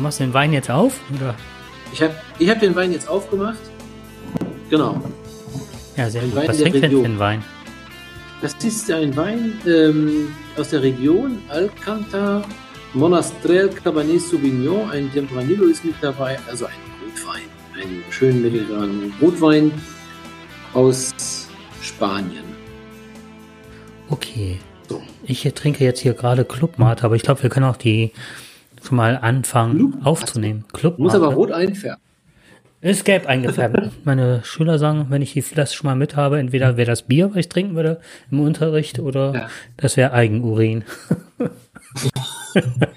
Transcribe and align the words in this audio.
Du 0.00 0.04
machst 0.04 0.18
den 0.18 0.32
Wein 0.32 0.54
jetzt 0.54 0.70
auf? 0.70 0.98
Oder? 1.14 1.34
Ich 1.92 2.00
habe 2.00 2.14
ich 2.38 2.48
hab 2.48 2.58
den 2.58 2.74
Wein 2.74 2.90
jetzt 2.90 3.06
aufgemacht. 3.06 3.58
Genau. 4.70 4.98
Ja, 5.94 6.08
sehr 6.08 6.22
gut. 6.22 6.36
Was 6.36 6.56
trinkt 6.56 6.82
denn 6.82 6.90
für 6.90 7.04
ein 7.04 7.18
Wein? 7.18 7.44
Das 8.40 8.54
ist 8.64 8.90
ein 8.90 9.14
Wein 9.14 9.60
ähm, 9.66 10.34
aus 10.56 10.70
der 10.70 10.80
Region 10.80 11.42
Alcanta 11.50 12.42
Monastrell 12.94 13.68
Cabernet 13.68 14.22
Sauvignon. 14.22 14.90
Ein 14.90 15.12
Tempranillo 15.12 15.66
ist 15.66 15.84
mit 15.84 15.96
dabei, 16.00 16.38
also 16.48 16.64
ein 16.64 16.72
Rotwein. 17.04 17.42
Ein 17.74 18.02
schön 18.10 18.40
mediterranen 18.40 19.12
Rotwein 19.20 19.70
aus 20.72 21.12
Spanien. 21.82 22.44
Okay. 24.08 24.60
So. 24.88 25.02
Ich 25.24 25.42
trinke 25.54 25.84
jetzt 25.84 26.00
hier 26.00 26.14
gerade 26.14 26.46
Clubmate, 26.46 27.04
aber 27.04 27.16
ich 27.16 27.22
glaube, 27.22 27.42
wir 27.42 27.50
können 27.50 27.66
auch 27.66 27.76
die 27.76 28.12
schon 28.82 28.96
mal 28.96 29.16
anfangen 29.16 29.76
Clubmate? 29.92 30.06
aufzunehmen. 30.06 30.64
Muss 30.72 30.80
Clubmate. 30.80 31.16
aber 31.16 31.34
rot 31.34 31.52
einfärben. 31.52 32.00
Ist 32.82 33.04
gelb 33.04 33.26
eingefärbt. 33.26 33.90
Meine 34.04 34.40
Schüler 34.42 34.78
sagen, 34.78 35.06
wenn 35.10 35.20
ich 35.20 35.34
die 35.34 35.42
Flasche 35.42 35.74
schon 35.76 35.86
mal 35.88 35.96
mit 35.96 36.16
habe, 36.16 36.38
entweder 36.38 36.78
wäre 36.78 36.86
das 36.90 37.02
Bier, 37.02 37.28
was 37.30 37.36
ich 37.36 37.48
trinken 37.50 37.74
würde 37.76 38.00
im 38.30 38.40
Unterricht, 38.40 38.98
oder 38.98 39.34
Ja. 39.34 39.48
das 39.76 39.96
wäre 39.98 40.12
Eigenurin. 40.12 40.84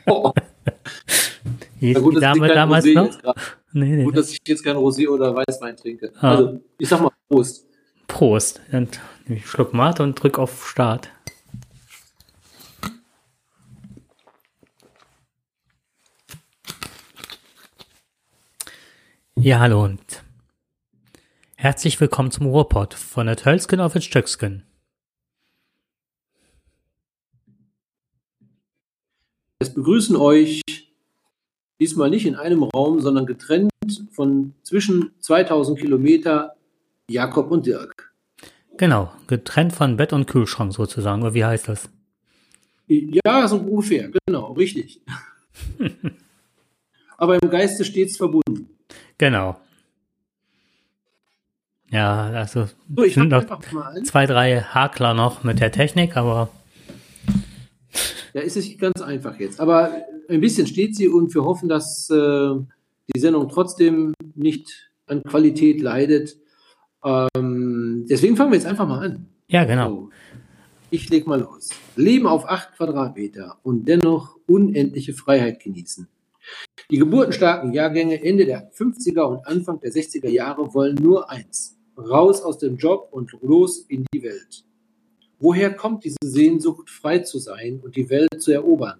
Oh, 0.06 0.32
Hieß 1.80 2.00
gut, 2.02 2.16
die 2.16 2.20
dass 2.22 2.36
ich 2.36 2.42
Dame 2.42 2.54
damals 2.54 2.86
Rosé 2.86 2.94
noch? 2.94 3.36
Nee, 3.74 3.96
nee. 3.98 4.04
gut, 4.04 4.16
dass 4.16 4.30
ich 4.32 4.40
jetzt 4.48 4.64
kein 4.64 4.76
Rosé 4.78 5.08
oder 5.10 5.36
Weißwein 5.36 5.76
trinke. 5.76 6.12
Ah. 6.22 6.32
Also, 6.32 6.62
ich 6.78 6.88
sag 6.88 7.02
mal 7.02 7.10
Prost. 7.28 7.66
Prost. 8.08 8.62
Dann 8.72 8.84
nehme 8.84 8.92
ich 9.26 9.30
einen 9.32 9.40
Schluck 9.42 9.74
Mate 9.74 10.02
und 10.04 10.16
drück 10.22 10.40
auf 10.40 10.66
Start. 10.70 11.10
Ja, 19.44 19.60
hallo 19.60 19.84
und 19.84 20.24
herzlich 21.58 22.00
willkommen 22.00 22.32
zum 22.32 22.46
Ruhrpott 22.46 22.94
von 22.94 23.26
der 23.26 23.36
Tölsken 23.36 23.82
auf 23.82 23.94
ins 23.94 24.06
Stöcksken. 24.06 24.64
Es 29.60 29.74
begrüßen 29.74 30.16
euch 30.16 30.62
diesmal 31.78 32.10
nicht 32.10 32.26
in 32.26 32.36
einem 32.36 32.64
Raum, 32.64 33.02
sondern 33.02 33.26
getrennt 33.26 33.70
von 34.12 34.54
zwischen 34.64 35.12
2000 35.20 35.78
Kilometer 35.78 36.56
Jakob 37.10 37.52
und 37.52 37.66
Dirk. 37.66 38.14
Genau, 38.78 39.12
getrennt 39.28 39.74
von 39.74 39.98
Bett 39.98 40.14
und 40.14 40.26
Kühlschrank 40.26 40.74
sozusagen, 40.74 41.22
oder 41.22 41.34
wie 41.34 41.44
heißt 41.44 41.68
das? 41.68 41.90
Ja, 42.88 43.46
so 43.50 43.58
ungefähr, 43.58 44.10
genau, 44.26 44.54
richtig. 44.54 45.02
Aber 47.18 47.44
im 47.44 47.50
Geiste 47.50 47.84
stets 47.84 48.16
verbunden. 48.16 48.73
Genau. 49.18 49.58
Ja, 51.90 52.30
also 52.30 52.68
So, 52.96 53.04
ich 53.04 53.14
sind 53.14 53.30
noch 53.30 53.46
zwei, 54.04 54.26
drei 54.26 54.62
Hakler 54.62 55.14
noch 55.14 55.44
mit 55.44 55.60
der 55.60 55.72
Technik, 55.72 56.18
aber 56.18 56.50
Ja, 58.34 58.42
ist 58.42 58.58
es 58.58 58.66
nicht 58.66 58.80
ganz 58.80 59.00
einfach 59.02 59.40
jetzt. 59.40 59.60
Aber 59.60 59.92
ein 60.28 60.42
bisschen 60.42 60.66
steht 60.66 60.96
sie 60.96 61.08
und 61.08 61.34
wir 61.36 61.44
hoffen, 61.44 61.70
dass 61.70 62.10
äh, 62.10 62.56
die 63.14 63.20
Sendung 63.20 63.48
trotzdem 63.50 64.14
nicht 64.34 64.90
an 65.06 65.22
Qualität 65.24 65.82
leidet. 65.82 66.36
Ähm, 67.04 68.06
deswegen 68.10 68.36
fangen 68.38 68.52
wir 68.52 68.58
jetzt 68.58 68.66
einfach 68.68 68.88
mal 68.88 69.06
an. 69.06 69.28
ja, 69.48 69.64
genau. 69.66 69.90
So, 69.90 70.10
ich 70.90 71.10
leg 71.10 71.28
mal 71.28 71.42
los. 71.42 71.70
Leben 71.96 72.26
auf 72.26 72.50
acht 72.50 72.76
Quadratmeter 72.76 73.58
und 73.62 73.88
dennoch 73.88 74.38
unendliche 74.48 75.14
Freiheit 75.14 75.60
genießen. 75.60 76.08
Die 76.92 76.98
geburtenstarken 76.98 77.74
Jahrgänge 77.74 78.24
Ende 78.24 78.46
der 78.46 78.72
50er 78.72 79.22
und 79.22 79.48
Anfang 79.48 79.80
der 79.80 79.92
60er 79.92 80.30
Jahre 80.30 80.74
wollen 80.74 80.96
nur 80.96 81.30
eins. 81.30 81.78
Raus 81.98 82.42
aus 82.42 82.58
dem 82.58 82.78
Job 82.78 83.10
und 83.12 83.32
los 83.42 83.86
in 83.88 84.06
die 84.14 84.24
Welt. 84.24 84.66
Woher 85.40 85.74
kommt 85.74 86.04
diese 86.04 86.18
Sehnsucht, 86.24 86.90
frei 86.90 87.20
zu 87.20 87.38
sein 87.38 87.80
und 87.84 87.96
die 87.96 88.10
Welt 88.10 88.42
zu 88.42 88.52
erobern? 88.52 89.00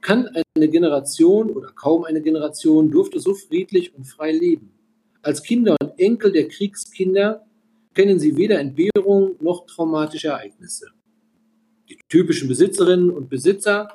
Kann 0.00 0.28
eine 0.54 0.68
Generation 0.68 1.50
oder 1.50 1.72
kaum 1.72 2.04
eine 2.04 2.22
Generation 2.22 2.90
durfte 2.90 3.20
so 3.20 3.34
friedlich 3.34 3.94
und 3.94 4.04
frei 4.04 4.32
leben? 4.32 4.72
Als 5.22 5.42
Kinder 5.42 5.76
und 5.80 5.98
Enkel 5.98 6.32
der 6.32 6.48
Kriegskinder 6.48 7.44
kennen 7.94 8.20
sie 8.20 8.36
weder 8.36 8.60
Entbehrung 8.60 9.36
noch 9.40 9.66
traumatische 9.66 10.28
Ereignisse. 10.28 10.86
Die 11.88 11.98
typischen 12.08 12.48
Besitzerinnen 12.48 13.10
und 13.10 13.28
Besitzer 13.28 13.88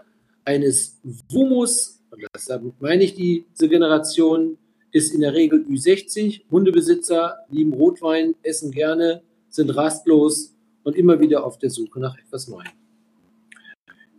eines 0.44 1.00
Wumus, 1.29 2.03
und 2.13 2.24
das 2.31 2.46
damit 2.46 2.79
meine 2.79 3.03
ich 3.03 3.16
diese 3.16 3.68
Generation, 3.68 4.57
ist 4.91 5.13
in 5.13 5.22
der 5.22 5.34
Regel 5.34 5.66
Ü60. 5.68 6.44
Hundebesitzer 6.51 7.40
lieben 7.50 7.74
Rotwein, 7.74 8.35
essen 8.44 8.72
gerne, 8.72 9.24
sind 9.50 9.72
rastlos 9.72 10.53
und 10.84 10.96
immer 10.96 11.19
wieder 11.19 11.44
auf 11.44 11.57
der 11.57 11.72
Suche 11.72 12.00
nach 12.00 12.16
etwas 12.18 12.47
Neuem. 12.47 12.69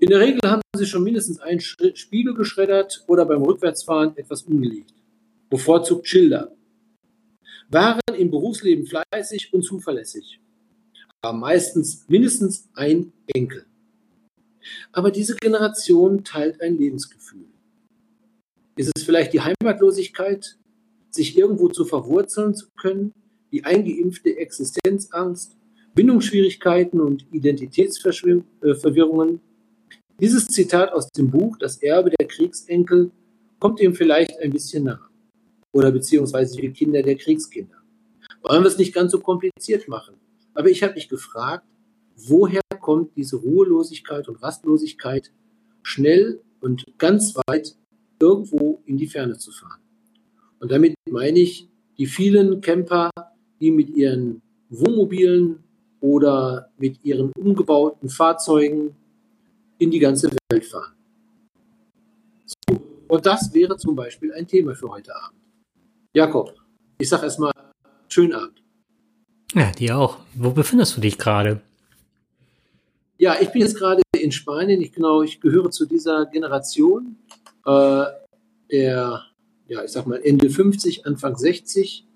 In 0.00 0.08
der 0.08 0.18
Regel 0.18 0.40
haben 0.44 0.62
sie 0.76 0.86
schon 0.86 1.04
mindestens 1.04 1.38
einen 1.38 1.60
Spiegel 1.60 2.34
geschreddert 2.34 3.04
oder 3.06 3.24
beim 3.24 3.42
Rückwärtsfahren 3.42 4.16
etwas 4.16 4.42
umgelegt. 4.42 4.92
Bevorzugt 5.48 6.08
Schilder. 6.08 6.52
Waren 7.70 8.00
im 8.18 8.30
Berufsleben 8.30 8.86
fleißig 8.86 9.52
und 9.52 9.62
zuverlässig. 9.62 10.40
Haben 11.24 11.38
meistens 11.38 12.04
mindestens 12.08 12.68
ein 12.74 13.12
Enkel. 13.28 13.64
Aber 14.90 15.12
diese 15.12 15.36
Generation 15.36 16.24
teilt 16.24 16.60
ein 16.60 16.76
Lebensgefühl. 16.76 17.46
Vielleicht 19.04 19.32
die 19.32 19.40
Heimatlosigkeit, 19.40 20.58
sich 21.10 21.38
irgendwo 21.38 21.68
zu 21.68 21.84
verwurzeln 21.84 22.54
zu 22.54 22.66
können, 22.76 23.12
die 23.52 23.64
eingeimpfte 23.64 24.36
Existenzangst, 24.36 25.56
Bindungsschwierigkeiten 25.94 27.00
und 27.00 27.26
Identitätsverwirrungen? 27.32 29.40
Dieses 30.20 30.46
Zitat 30.46 30.92
aus 30.92 31.08
dem 31.10 31.30
Buch 31.30 31.56
Das 31.58 31.82
Erbe 31.82 32.10
der 32.10 32.26
Kriegsenkel 32.26 33.10
kommt 33.60 33.80
ihm 33.80 33.94
vielleicht 33.94 34.38
ein 34.40 34.50
bisschen 34.50 34.84
nah. 34.84 35.00
Oder 35.72 35.92
beziehungsweise 35.92 36.56
die 36.56 36.70
Kinder 36.70 37.02
der 37.02 37.16
Kriegskinder. 37.16 37.76
Wollen 38.42 38.62
wir 38.62 38.68
es 38.68 38.78
nicht 38.78 38.94
ganz 38.94 39.12
so 39.12 39.20
kompliziert 39.20 39.88
machen? 39.88 40.16
Aber 40.54 40.68
ich 40.68 40.82
habe 40.82 40.94
mich 40.94 41.08
gefragt, 41.08 41.66
woher 42.16 42.62
kommt 42.80 43.16
diese 43.16 43.36
Ruhelosigkeit 43.36 44.28
und 44.28 44.42
Rastlosigkeit, 44.42 45.32
schnell 45.82 46.40
und 46.60 46.84
ganz 46.98 47.34
weit 47.46 47.76
irgendwo 48.20 48.82
in 48.86 48.96
die 48.96 49.06
Ferne 49.06 49.36
zu 49.38 49.52
fahren? 49.52 49.80
Und 50.60 50.70
damit 50.70 50.94
meine 51.10 51.38
ich 51.38 51.68
die 51.98 52.06
vielen 52.06 52.60
Camper, 52.60 53.10
die 53.60 53.70
mit 53.70 53.90
ihren 53.90 54.42
Wohnmobilen 54.70 55.62
oder 56.00 56.70
mit 56.78 57.04
ihren 57.04 57.32
umgebauten 57.36 58.08
Fahrzeugen 58.08 58.96
in 59.78 59.90
die 59.90 59.98
ganze 59.98 60.30
Welt 60.50 60.64
fahren. 60.64 60.94
So, 62.46 62.80
und 63.08 63.26
das 63.26 63.52
wäre 63.52 63.76
zum 63.76 63.94
Beispiel 63.94 64.32
ein 64.32 64.46
Thema 64.46 64.74
für 64.74 64.88
heute 64.88 65.14
Abend. 65.14 65.40
Jakob, 66.14 66.54
ich 66.98 67.08
sage 67.08 67.24
erstmal 67.24 67.52
schönen 68.08 68.34
Abend. 68.34 68.62
Ja, 69.54 69.70
die 69.72 69.92
auch. 69.92 70.18
Wo 70.34 70.50
befindest 70.50 70.96
du 70.96 71.00
dich 71.00 71.16
gerade? 71.16 71.60
Ja, 73.18 73.36
ich 73.40 73.50
bin 73.50 73.62
jetzt 73.62 73.76
gerade 73.76 74.02
in 74.16 74.32
Spanien. 74.32 74.80
Ich 74.80 74.92
genau, 74.92 75.22
ich 75.22 75.40
gehöre 75.40 75.70
zu 75.70 75.86
dieser 75.86 76.26
Generation 76.26 77.16
äh, 77.66 78.04
der, 78.70 79.22
ja, 79.68 79.84
ich 79.84 79.90
sag 79.90 80.06
mal 80.06 80.20
Ende 80.22 80.50
50, 80.50 81.06
Anfang 81.06 81.36
60, 81.36 82.06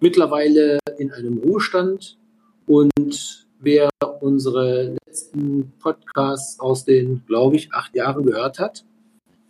mittlerweile 0.00 0.78
in 0.98 1.12
einem 1.12 1.38
Ruhestand. 1.38 2.18
Und 2.66 3.46
wer 3.60 3.90
unsere 4.20 4.96
letzten 5.06 5.72
Podcasts 5.80 6.60
aus 6.60 6.84
den, 6.84 7.22
glaube 7.26 7.56
ich, 7.56 7.72
acht 7.72 7.94
Jahren 7.94 8.24
gehört 8.24 8.58
hat, 8.58 8.84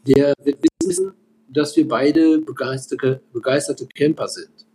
der 0.06 0.34
wird 0.43 0.59
wissen, 0.83 1.13
dass 1.48 1.77
wir 1.77 1.86
beide 1.86 2.39
begeisterte, 2.39 3.21
begeisterte 3.33 3.86
Camper 3.86 4.28
sind. 4.28 4.66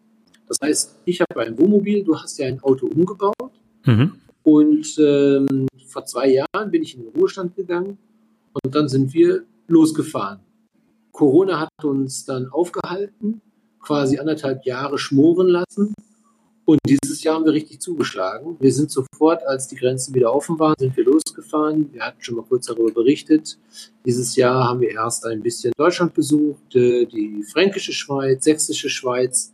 Das 0.47 0.57
heißt, 0.63 0.99
ich 1.05 1.21
habe 1.21 1.41
ein 1.41 1.57
Wohnmobil, 1.59 2.03
du 2.03 2.17
hast 2.17 2.37
ja 2.39 2.47
ein 2.47 2.61
Auto 2.61 2.87
umgebaut. 2.87 3.51
Mhm. 3.85 4.13
Und 4.43 4.97
ähm, 4.97 5.67
vor 5.87 6.05
zwei 6.05 6.29
Jahren 6.29 6.71
bin 6.71 6.81
ich 6.81 6.95
in 6.95 7.03
den 7.03 7.11
Ruhestand 7.11 7.55
gegangen 7.55 7.97
und 8.53 8.73
dann 8.73 8.87
sind 8.87 9.13
wir 9.13 9.43
losgefahren. 9.67 10.39
Corona 11.11 11.59
hat 11.59 11.83
uns 11.83 12.25
dann 12.25 12.49
aufgehalten, 12.49 13.41
quasi 13.79 14.17
anderthalb 14.19 14.65
Jahre 14.65 14.97
schmoren 14.97 15.47
lassen. 15.47 15.93
Und 16.65 16.79
dieses 16.87 17.23
Jahr 17.23 17.33
haben 17.33 17.45
wir 17.45 17.53
richtig 17.53 17.81
zugeschlagen. 17.81 18.55
Wir 18.59 18.71
sind 18.71 18.91
sofort, 18.91 19.43
als 19.47 19.67
die 19.67 19.75
Grenzen 19.75 20.13
wieder 20.13 20.31
offen 20.31 20.59
waren, 20.59 20.75
sind 20.77 20.95
wir 20.95 21.03
losgefahren. 21.03 21.91
Wir 21.91 22.05
hatten 22.05 22.21
schon 22.21 22.35
mal 22.35 22.45
kurz 22.45 22.67
darüber 22.67 22.91
berichtet. 22.91 23.57
Dieses 24.05 24.35
Jahr 24.35 24.65
haben 24.65 24.81
wir 24.81 24.91
erst 24.91 25.25
ein 25.25 25.41
bisschen 25.41 25.73
Deutschland 25.75 26.13
besucht, 26.13 26.75
äh, 26.75 27.07
die 27.07 27.43
fränkische 27.51 27.91
Schweiz, 27.91 28.43
sächsische 28.43 28.87
Schweiz 28.87 29.51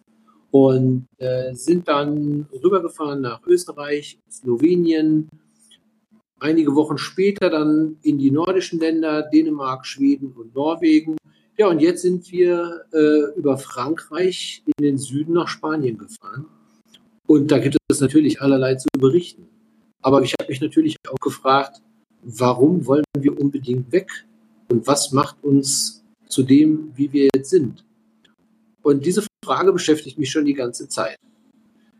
und 0.51 1.05
äh, 1.17 1.53
sind 1.53 1.87
dann 1.87 2.47
rübergefahren 2.63 3.21
nach 3.21 3.45
Österreich, 3.45 4.19
Slowenien. 4.29 5.29
Einige 6.39 6.75
Wochen 6.75 6.97
später 6.97 7.49
dann 7.49 7.97
in 8.01 8.17
die 8.17 8.31
nordischen 8.31 8.79
Länder, 8.79 9.23
Dänemark, 9.23 9.85
Schweden 9.85 10.33
und 10.33 10.53
Norwegen. 10.53 11.15
Ja, 11.57 11.67
und 11.67 11.79
jetzt 11.79 12.01
sind 12.01 12.29
wir 12.31 12.85
äh, 12.91 13.37
über 13.37 13.57
Frankreich 13.57 14.61
in 14.65 14.83
den 14.83 14.97
Süden 14.97 15.33
nach 15.33 15.47
Spanien 15.47 15.97
gefahren. 15.97 16.47
Und 17.27 17.49
da 17.49 17.59
gibt 17.59 17.77
es 17.87 18.01
natürlich 18.01 18.41
allerlei 18.41 18.75
zu 18.75 18.87
berichten. 18.97 19.47
Aber 20.01 20.21
ich 20.21 20.33
habe 20.37 20.49
mich 20.49 20.59
natürlich 20.59 20.97
auch 21.09 21.19
gefragt, 21.21 21.81
warum 22.21 22.85
wollen 22.85 23.05
wir 23.17 23.39
unbedingt 23.39 23.91
weg? 23.91 24.09
Und 24.69 24.85
was 24.85 25.13
macht 25.13 25.41
uns 25.43 26.03
zu 26.27 26.43
dem, 26.43 26.91
wie 26.95 27.11
wir 27.13 27.29
jetzt 27.33 27.51
sind? 27.51 27.85
Und 28.81 29.05
diese 29.05 29.25
Frage 29.43 29.71
beschäftigt 29.71 30.19
mich 30.19 30.31
schon 30.31 30.45
die 30.45 30.53
ganze 30.53 30.89
Zeit. 30.89 31.15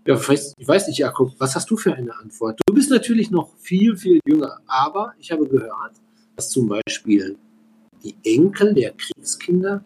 Ja, 0.05 0.15
ich 0.15 0.67
weiß 0.67 0.87
nicht, 0.87 0.99
Jakob, 0.99 1.33
was 1.39 1.55
hast 1.55 1.71
du 1.71 1.77
für 1.77 1.93
eine 1.93 2.15
Antwort? 2.15 2.59
Du 2.65 2.73
bist 2.73 2.91
natürlich 2.91 3.31
noch 3.31 3.55
viel, 3.57 3.95
viel 3.95 4.19
jünger, 4.27 4.59
aber 4.67 5.13
ich 5.17 5.31
habe 5.31 5.47
gehört, 5.47 5.93
dass 6.35 6.49
zum 6.49 6.67
Beispiel 6.67 7.37
die 8.05 8.15
Enkel 8.23 8.73
der 8.73 8.93
Kriegskinder 8.93 9.83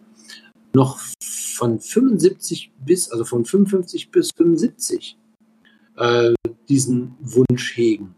noch 0.73 0.99
von 1.21 1.79
75 1.79 2.71
bis, 2.85 3.09
also 3.11 3.25
von 3.25 3.45
55 3.45 4.11
bis 4.11 4.31
75 4.35 5.17
äh, 5.97 6.33
diesen 6.67 7.15
Wunsch 7.19 7.75
hegen. 7.75 8.15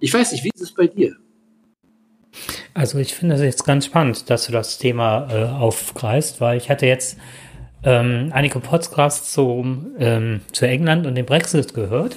Ich 0.00 0.12
weiß 0.12 0.32
nicht, 0.32 0.44
wie 0.44 0.50
ist 0.54 0.62
es 0.62 0.72
bei 0.72 0.86
dir? 0.86 1.16
Also 2.74 2.98
ich 2.98 3.14
finde 3.14 3.34
es 3.36 3.40
jetzt 3.40 3.64
ganz 3.64 3.86
spannend, 3.86 4.30
dass 4.30 4.46
du 4.46 4.52
das 4.52 4.78
Thema 4.78 5.28
äh, 5.30 5.44
aufgreifst, 5.46 6.40
weil 6.40 6.58
ich 6.58 6.70
hatte 6.70 6.86
jetzt 6.86 7.18
ähm, 7.82 8.30
einige 8.32 8.60
Podcasts 8.60 9.32
zu, 9.32 9.64
ähm, 9.98 10.42
zu 10.52 10.66
England 10.66 11.06
und 11.06 11.14
dem 11.14 11.26
Brexit 11.26 11.74
gehört. 11.74 12.16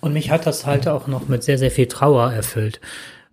Und 0.00 0.12
mich 0.12 0.30
hat 0.30 0.46
das 0.46 0.66
halt 0.66 0.86
auch 0.86 1.06
noch 1.06 1.28
mit 1.28 1.42
sehr, 1.42 1.58
sehr 1.58 1.70
viel 1.70 1.86
Trauer 1.86 2.32
erfüllt, 2.32 2.80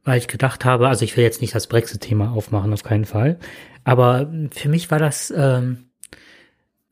weil 0.03 0.17
ich 0.17 0.27
gedacht 0.27 0.65
habe, 0.65 0.87
also 0.87 1.05
ich 1.05 1.15
will 1.15 1.23
jetzt 1.23 1.41
nicht 1.41 1.55
das 1.55 1.67
Brexit-Thema 1.67 2.31
aufmachen, 2.31 2.73
auf 2.73 2.83
keinen 2.83 3.05
Fall. 3.05 3.39
Aber 3.83 4.31
für 4.51 4.69
mich 4.69 4.91
war 4.91 4.99
das 4.99 5.33
ähm, 5.35 5.85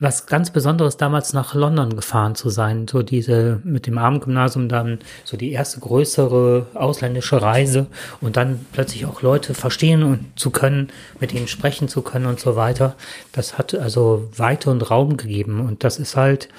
was 0.01 0.25
ganz 0.25 0.49
Besonderes, 0.49 0.97
damals 0.97 1.31
nach 1.31 1.53
London 1.53 1.95
gefahren 1.95 2.33
zu 2.33 2.49
sein. 2.49 2.87
So 2.87 3.03
diese 3.03 3.61
mit 3.63 3.85
dem 3.85 3.99
Abendgymnasium 3.99 4.67
dann 4.67 4.97
so 5.23 5.37
die 5.37 5.51
erste 5.51 5.79
größere 5.79 6.65
ausländische 6.73 7.39
Reise 7.39 7.85
und 8.19 8.35
dann 8.35 8.65
plötzlich 8.73 9.05
auch 9.05 9.21
Leute 9.21 9.53
verstehen 9.53 10.01
und 10.01 10.39
zu 10.39 10.49
können, 10.49 10.89
mit 11.19 11.33
ihnen 11.33 11.47
sprechen 11.47 11.87
zu 11.87 12.01
können 12.01 12.25
und 12.25 12.39
so 12.39 12.55
weiter. 12.55 12.95
Das 13.31 13.59
hat 13.59 13.75
also 13.75 14.27
Weite 14.35 14.71
und 14.71 14.89
Raum 14.89 15.17
gegeben 15.17 15.61
und 15.61 15.83
das 15.83 15.99
ist 15.99 16.17
halt 16.17 16.49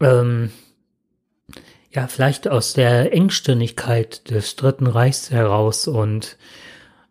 ähm, 0.00 0.50
ja 1.96 2.06
vielleicht 2.06 2.46
aus 2.46 2.74
der 2.74 3.12
Engstirnigkeit 3.12 4.30
des 4.30 4.54
Dritten 4.54 4.86
Reichs 4.86 5.30
heraus 5.30 5.88
und 5.88 6.36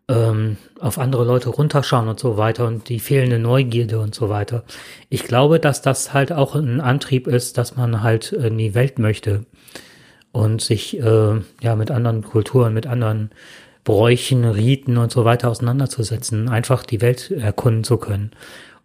ähm, 0.08 0.56
auf 0.78 0.98
andere 0.98 1.24
Leute 1.24 1.48
runterschauen 1.48 2.08
und 2.08 2.20
so 2.20 2.36
weiter 2.36 2.66
und 2.66 2.88
die 2.88 3.00
fehlende 3.00 3.40
Neugierde 3.40 3.98
und 3.98 4.14
so 4.14 4.28
weiter. 4.28 4.62
Ich 5.10 5.24
glaube, 5.24 5.58
dass 5.58 5.82
das 5.82 6.14
halt 6.14 6.32
auch 6.32 6.54
ein 6.54 6.80
Antrieb 6.80 7.26
ist, 7.26 7.58
dass 7.58 7.76
man 7.76 8.02
halt 8.02 8.32
in 8.32 8.56
die 8.56 8.74
Welt 8.74 9.00
möchte 9.00 9.44
und 10.30 10.62
sich 10.62 10.98
äh, 10.98 11.40
ja 11.60 11.76
mit 11.76 11.90
anderen 11.90 12.22
Kulturen, 12.22 12.72
mit 12.72 12.86
anderen 12.86 13.30
Bräuchen, 13.82 14.44
Riten 14.44 14.98
und 14.98 15.10
so 15.10 15.24
weiter 15.24 15.50
auseinanderzusetzen, 15.50 16.48
einfach 16.48 16.84
die 16.84 17.00
Welt 17.00 17.32
erkunden 17.32 17.82
zu 17.82 17.96
können. 17.96 18.30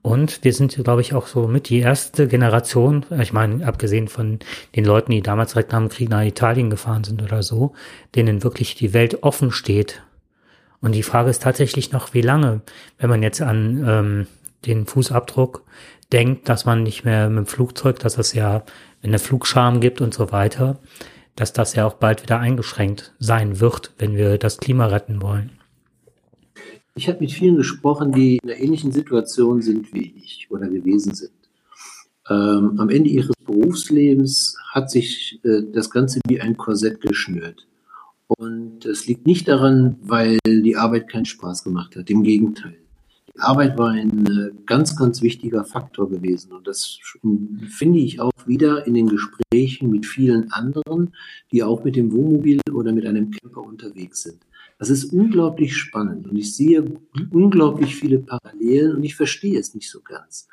Und 0.01 0.43
wir 0.43 0.53
sind, 0.53 0.75
glaube 0.83 1.01
ich, 1.01 1.13
auch 1.13 1.27
so 1.27 1.47
mit 1.47 1.69
die 1.69 1.79
erste 1.79 2.27
Generation, 2.27 3.05
ich 3.19 3.33
meine, 3.33 3.65
abgesehen 3.65 4.07
von 4.07 4.39
den 4.75 4.85
Leuten, 4.85 5.11
die 5.11 5.21
damals 5.21 5.53
direkt 5.53 5.71
nach 5.71 5.79
dem 5.79 5.89
Krieg 5.89 6.09
nach 6.09 6.23
Italien 6.23 6.71
gefahren 6.71 7.03
sind 7.03 7.21
oder 7.21 7.43
so, 7.43 7.73
denen 8.15 8.43
wirklich 8.43 8.73
die 8.73 8.93
Welt 8.93 9.21
offen 9.21 9.51
steht 9.51 10.01
und 10.81 10.93
die 10.93 11.03
Frage 11.03 11.29
ist 11.29 11.43
tatsächlich 11.43 11.91
noch, 11.91 12.13
wie 12.13 12.21
lange, 12.21 12.61
wenn 12.97 13.09
man 13.09 13.23
jetzt 13.23 13.41
an 13.41 13.85
ähm, 13.87 14.27
den 14.65 14.85
Fußabdruck 14.87 15.63
denkt, 16.11 16.49
dass 16.49 16.65
man 16.65 16.83
nicht 16.83 17.05
mehr 17.05 17.29
mit 17.29 17.37
dem 17.37 17.47
Flugzeug, 17.47 17.99
dass 17.99 18.17
es 18.17 18.33
ja 18.33 18.63
eine 19.03 19.19
Flugscham 19.19 19.79
gibt 19.79 20.01
und 20.01 20.13
so 20.13 20.31
weiter, 20.31 20.79
dass 21.35 21.53
das 21.53 21.75
ja 21.75 21.85
auch 21.85 21.93
bald 21.93 22.23
wieder 22.23 22.39
eingeschränkt 22.39 23.13
sein 23.19 23.59
wird, 23.59 23.93
wenn 23.97 24.15
wir 24.15 24.37
das 24.37 24.57
Klima 24.57 24.87
retten 24.87 25.21
wollen. 25.21 25.60
Ich 26.95 27.07
habe 27.07 27.19
mit 27.19 27.31
vielen 27.31 27.55
gesprochen, 27.55 28.11
die 28.11 28.37
in 28.37 28.49
einer 28.49 28.59
ähnlichen 28.59 28.91
Situation 28.91 29.61
sind 29.61 29.93
wie 29.93 30.13
ich 30.17 30.47
oder 30.49 30.67
gewesen 30.67 31.13
sind. 31.13 31.31
Ähm, 32.29 32.79
am 32.79 32.89
Ende 32.89 33.09
ihres 33.09 33.31
Berufslebens 33.45 34.57
hat 34.71 34.91
sich 34.91 35.39
äh, 35.43 35.61
das 35.71 35.89
Ganze 35.89 36.19
wie 36.27 36.41
ein 36.41 36.57
Korsett 36.57 37.01
geschnürt. 37.01 37.67
Und 38.27 38.85
es 38.85 39.07
liegt 39.07 39.25
nicht 39.25 39.47
daran, 39.47 39.97
weil 40.01 40.39
die 40.45 40.75
Arbeit 40.77 41.09
keinen 41.09 41.25
Spaß 41.25 41.63
gemacht 41.63 41.95
hat. 41.95 42.09
Im 42.09 42.23
Gegenteil. 42.23 42.77
Die 43.33 43.39
Arbeit 43.39 43.77
war 43.77 43.89
ein 43.89 44.25
äh, 44.25 44.51
ganz, 44.65 44.95
ganz 44.95 45.21
wichtiger 45.21 45.63
Faktor 45.63 46.09
gewesen. 46.09 46.51
Und 46.51 46.67
das 46.67 46.99
finde 47.67 47.99
ich 47.99 48.19
auch 48.19 48.31
wieder 48.45 48.85
in 48.85 48.93
den 48.93 49.07
Gesprächen 49.07 49.89
mit 49.89 50.05
vielen 50.05 50.51
anderen, 50.51 51.13
die 51.51 51.63
auch 51.63 51.83
mit 51.83 51.95
dem 51.95 52.11
Wohnmobil 52.11 52.59
oder 52.71 52.91
mit 52.91 53.05
einem 53.05 53.31
Camper 53.31 53.61
unterwegs 53.61 54.23
sind. 54.23 54.39
Das 54.81 54.89
ist 54.89 55.13
unglaublich 55.13 55.77
spannend 55.77 56.27
und 56.27 56.35
ich 56.35 56.55
sehe 56.55 56.83
unglaublich 57.29 57.95
viele 57.95 58.17
Parallelen 58.17 58.95
und 58.95 59.03
ich 59.03 59.15
verstehe 59.15 59.59
es 59.59 59.75
nicht 59.75 59.87
so 59.87 60.01
ganz. 60.01 60.47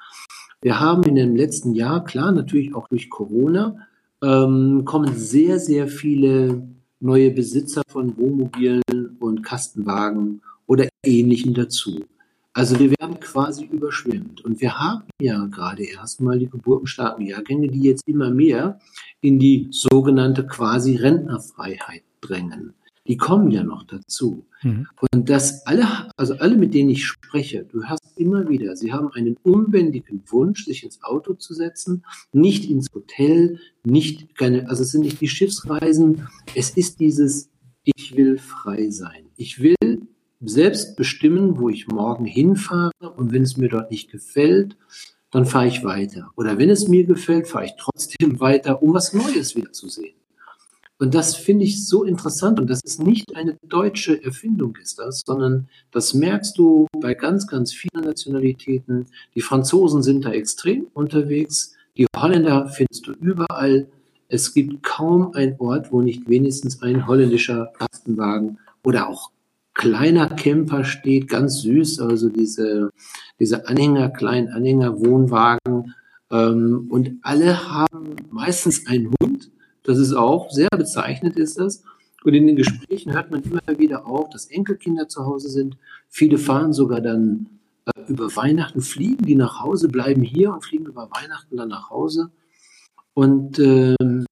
Wir 0.61 0.79
haben 0.79 1.03
in 1.05 1.15
dem 1.15 1.35
letzten 1.35 1.75
Jahr, 1.75 2.05
klar, 2.05 2.31
natürlich 2.31 2.75
auch 2.75 2.89
durch 2.89 3.09
Corona, 3.09 3.89
ähm, 4.23 4.85
kommen 4.85 5.17
sehr, 5.17 5.59
sehr 5.59 5.89
viele 5.89 6.69
neue 7.01 7.31
Besitzer 7.31 7.81
von 7.89 8.19
Wohnmobilen 8.19 8.83
und 9.19 9.43
Kastenwagen 9.43 10.43
oder 10.67 10.87
Ähnlichem 11.03 11.55
dazu. 11.55 12.05
Also 12.53 12.79
wir 12.79 12.91
werden 13.01 13.19
quasi 13.21 13.65
überschwemmt. 13.65 14.45
Und 14.45 14.61
wir 14.61 14.79
haben 14.79 15.05
ja 15.23 15.47
gerade 15.47 15.85
erstmal 15.85 16.39
die 16.39 16.51
geburtenstarken 16.51 17.25
Jahrgänge, 17.25 17.69
die 17.69 17.81
jetzt 17.81 18.07
immer 18.07 18.31
mehr 18.31 18.79
in 19.23 19.39
die 19.39 19.69
sogenannte 19.71 20.47
quasi 20.47 20.97
Rentnerfreiheit 20.97 22.03
drängen 22.21 22.75
die 23.09 23.17
kommen 23.17 23.51
ja 23.51 23.65
noch 23.65 23.85
dazu. 23.85 24.47
Mhm. 24.63 24.87
Und 25.13 25.31
das 25.31 25.67
alle, 25.67 25.87
also 26.17 26.35
alle, 26.35 26.57
mit 26.57 26.75
denen 26.75 26.91
ich 26.91 27.07
spreche, 27.07 27.65
du 27.65 27.85
hast 27.85 28.03
immer 28.17 28.49
wieder, 28.49 28.77
sie 28.77 28.93
haben 28.93 29.11
einen 29.13 29.37
unbändigen 29.43 30.23
Wunsch, 30.27 30.67
sich 30.67 30.85
ins 30.85 31.03
Auto 31.03 31.35
zu 31.35 31.55
setzen, 31.55 32.05
nicht 32.33 32.69
ins 32.71 32.93
Hotel, 32.95 33.59
nicht 33.85 34.37
keine, 34.37 34.69
also 34.69 34.83
es 34.83 34.91
sind 34.91 35.03
nicht 35.03 35.21
die 35.21 35.29
Schiffsreisen, 35.29 36.29
es 36.55 36.71
ist 36.71 37.01
dieses, 37.01 37.51
ich 37.83 38.17
will 38.17 38.37
frei 38.39 38.91
sein. 38.91 39.27
Ich 39.37 39.61
will 39.61 39.77
selbst 40.41 40.97
bestimmen, 40.97 41.59
wo 41.59 41.69
ich 41.69 41.89
morgen 41.89 42.27
hinfahre 42.27 42.93
und 43.17 43.33
wenn 43.33 43.43
es 43.43 43.57
mir 43.57 43.69
dort 43.69 43.91
nicht 43.91 44.11
gefällt, 44.11 44.77
dann 45.31 45.47
fahre 45.47 45.67
ich 45.67 45.85
weiter. 45.85 46.31
Oder 46.37 46.59
wenn 46.59 46.71
es 46.71 46.89
mir 46.89 47.05
gefällt, 47.05 47.49
fahre 47.49 47.67
ich 47.67 47.75
trotzdem 47.79 48.41
weiter, 48.41 48.83
um 48.83 48.93
was 48.93 49.13
Neues 49.13 49.57
wieder 49.57 49.73
zu 49.73 49.89
sehen. 49.89 50.15
Und 50.99 51.15
das 51.15 51.37
finde 51.37 51.65
ich 51.65 51.87
so 51.87 52.03
interessant. 52.03 52.59
Und 52.59 52.69
das 52.69 52.81
ist 52.83 53.01
nicht 53.03 53.37
eine 53.37 53.57
deutsche 53.69 54.23
Erfindung, 54.23 54.77
ist 54.83 54.99
das, 54.99 55.23
sondern 55.25 55.69
das 55.93 56.13
merkst 56.13 56.59
du 56.59 56.87
bei 57.01 57.15
ganz, 57.15 57.47
ganz 57.47 57.73
vielen 57.73 58.05
Nationalitäten. 58.05 59.07
Die 59.35 59.41
Franzosen 59.41 60.03
sind 60.03 60.25
da 60.25 60.33
extrem 60.33 60.89
unterwegs. 60.95 61.75
Die 61.97 62.07
Holländer 62.17 62.69
findest 62.69 63.07
du 63.07 63.13
überall. 63.13 63.87
Es 64.29 64.53
gibt 64.53 64.83
kaum 64.83 65.33
einen 65.35 65.55
Ort, 65.59 65.93
wo 65.93 66.03
nicht 66.03 66.29
wenigstens 66.29 66.83
ein 66.83 67.07
holländischer 67.07 67.73
Kastenwagen 67.79 68.59
oder 68.83 69.09
auch 69.09 69.31
kleiner 69.75 70.29
Camper 70.29 70.85
steht, 70.85 71.29
ganz 71.29 71.63
süß, 71.63 72.01
also 72.01 72.29
diese, 72.29 72.91
diese 73.39 73.69
Anhänger, 73.69 74.11
kleinen 74.11 74.49
Anhänger, 74.49 74.99
Wohnwagen. 74.99 75.95
Ähm, 76.33 76.89
und 76.91 77.13
alle 77.23 77.71
haben 77.71 78.17
meistens 78.31 78.87
einen 78.89 79.15
Hund 79.23 79.51
das 79.89 79.97
ist 79.97 80.13
auch 80.13 80.51
sehr 80.51 80.69
bezeichnet, 80.69 81.39
ist 81.39 81.59
das. 81.59 81.83
Und 82.23 82.35
in 82.35 82.47
den 82.47 82.57
Gesprächen 82.57 83.15
hört 83.15 83.31
man 83.31 83.43
immer 83.43 83.79
wieder 83.79 84.07
auch, 84.07 84.29
dass 84.29 84.45
Enkelkinder 84.45 85.09
zu 85.09 85.25
Hause 85.25 85.49
sind. 85.49 85.79
Viele 86.11 86.37
fahren 86.37 86.75
sogar 86.75 87.01
dann 87.01 87.47
äh, 87.87 88.03
über 88.07 88.25
Weihnachten, 88.37 88.83
fliegen 88.83 89.25
die 89.25 89.35
nach 89.35 89.61
Hause, 89.61 89.89
bleiben 89.89 90.21
hier 90.21 90.53
und 90.53 90.63
fliegen 90.63 90.85
über 90.85 91.11
Weihnachten 91.11 91.57
dann 91.57 91.71
nach 91.71 91.89
Hause. 91.89 92.31
Und 93.15 93.59
ähm, 93.61 94.27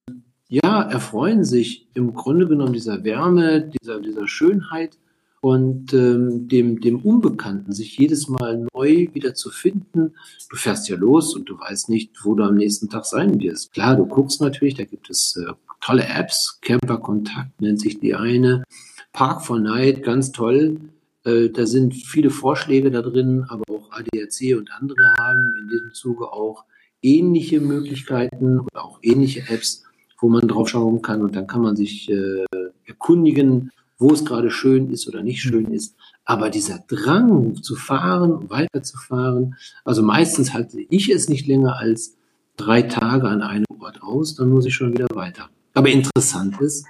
ja, 0.48 0.82
erfreuen 0.82 1.42
sich 1.42 1.88
im 1.94 2.12
Grunde 2.12 2.46
genommen 2.46 2.74
dieser 2.74 3.02
Wärme, 3.02 3.62
dieser, 3.80 4.00
dieser 4.00 4.28
Schönheit 4.28 4.98
und 5.46 5.94
ähm, 5.94 6.48
dem, 6.48 6.80
dem 6.80 6.98
Unbekannten, 7.02 7.70
sich 7.70 7.96
jedes 7.98 8.26
Mal 8.26 8.66
neu 8.74 9.06
wieder 9.12 9.32
zu 9.34 9.50
finden. 9.50 10.16
Du 10.50 10.56
fährst 10.56 10.88
ja 10.88 10.96
los 10.96 11.36
und 11.36 11.48
du 11.48 11.56
weißt 11.56 11.88
nicht, 11.88 12.10
wo 12.24 12.34
du 12.34 12.42
am 12.42 12.56
nächsten 12.56 12.88
Tag 12.88 13.04
sein 13.04 13.38
wirst. 13.38 13.72
Klar, 13.72 13.94
du 13.94 14.06
guckst 14.06 14.40
natürlich, 14.40 14.74
da 14.74 14.82
gibt 14.82 15.08
es 15.08 15.36
äh, 15.36 15.52
tolle 15.80 16.04
Apps, 16.04 16.58
Camper 16.62 16.98
Kontakt 16.98 17.60
nennt 17.60 17.80
sich 17.80 18.00
die 18.00 18.16
eine, 18.16 18.64
Park 19.12 19.46
for 19.46 19.60
Night, 19.60 20.02
ganz 20.02 20.32
toll. 20.32 20.80
Äh, 21.22 21.50
da 21.50 21.64
sind 21.64 21.94
viele 21.94 22.30
Vorschläge 22.30 22.90
da 22.90 23.02
drin, 23.02 23.44
aber 23.48 23.62
auch 23.72 23.92
ADAC 23.92 24.58
und 24.58 24.72
andere 24.72 25.14
haben 25.16 25.54
in 25.60 25.68
diesem 25.68 25.92
Zuge 25.92 26.32
auch 26.32 26.64
ähnliche 27.02 27.60
Möglichkeiten 27.60 28.58
oder 28.58 28.84
auch 28.84 28.98
ähnliche 29.00 29.48
Apps, 29.48 29.84
wo 30.18 30.28
man 30.28 30.48
drauf 30.48 30.70
schauen 30.70 31.02
kann 31.02 31.22
und 31.22 31.36
dann 31.36 31.46
kann 31.46 31.62
man 31.62 31.76
sich 31.76 32.10
äh, 32.10 32.44
erkundigen, 32.84 33.70
wo 33.98 34.12
es 34.12 34.24
gerade 34.24 34.50
schön 34.50 34.90
ist 34.90 35.08
oder 35.08 35.22
nicht 35.22 35.40
schön 35.40 35.66
ist. 35.66 35.96
Aber 36.24 36.50
dieser 36.50 36.78
Drang 36.86 37.62
zu 37.62 37.76
fahren, 37.76 38.50
weiterzufahren, 38.50 39.56
also 39.84 40.02
meistens 40.02 40.52
halte 40.52 40.80
ich 40.80 41.08
es 41.08 41.28
nicht 41.28 41.46
länger 41.46 41.78
als 41.78 42.16
drei 42.56 42.82
Tage 42.82 43.28
an 43.28 43.42
einem 43.42 43.66
Ort 43.80 44.02
aus, 44.02 44.34
dann 44.34 44.50
muss 44.50 44.66
ich 44.66 44.74
schon 44.74 44.92
wieder 44.92 45.06
weiter. 45.14 45.48
Aber 45.74 45.88
interessant 45.88 46.60
ist, 46.60 46.86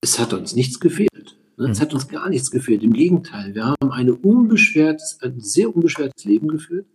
es 0.00 0.18
hat 0.18 0.32
uns 0.32 0.54
nichts 0.54 0.80
gefehlt. 0.80 1.36
Ne? 1.56 1.70
Es 1.70 1.78
hm. 1.78 1.86
hat 1.86 1.94
uns 1.94 2.08
gar 2.08 2.28
nichts 2.28 2.50
gefehlt. 2.50 2.82
Im 2.82 2.92
Gegenteil, 2.92 3.54
wir 3.54 3.66
haben 3.66 3.92
eine 3.92 4.14
unbeschwertes, 4.14 5.18
ein 5.22 5.40
sehr 5.40 5.74
unbeschwertes 5.74 6.24
Leben 6.24 6.48
geführt. 6.48 6.86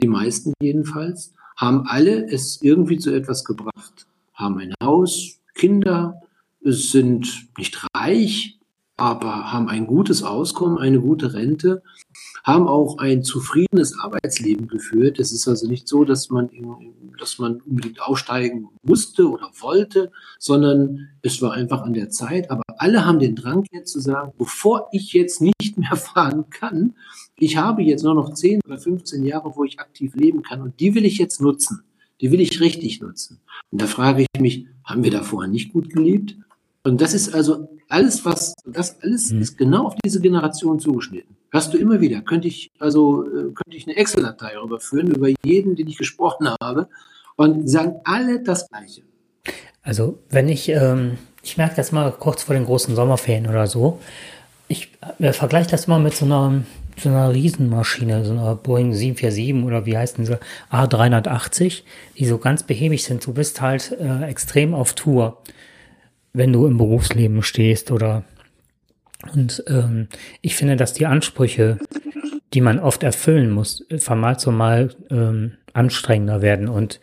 Die 0.00 0.08
meisten 0.08 0.52
jedenfalls 0.60 1.34
haben 1.56 1.86
alle 1.86 2.30
es 2.30 2.62
irgendwie 2.62 2.98
zu 2.98 3.10
etwas 3.10 3.44
gebracht, 3.44 4.06
haben 4.32 4.58
ein 4.58 4.74
Haus, 4.82 5.40
Kinder, 5.54 6.22
sind 6.60 7.48
nicht 7.56 7.84
reich, 7.94 8.57
aber 8.98 9.52
haben 9.52 9.68
ein 9.68 9.86
gutes 9.86 10.24
Auskommen, 10.24 10.76
eine 10.76 11.00
gute 11.00 11.32
Rente, 11.32 11.82
haben 12.42 12.66
auch 12.66 12.98
ein 12.98 13.22
zufriedenes 13.22 13.98
Arbeitsleben 13.98 14.66
geführt. 14.66 15.20
Es 15.20 15.30
ist 15.32 15.46
also 15.46 15.68
nicht 15.68 15.86
so, 15.86 16.04
dass 16.04 16.30
man, 16.30 16.50
dass 17.18 17.38
man 17.38 17.60
unbedingt 17.60 18.02
aussteigen 18.02 18.68
musste 18.82 19.30
oder 19.30 19.50
wollte, 19.60 20.10
sondern 20.40 21.10
es 21.22 21.40
war 21.40 21.52
einfach 21.52 21.82
an 21.82 21.94
der 21.94 22.10
Zeit. 22.10 22.50
Aber 22.50 22.62
alle 22.76 23.06
haben 23.06 23.20
den 23.20 23.36
Drang 23.36 23.64
jetzt 23.70 23.92
zu 23.92 24.00
sagen, 24.00 24.32
bevor 24.36 24.88
ich 24.90 25.12
jetzt 25.12 25.40
nicht 25.40 25.78
mehr 25.78 25.96
fahren 25.96 26.50
kann, 26.50 26.94
ich 27.36 27.56
habe 27.56 27.82
jetzt 27.82 28.02
nur 28.02 28.14
noch 28.14 28.34
10 28.34 28.62
oder 28.66 28.78
15 28.78 29.22
Jahre, 29.22 29.52
wo 29.54 29.62
ich 29.62 29.78
aktiv 29.78 30.16
leben 30.16 30.42
kann 30.42 30.60
und 30.60 30.80
die 30.80 30.96
will 30.96 31.04
ich 31.04 31.18
jetzt 31.18 31.40
nutzen. 31.40 31.84
Die 32.20 32.32
will 32.32 32.40
ich 32.40 32.60
richtig 32.60 33.00
nutzen. 33.00 33.38
Und 33.70 33.80
da 33.80 33.86
frage 33.86 34.22
ich 34.22 34.40
mich, 34.40 34.66
haben 34.84 35.04
wir 35.04 35.12
da 35.12 35.22
vorher 35.22 35.48
nicht 35.48 35.72
gut 35.72 35.88
gelebt? 35.88 36.36
Und 36.88 37.00
das 37.02 37.12
ist 37.12 37.34
also 37.34 37.68
alles, 37.88 38.24
was, 38.24 38.54
das 38.66 39.00
alles 39.02 39.30
mhm. 39.30 39.42
ist 39.42 39.58
genau 39.58 39.86
auf 39.86 39.94
diese 40.02 40.20
Generation 40.20 40.80
zugeschnitten. 40.80 41.36
Hörst 41.50 41.72
du 41.72 41.78
immer 41.78 42.00
wieder, 42.00 42.22
könnte 42.22 42.48
ich, 42.48 42.70
also, 42.78 43.26
äh, 43.26 43.52
könnte 43.52 43.76
ich 43.76 43.86
eine 43.86 43.96
Excel-Datei 43.96 44.54
überführen 44.62 45.08
über 45.08 45.28
jeden, 45.44 45.76
den 45.76 45.86
ich 45.86 45.98
gesprochen 45.98 46.48
habe. 46.60 46.88
Und 47.36 47.70
sagen 47.70 48.00
alle 48.04 48.42
das 48.42 48.68
Gleiche. 48.68 49.02
Also, 49.82 50.18
wenn 50.28 50.48
ich, 50.48 50.68
ähm, 50.70 51.18
ich 51.42 51.56
merke 51.56 51.76
das 51.76 51.92
mal 51.92 52.10
kurz 52.10 52.42
vor 52.42 52.54
den 52.54 52.64
großen 52.64 52.94
Sommerferien 52.96 53.46
oder 53.46 53.66
so. 53.66 54.00
Ich 54.66 54.90
äh, 55.18 55.32
vergleiche 55.32 55.70
das 55.70 55.86
mal 55.86 56.00
mit 56.00 56.14
so 56.14 56.24
einer, 56.24 56.64
so 57.00 57.08
einer 57.10 57.32
Riesenmaschine, 57.32 58.24
so 58.24 58.32
einer 58.32 58.56
Boeing 58.56 58.92
747 58.92 59.64
oder 59.64 59.86
wie 59.86 59.96
heißt 59.96 60.18
diese 60.18 60.40
A380, 60.72 61.82
die 62.18 62.26
so 62.26 62.38
ganz 62.38 62.64
behäbig 62.64 63.04
sind. 63.04 63.24
Du 63.24 63.32
bist 63.32 63.60
halt 63.60 63.92
äh, 63.92 64.24
extrem 64.24 64.74
auf 64.74 64.94
Tour 64.94 65.38
wenn 66.38 66.52
du 66.52 66.66
im 66.66 66.78
Berufsleben 66.78 67.42
stehst 67.42 67.90
oder 67.90 68.24
und 69.32 69.64
ähm, 69.66 70.08
ich 70.42 70.54
finde, 70.54 70.76
dass 70.76 70.92
die 70.92 71.06
Ansprüche, 71.06 71.78
die 72.54 72.60
man 72.60 72.78
oft 72.78 73.02
erfüllen 73.02 73.50
muss, 73.50 73.84
von 73.98 74.20
Mal 74.20 74.38
zu 74.38 74.52
Mal 74.52 74.90
ähm, 75.10 75.54
anstrengender 75.72 76.40
werden 76.40 76.68
und 76.68 77.00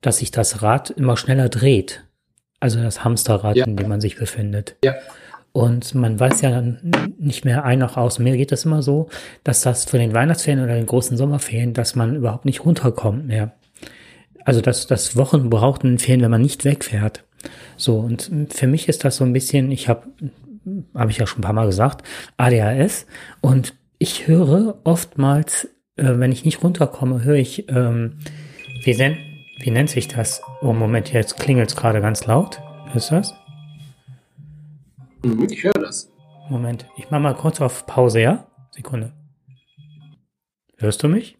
dass 0.00 0.18
sich 0.18 0.30
das 0.30 0.62
Rad 0.62 0.90
immer 0.90 1.16
schneller 1.18 1.50
dreht. 1.50 2.04
Also 2.60 2.82
das 2.82 3.04
Hamsterrad, 3.04 3.56
ja. 3.56 3.66
in 3.66 3.76
dem 3.76 3.88
man 3.88 4.00
sich 4.00 4.16
befindet. 4.16 4.76
Ja. 4.82 4.94
Und 5.52 5.94
man 5.94 6.18
weiß 6.18 6.40
ja 6.40 6.62
nicht 7.18 7.44
mehr 7.44 7.64
ein 7.64 7.80
noch 7.80 7.96
aus. 7.96 8.18
Mir 8.18 8.36
geht 8.36 8.52
es 8.52 8.64
immer 8.64 8.82
so, 8.82 9.08
dass 9.44 9.62
das 9.62 9.84
für 9.84 9.98
den 9.98 10.14
Weihnachtsferien 10.14 10.64
oder 10.64 10.74
den 10.74 10.86
großen 10.86 11.16
Sommerferien, 11.16 11.74
dass 11.74 11.94
man 11.94 12.16
überhaupt 12.16 12.44
nicht 12.44 12.64
runterkommt 12.64 13.26
mehr. 13.26 13.52
Also 14.44 14.60
dass 14.60 14.86
das 14.86 15.16
Wochen 15.16 15.50
braucht 15.50 15.84
in 15.84 15.90
den 15.90 15.98
Ferien, 15.98 16.22
wenn 16.22 16.30
man 16.30 16.42
nicht 16.42 16.64
wegfährt. 16.64 17.24
So, 17.76 17.98
und 17.98 18.30
für 18.50 18.66
mich 18.66 18.88
ist 18.88 19.04
das 19.04 19.16
so 19.16 19.24
ein 19.24 19.32
bisschen, 19.32 19.70
ich 19.72 19.88
habe, 19.88 20.08
habe 20.94 21.10
ich 21.10 21.18
ja 21.18 21.26
schon 21.26 21.38
ein 21.38 21.42
paar 21.42 21.52
Mal 21.52 21.66
gesagt, 21.66 22.06
ADHS 22.36 23.06
und 23.40 23.74
ich 23.98 24.26
höre 24.26 24.78
oftmals, 24.84 25.68
äh, 25.96 26.18
wenn 26.18 26.32
ich 26.32 26.44
nicht 26.44 26.62
runterkomme, 26.62 27.24
höre 27.24 27.36
ich, 27.36 27.68
ähm, 27.68 28.18
wie, 28.84 28.94
nennt, 28.94 29.18
wie 29.60 29.70
nennt 29.70 29.90
sich 29.90 30.08
das? 30.08 30.42
Oh, 30.62 30.72
Moment, 30.72 31.12
jetzt 31.12 31.38
klingelt 31.38 31.70
es 31.70 31.76
gerade 31.76 32.00
ganz 32.00 32.26
laut. 32.26 32.60
Hörst 32.92 33.10
du 33.10 33.16
das? 33.16 33.34
Mhm, 35.22 35.46
ich 35.50 35.64
höre 35.64 35.72
das. 35.72 36.10
Moment, 36.48 36.86
ich 36.96 37.10
mache 37.10 37.20
mal 37.20 37.34
kurz 37.34 37.60
auf 37.60 37.86
Pause, 37.86 38.20
ja? 38.20 38.46
Sekunde. 38.70 39.12
Hörst 40.78 41.02
du 41.02 41.08
mich? 41.08 41.36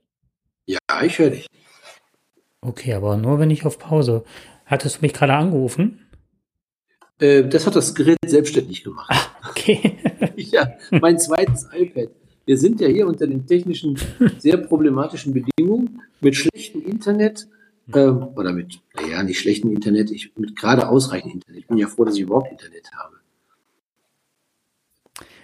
Ja, 0.67 0.79
ich 1.03 1.19
höre 1.19 1.31
dich. 1.31 1.47
Okay, 2.61 2.93
aber 2.93 3.17
nur 3.17 3.39
wenn 3.39 3.51
ich 3.51 3.65
auf 3.65 3.79
Pause. 3.79 4.23
Hattest 4.71 4.99
du 4.99 5.01
mich 5.03 5.13
gerade 5.13 5.35
angerufen? 5.35 5.99
Äh, 7.19 7.43
das 7.49 7.67
hat 7.67 7.75
das 7.75 7.93
Gerät 7.93 8.19
selbstständig 8.25 8.85
gemacht. 8.85 9.11
Ah, 9.13 9.51
okay. 9.51 9.99
ja, 10.37 10.71
mein 10.93 11.19
zweites 11.19 11.69
iPad. 11.73 12.11
Wir 12.47 12.57
sind 12.57 12.81
ja 12.81 12.87
hier 12.87 13.09
unter 13.09 13.27
den 13.27 13.47
technischen, 13.47 13.99
sehr 14.39 14.57
problematischen 14.59 15.35
Bedingungen 15.35 16.01
mit 16.21 16.37
schlechtem 16.37 16.83
Internet 16.83 17.49
äh, 17.93 18.07
oder 18.07 18.53
mit, 18.53 18.81
naja, 18.95 19.25
nicht 19.25 19.41
schlechtem 19.41 19.73
Internet, 19.73 20.13
ich, 20.13 20.37
mit 20.37 20.55
gerade 20.55 20.89
ausreichend 20.89 21.35
Internet. 21.35 21.61
Ich 21.61 21.67
bin 21.67 21.77
ja 21.77 21.89
froh, 21.89 22.05
dass 22.05 22.15
ich 22.15 22.23
überhaupt 22.23 22.53
Internet 22.53 22.91
habe. 22.97 23.17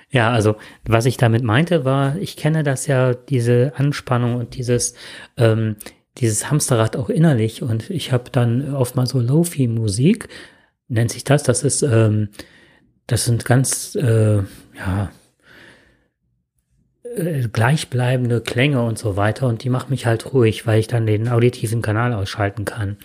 Ja, 0.09 0.31
also 0.31 0.55
was 0.85 1.05
ich 1.05 1.17
damit 1.17 1.43
meinte 1.43 1.85
war, 1.85 2.17
ich 2.17 2.37
kenne 2.37 2.63
das 2.63 2.87
ja, 2.87 3.13
diese 3.13 3.73
Anspannung 3.77 4.37
und 4.37 4.57
dieses, 4.57 4.95
ähm, 5.37 5.77
dieses 6.19 6.51
Hamsterrad 6.51 6.97
auch 6.97 7.09
innerlich 7.09 7.63
und 7.63 7.91
ich 7.91 8.13
habe 8.13 8.31
dann 8.31 8.75
oft 8.75 8.97
mal 8.97 9.07
so 9.07 9.21
Lofi-Musik, 9.21 10.29
nennt 10.89 11.11
sich 11.11 11.25
das, 11.25 11.43
das 11.43 11.63
ist, 11.63 11.83
ähm, 11.83 12.29
das 13.07 13.25
sind 13.25 13.45
ganz, 13.45 13.95
äh, 13.97 14.43
ja, 14.77 15.11
äh, 17.17 17.49
gleichbleibende 17.49 18.41
Klänge 18.41 18.83
und 18.83 18.99
so 18.99 19.17
weiter 19.17 19.47
und 19.47 19.65
die 19.65 19.71
machen 19.71 19.91
mich 19.91 20.07
halt 20.07 20.33
ruhig, 20.33 20.67
weil 20.67 20.81
ich 20.81 20.89
dann 20.89 21.07
den 21.07 21.29
auditiven 21.29 21.83
Kanal 21.83 22.13
ausschalten 22.13 22.65
kann. 22.65 22.97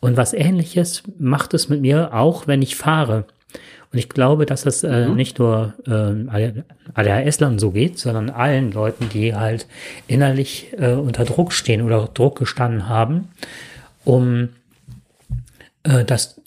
Und 0.00 0.16
was 0.16 0.34
ähnliches 0.34 1.02
macht 1.18 1.54
es 1.54 1.68
mit 1.68 1.80
mir 1.80 2.12
auch, 2.12 2.46
wenn 2.46 2.60
ich 2.60 2.76
fahre. 2.76 3.26
Und 3.94 3.98
ich 3.98 4.08
glaube, 4.08 4.44
dass 4.44 4.66
es 4.66 4.82
äh, 4.82 5.06
mhm. 5.06 5.14
nicht 5.14 5.38
nur 5.38 5.72
äh, 5.86 6.28
ADHS-Lern 6.94 7.60
so 7.60 7.70
geht, 7.70 7.96
sondern 7.96 8.28
allen 8.28 8.72
Leuten, 8.72 9.08
die 9.08 9.36
halt 9.36 9.68
innerlich 10.08 10.72
äh, 10.76 10.94
unter 10.94 11.24
Druck 11.24 11.52
stehen 11.52 11.80
oder 11.80 12.10
Druck 12.12 12.36
gestanden 12.36 12.88
haben, 12.88 13.28
um 14.04 14.48
äh, 15.84 16.04
das, 16.04 16.40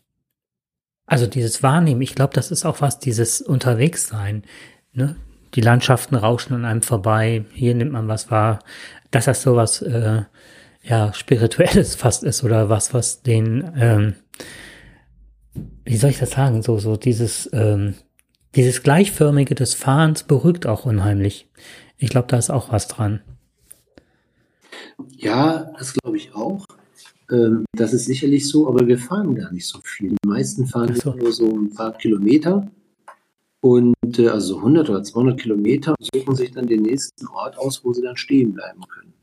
also 1.05 1.25
dieses 1.25 1.63
Wahrnehmen, 1.63 2.01
ich 2.01 2.15
glaube, 2.15 2.33
das 2.33 2.51
ist 2.51 2.65
auch 2.65 2.81
was, 2.81 2.99
dieses 2.99 3.39
Unterwegssein. 3.39 4.43
Ne? 4.91 5.15
Die 5.53 5.61
Landschaften 5.61 6.15
rauschen 6.15 6.53
an 6.53 6.65
einem 6.65 6.81
vorbei, 6.81 7.45
hier 7.53 7.75
nimmt 7.75 7.93
man 7.93 8.09
was 8.09 8.29
wahr, 8.29 8.59
dass 9.11 9.23
das 9.23 9.41
sowas 9.41 9.81
äh, 9.81 10.23
ja 10.83 11.13
spirituelles 11.13 11.95
fast 12.03 12.25
ist 12.25 12.43
oder 12.43 12.67
was, 12.67 12.93
was 12.93 13.21
den 13.21 13.71
ähm, 13.77 14.15
wie 15.85 15.97
soll 15.97 16.09
ich 16.09 16.19
das 16.19 16.31
sagen, 16.31 16.61
so, 16.61 16.77
so 16.77 16.97
dieses, 16.97 17.49
ähm, 17.53 17.95
dieses 18.55 18.83
Gleichförmige 18.83 19.55
des 19.55 19.73
Fahrens 19.73 20.23
beruhigt 20.23 20.65
auch 20.65 20.85
unheimlich. 20.85 21.47
Ich 21.97 22.09
glaube, 22.09 22.27
da 22.27 22.37
ist 22.37 22.49
auch 22.49 22.71
was 22.71 22.87
dran. 22.87 23.21
Ja, 25.15 25.71
das 25.77 25.93
glaube 25.93 26.17
ich 26.17 26.33
auch. 26.33 26.65
Ähm, 27.31 27.65
das 27.73 27.93
ist 27.93 28.05
sicherlich 28.05 28.47
so, 28.47 28.67
aber 28.67 28.87
wir 28.87 28.97
fahren 28.97 29.35
gar 29.35 29.51
nicht 29.51 29.67
so 29.67 29.79
viel. 29.83 30.09
Die 30.09 30.27
meisten 30.27 30.65
fahren 30.65 30.95
so. 30.95 31.13
nur 31.13 31.31
so 31.31 31.47
ein 31.47 31.73
paar 31.73 31.93
Kilometer 31.93 32.67
und 33.61 34.19
äh, 34.19 34.29
also 34.29 34.57
100 34.57 34.89
oder 34.89 35.03
200 35.03 35.39
Kilometer 35.39 35.95
und 35.99 36.07
suchen 36.13 36.35
sich 36.35 36.51
dann 36.51 36.67
den 36.67 36.83
nächsten 36.83 37.27
Ort 37.27 37.57
aus, 37.57 37.83
wo 37.83 37.93
sie 37.93 38.01
dann 38.01 38.17
stehen 38.17 38.53
bleiben 38.53 38.81
können. 38.87 39.13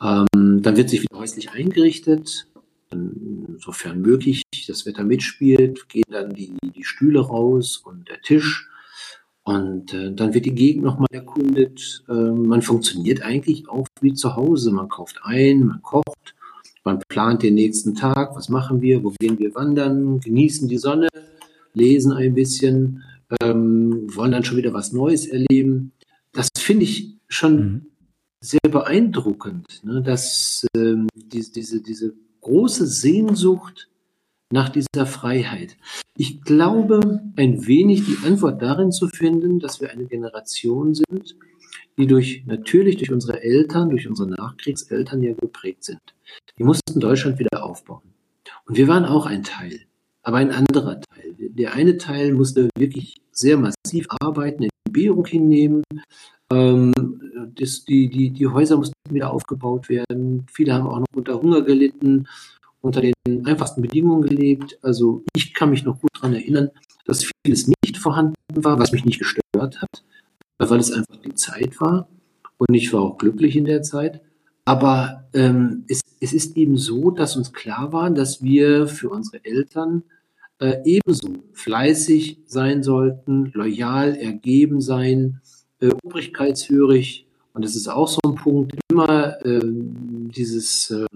Ähm, 0.00 0.62
dann 0.62 0.76
wird 0.76 0.90
sich 0.90 1.02
wieder 1.02 1.18
häuslich 1.18 1.50
eingerichtet 1.50 2.47
insofern 2.90 4.00
möglich, 4.00 4.42
das 4.66 4.86
Wetter 4.86 5.04
mitspielt, 5.04 5.88
gehen 5.88 6.04
dann 6.10 6.30
die, 6.34 6.52
die 6.62 6.84
Stühle 6.84 7.20
raus 7.20 7.76
und 7.78 8.08
der 8.08 8.20
Tisch. 8.20 8.68
Und 9.48 9.94
äh, 9.94 10.12
dann 10.12 10.34
wird 10.34 10.44
die 10.44 10.54
Gegend 10.54 10.84
nochmal 10.84 11.08
erkundet. 11.10 12.04
Äh, 12.08 12.12
man 12.12 12.60
funktioniert 12.60 13.22
eigentlich 13.22 13.68
auch 13.68 13.86
wie 14.02 14.12
zu 14.12 14.36
Hause. 14.36 14.70
Man 14.72 14.88
kauft 14.88 15.20
ein, 15.22 15.60
man 15.60 15.80
kocht, 15.80 16.34
man 16.84 17.00
plant 17.08 17.42
den 17.42 17.54
nächsten 17.54 17.94
Tag. 17.94 18.36
Was 18.36 18.50
machen 18.50 18.82
wir? 18.82 19.02
Wo 19.02 19.14
gehen 19.18 19.38
wir 19.38 19.54
wandern? 19.54 20.20
Genießen 20.20 20.68
die 20.68 20.76
Sonne, 20.76 21.08
lesen 21.72 22.12
ein 22.12 22.34
bisschen, 22.34 23.02
ähm, 23.40 24.06
wollen 24.14 24.32
dann 24.32 24.44
schon 24.44 24.58
wieder 24.58 24.74
was 24.74 24.92
Neues 24.92 25.26
erleben. 25.26 25.92
Das 26.32 26.50
finde 26.58 26.84
ich 26.84 27.14
schon 27.28 27.56
mhm. 27.56 27.86
sehr 28.42 28.70
beeindruckend, 28.70 29.82
ne? 29.82 30.02
dass 30.02 30.66
ähm, 30.76 31.08
die, 31.14 31.50
diese, 31.50 31.80
diese 31.80 32.14
große 32.48 32.86
Sehnsucht 32.86 33.88
nach 34.50 34.70
dieser 34.70 35.04
Freiheit. 35.04 35.76
Ich 36.16 36.40
glaube, 36.40 37.20
ein 37.36 37.66
wenig 37.66 38.06
die 38.06 38.26
Antwort 38.26 38.62
darin 38.62 38.90
zu 38.90 39.08
finden, 39.08 39.60
dass 39.60 39.80
wir 39.80 39.90
eine 39.90 40.06
Generation 40.06 40.94
sind, 40.94 41.36
die 41.98 42.06
durch, 42.06 42.44
natürlich 42.46 42.96
durch 42.96 43.12
unsere 43.12 43.42
Eltern, 43.42 43.90
durch 43.90 44.08
unsere 44.08 44.30
Nachkriegseltern 44.30 45.22
ja 45.22 45.34
geprägt 45.34 45.84
sind. 45.84 46.00
Die 46.58 46.64
mussten 46.64 46.98
Deutschland 46.98 47.38
wieder 47.38 47.62
aufbauen. 47.62 48.14
Und 48.64 48.78
wir 48.78 48.88
waren 48.88 49.04
auch 49.04 49.26
ein 49.26 49.42
Teil, 49.42 49.80
aber 50.22 50.38
ein 50.38 50.50
anderer 50.50 51.00
Teil. 51.00 51.34
Der 51.38 51.74
eine 51.74 51.98
Teil 51.98 52.32
musste 52.32 52.70
wirklich 52.78 53.20
sehr 53.30 53.58
massiv 53.58 54.06
arbeiten, 54.20 54.68
Entbehrung 54.86 55.26
hinnehmen, 55.26 55.82
Ähm, 56.52 56.92
das, 57.54 57.84
die, 57.84 58.08
die, 58.08 58.30
die 58.30 58.46
Häuser 58.46 58.76
mussten 58.76 58.94
wieder 59.10 59.32
aufgebaut 59.32 59.88
werden. 59.88 60.46
Viele 60.52 60.74
haben 60.74 60.86
auch 60.86 61.00
noch 61.00 61.06
unter 61.14 61.40
Hunger 61.40 61.62
gelitten, 61.62 62.26
unter 62.80 63.00
den 63.00 63.14
einfachsten 63.44 63.82
Bedingungen 63.82 64.22
gelebt. 64.22 64.78
Also 64.82 65.24
ich 65.34 65.54
kann 65.54 65.70
mich 65.70 65.84
noch 65.84 66.00
gut 66.00 66.10
daran 66.14 66.34
erinnern, 66.34 66.70
dass 67.04 67.28
vieles 67.44 67.68
nicht 67.68 67.96
vorhanden 67.98 68.34
war, 68.54 68.78
was 68.78 68.92
mich 68.92 69.04
nicht 69.04 69.18
gestört 69.18 69.80
hat, 69.80 70.04
weil 70.58 70.80
es 70.80 70.92
einfach 70.92 71.16
die 71.16 71.34
Zeit 71.34 71.80
war. 71.80 72.08
Und 72.58 72.74
ich 72.74 72.92
war 72.92 73.02
auch 73.02 73.18
glücklich 73.18 73.56
in 73.56 73.64
der 73.64 73.82
Zeit. 73.82 74.20
Aber 74.64 75.28
ähm, 75.32 75.84
es, 75.88 76.00
es 76.20 76.32
ist 76.32 76.56
eben 76.56 76.76
so, 76.76 77.10
dass 77.10 77.36
uns 77.36 77.52
klar 77.52 77.92
war, 77.92 78.10
dass 78.10 78.42
wir 78.42 78.86
für 78.86 79.08
unsere 79.08 79.44
Eltern 79.44 80.02
äh, 80.58 80.76
ebenso 80.84 81.28
fleißig 81.52 82.40
sein 82.46 82.82
sollten, 82.82 83.50
loyal, 83.54 84.14
ergeben 84.14 84.80
sein, 84.80 85.40
äh, 85.80 85.90
obrigkeitshörig. 86.04 87.26
Und 87.54 87.64
das 87.64 87.74
ist 87.74 87.88
auch 87.88 88.06
so 88.06 88.20
ein 88.24 88.36
Punkt, 88.36 88.72
immer 88.90 89.44
äh, 89.44 89.60
dieses, 89.64 90.90
äh, 90.90 91.06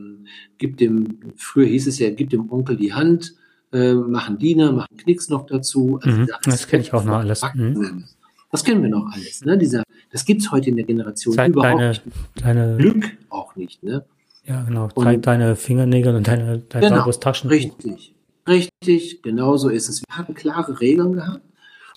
gibt 0.59 0.81
dem, 0.81 1.21
früher 1.37 1.67
hieß 1.67 1.87
es 1.87 1.99
ja, 1.99 2.11
gibt 2.11 2.33
dem 2.33 2.51
Onkel 2.51 2.77
die 2.77 2.93
Hand, 2.93 3.35
äh, 3.73 3.95
machen 3.95 4.39
Diener, 4.39 4.73
machen 4.73 4.97
Knicks 4.97 5.29
noch 5.29 5.47
dazu. 5.47 6.01
Also 6.03 6.19
mhm, 6.19 6.29
das 6.45 6.67
kenne 6.67 6.83
ich 6.83 6.93
auch 6.93 7.05
noch 7.05 7.19
alles. 7.19 7.43
Mhm. 7.55 8.05
Das 8.51 8.65
kennen 8.65 8.83
wir 8.83 8.91
noch 8.91 9.07
alles. 9.13 9.45
Ne? 9.45 9.57
Dieser, 9.57 9.83
das 10.11 10.25
gibt 10.25 10.43
es 10.43 10.51
heute 10.51 10.71
in 10.71 10.77
der 10.77 10.85
Generation 10.85 11.35
Zeig 11.35 11.53
überhaupt 11.53 11.81
deine, 11.81 11.89
nicht. 11.91 12.03
Deine, 12.35 12.77
Glück 12.77 13.05
auch 13.31 13.55
nicht. 13.57 13.83
Ne? 13.83 14.05
Ja, 14.45 14.63
genau. 14.63 14.89
Und, 14.95 15.27
deine 15.27 15.57
Fingernägel 15.57 16.17
und 16.17 16.27
deine, 16.27 16.59
dein 16.69 16.83
genau, 16.83 16.97
sauberes 16.97 17.21
Taschentuch. 17.21 17.57
Richtig, 17.57 18.15
richtig, 18.49 19.23
genau 19.23 19.57
so 19.57 19.69
ist 19.69 19.89
es. 19.89 20.03
Wir 20.03 20.19
hatten 20.19 20.35
klare 20.35 20.81
Regeln 20.81 21.13
gehabt 21.13 21.43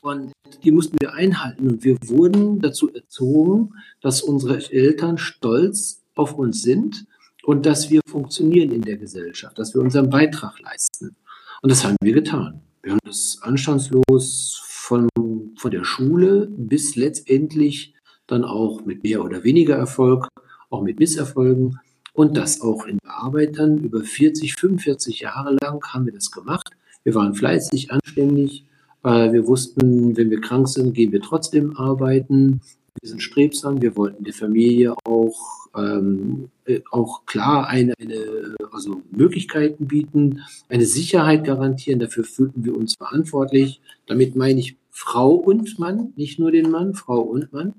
und 0.05 0.31
die 0.63 0.71
mussten 0.71 0.97
wir 0.99 1.13
einhalten. 1.13 1.67
Und 1.67 1.83
wir 1.83 1.97
wurden 2.05 2.59
dazu 2.59 2.93
erzogen, 2.93 3.73
dass 4.01 4.21
unsere 4.21 4.57
Eltern 4.71 5.17
stolz 5.17 6.03
auf 6.13 6.35
uns 6.35 6.61
sind 6.61 7.05
und 7.43 7.65
dass 7.65 7.89
wir 7.89 8.01
funktionieren 8.07 8.71
in 8.71 8.83
der 8.83 8.97
Gesellschaft, 8.97 9.57
dass 9.57 9.73
wir 9.73 9.81
unseren 9.81 10.09
Beitrag 10.09 10.59
leisten. 10.61 11.15
Und 11.61 11.71
das 11.71 11.83
haben 11.83 11.95
wir 12.01 12.13
getan. 12.13 12.61
Wir 12.83 12.91
haben 12.91 12.99
das 13.03 13.39
anstandslos 13.41 14.61
von, 14.67 15.09
von 15.57 15.71
der 15.71 15.83
Schule 15.83 16.47
bis 16.51 16.95
letztendlich 16.95 17.95
dann 18.27 18.43
auch 18.43 18.85
mit 18.85 19.03
mehr 19.03 19.23
oder 19.23 19.43
weniger 19.43 19.75
Erfolg, 19.75 20.27
auch 20.69 20.83
mit 20.83 20.99
Misserfolgen 20.99 21.79
und 22.13 22.37
das 22.37 22.61
auch 22.61 22.85
in 22.85 22.99
der 23.03 23.11
Arbeit 23.11 23.57
dann 23.57 23.79
über 23.79 24.03
40, 24.03 24.53
45 24.53 25.21
Jahre 25.21 25.57
lang 25.61 25.83
haben 25.83 26.05
wir 26.05 26.13
das 26.13 26.29
gemacht. 26.31 26.69
Wir 27.03 27.15
waren 27.15 27.33
fleißig, 27.33 27.91
anständig. 27.91 28.65
Wir 29.05 29.45
wussten, 29.47 30.17
wenn 30.17 30.31
wir 30.31 30.41
krank 30.41 30.67
sind, 30.67 30.93
gehen 30.93 31.11
wir 31.11 31.21
trotzdem 31.21 31.77
arbeiten. 31.77 32.61
Wir 32.99 33.09
sind 33.09 33.21
strebsam. 33.21 33.81
Wir 33.81 33.95
wollten 33.95 34.23
der 34.23 34.33
Familie 34.33 34.95
auch, 35.05 35.67
ähm, 35.77 36.49
äh, 36.65 36.81
auch 36.91 37.25
klar 37.25 37.67
eine, 37.67 37.93
eine, 37.99 38.55
also 38.71 39.01
Möglichkeiten 39.11 39.87
bieten, 39.87 40.41
eine 40.69 40.85
Sicherheit 40.85 41.43
garantieren. 41.43 41.99
Dafür 41.99 42.23
fühlten 42.23 42.65
wir 42.65 42.75
uns 42.75 42.95
verantwortlich. 42.95 43.81
Damit 44.07 44.35
meine 44.35 44.59
ich 44.59 44.77
Frau 44.89 45.31
und 45.35 45.77
Mann, 45.77 46.13
nicht 46.15 46.39
nur 46.39 46.51
den 46.51 46.71
Mann, 46.71 46.95
Frau 46.95 47.19
und 47.21 47.53
Mann. 47.53 47.73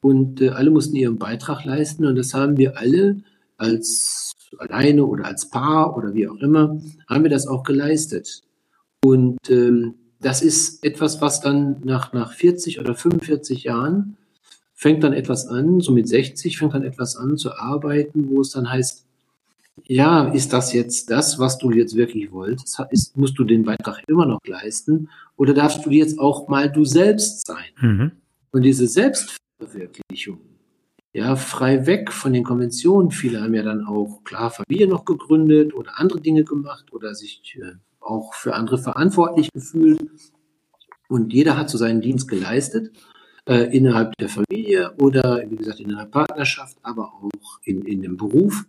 Und 0.00 0.40
äh, 0.42 0.50
alle 0.50 0.70
mussten 0.70 0.96
ihren 0.96 1.18
Beitrag 1.18 1.64
leisten. 1.64 2.04
Und 2.04 2.16
das 2.16 2.34
haben 2.34 2.56
wir 2.56 2.76
alle 2.78 3.22
als 3.56 4.34
alleine 4.58 5.06
oder 5.06 5.24
als 5.24 5.48
Paar 5.48 5.96
oder 5.96 6.14
wie 6.14 6.28
auch 6.28 6.36
immer, 6.36 6.78
haben 7.08 7.22
wir 7.22 7.30
das 7.30 7.46
auch 7.46 7.62
geleistet. 7.62 8.42
Und 9.04 9.38
ähm, 9.48 9.94
das 10.22 10.40
ist 10.40 10.84
etwas, 10.84 11.20
was 11.20 11.40
dann 11.40 11.80
nach, 11.84 12.12
nach 12.12 12.32
40 12.32 12.80
oder 12.80 12.94
45 12.94 13.64
Jahren 13.64 14.16
fängt 14.74 15.04
dann 15.04 15.12
etwas 15.12 15.46
an, 15.46 15.80
so 15.80 15.92
mit 15.92 16.08
60 16.08 16.58
fängt 16.58 16.74
dann 16.74 16.84
etwas 16.84 17.16
an 17.16 17.36
zu 17.36 17.52
arbeiten, 17.54 18.28
wo 18.30 18.40
es 18.40 18.50
dann 18.50 18.70
heißt, 18.70 19.04
ja, 19.84 20.28
ist 20.28 20.52
das 20.52 20.72
jetzt 20.72 21.10
das, 21.10 21.38
was 21.38 21.58
du 21.58 21.70
jetzt 21.70 21.96
wirklich 21.96 22.30
wolltest? 22.30 22.78
Ist, 22.90 23.16
musst 23.16 23.38
du 23.38 23.44
den 23.44 23.64
Beitrag 23.64 24.02
immer 24.06 24.26
noch 24.26 24.40
leisten? 24.44 25.08
Oder 25.36 25.54
darfst 25.54 25.84
du 25.84 25.90
jetzt 25.90 26.18
auch 26.18 26.48
mal 26.48 26.70
du 26.70 26.84
selbst 26.84 27.46
sein? 27.46 27.70
Mhm. 27.80 28.12
Und 28.50 28.62
diese 28.62 28.86
Selbstverwirklichung, 28.86 30.38
ja, 31.14 31.36
frei 31.36 31.86
weg 31.86 32.12
von 32.12 32.32
den 32.32 32.44
Konventionen. 32.44 33.10
Viele 33.10 33.40
haben 33.40 33.54
ja 33.54 33.62
dann 33.62 33.86
auch 33.86 34.22
klar 34.24 34.50
Familie 34.50 34.88
noch 34.88 35.04
gegründet 35.04 35.74
oder 35.74 35.98
andere 35.98 36.20
Dinge 36.20 36.44
gemacht 36.44 36.92
oder 36.92 37.14
sich 37.14 37.58
äh, 37.60 37.72
auch 38.02 38.34
für 38.34 38.54
andere 38.54 38.78
verantwortlich 38.78 39.50
gefühlt. 39.52 40.00
Und 41.08 41.32
jeder 41.32 41.56
hat 41.56 41.70
so 41.70 41.78
seinen 41.78 42.00
Dienst 42.00 42.28
geleistet 42.28 42.96
äh, 43.46 43.76
innerhalb 43.76 44.16
der 44.18 44.28
Familie 44.28 44.94
oder, 45.00 45.44
wie 45.48 45.56
gesagt, 45.56 45.80
in 45.80 45.92
einer 45.92 46.06
Partnerschaft, 46.06 46.78
aber 46.82 47.12
auch 47.12 47.58
in, 47.64 47.82
in 47.82 48.02
dem 48.02 48.16
Beruf. 48.16 48.64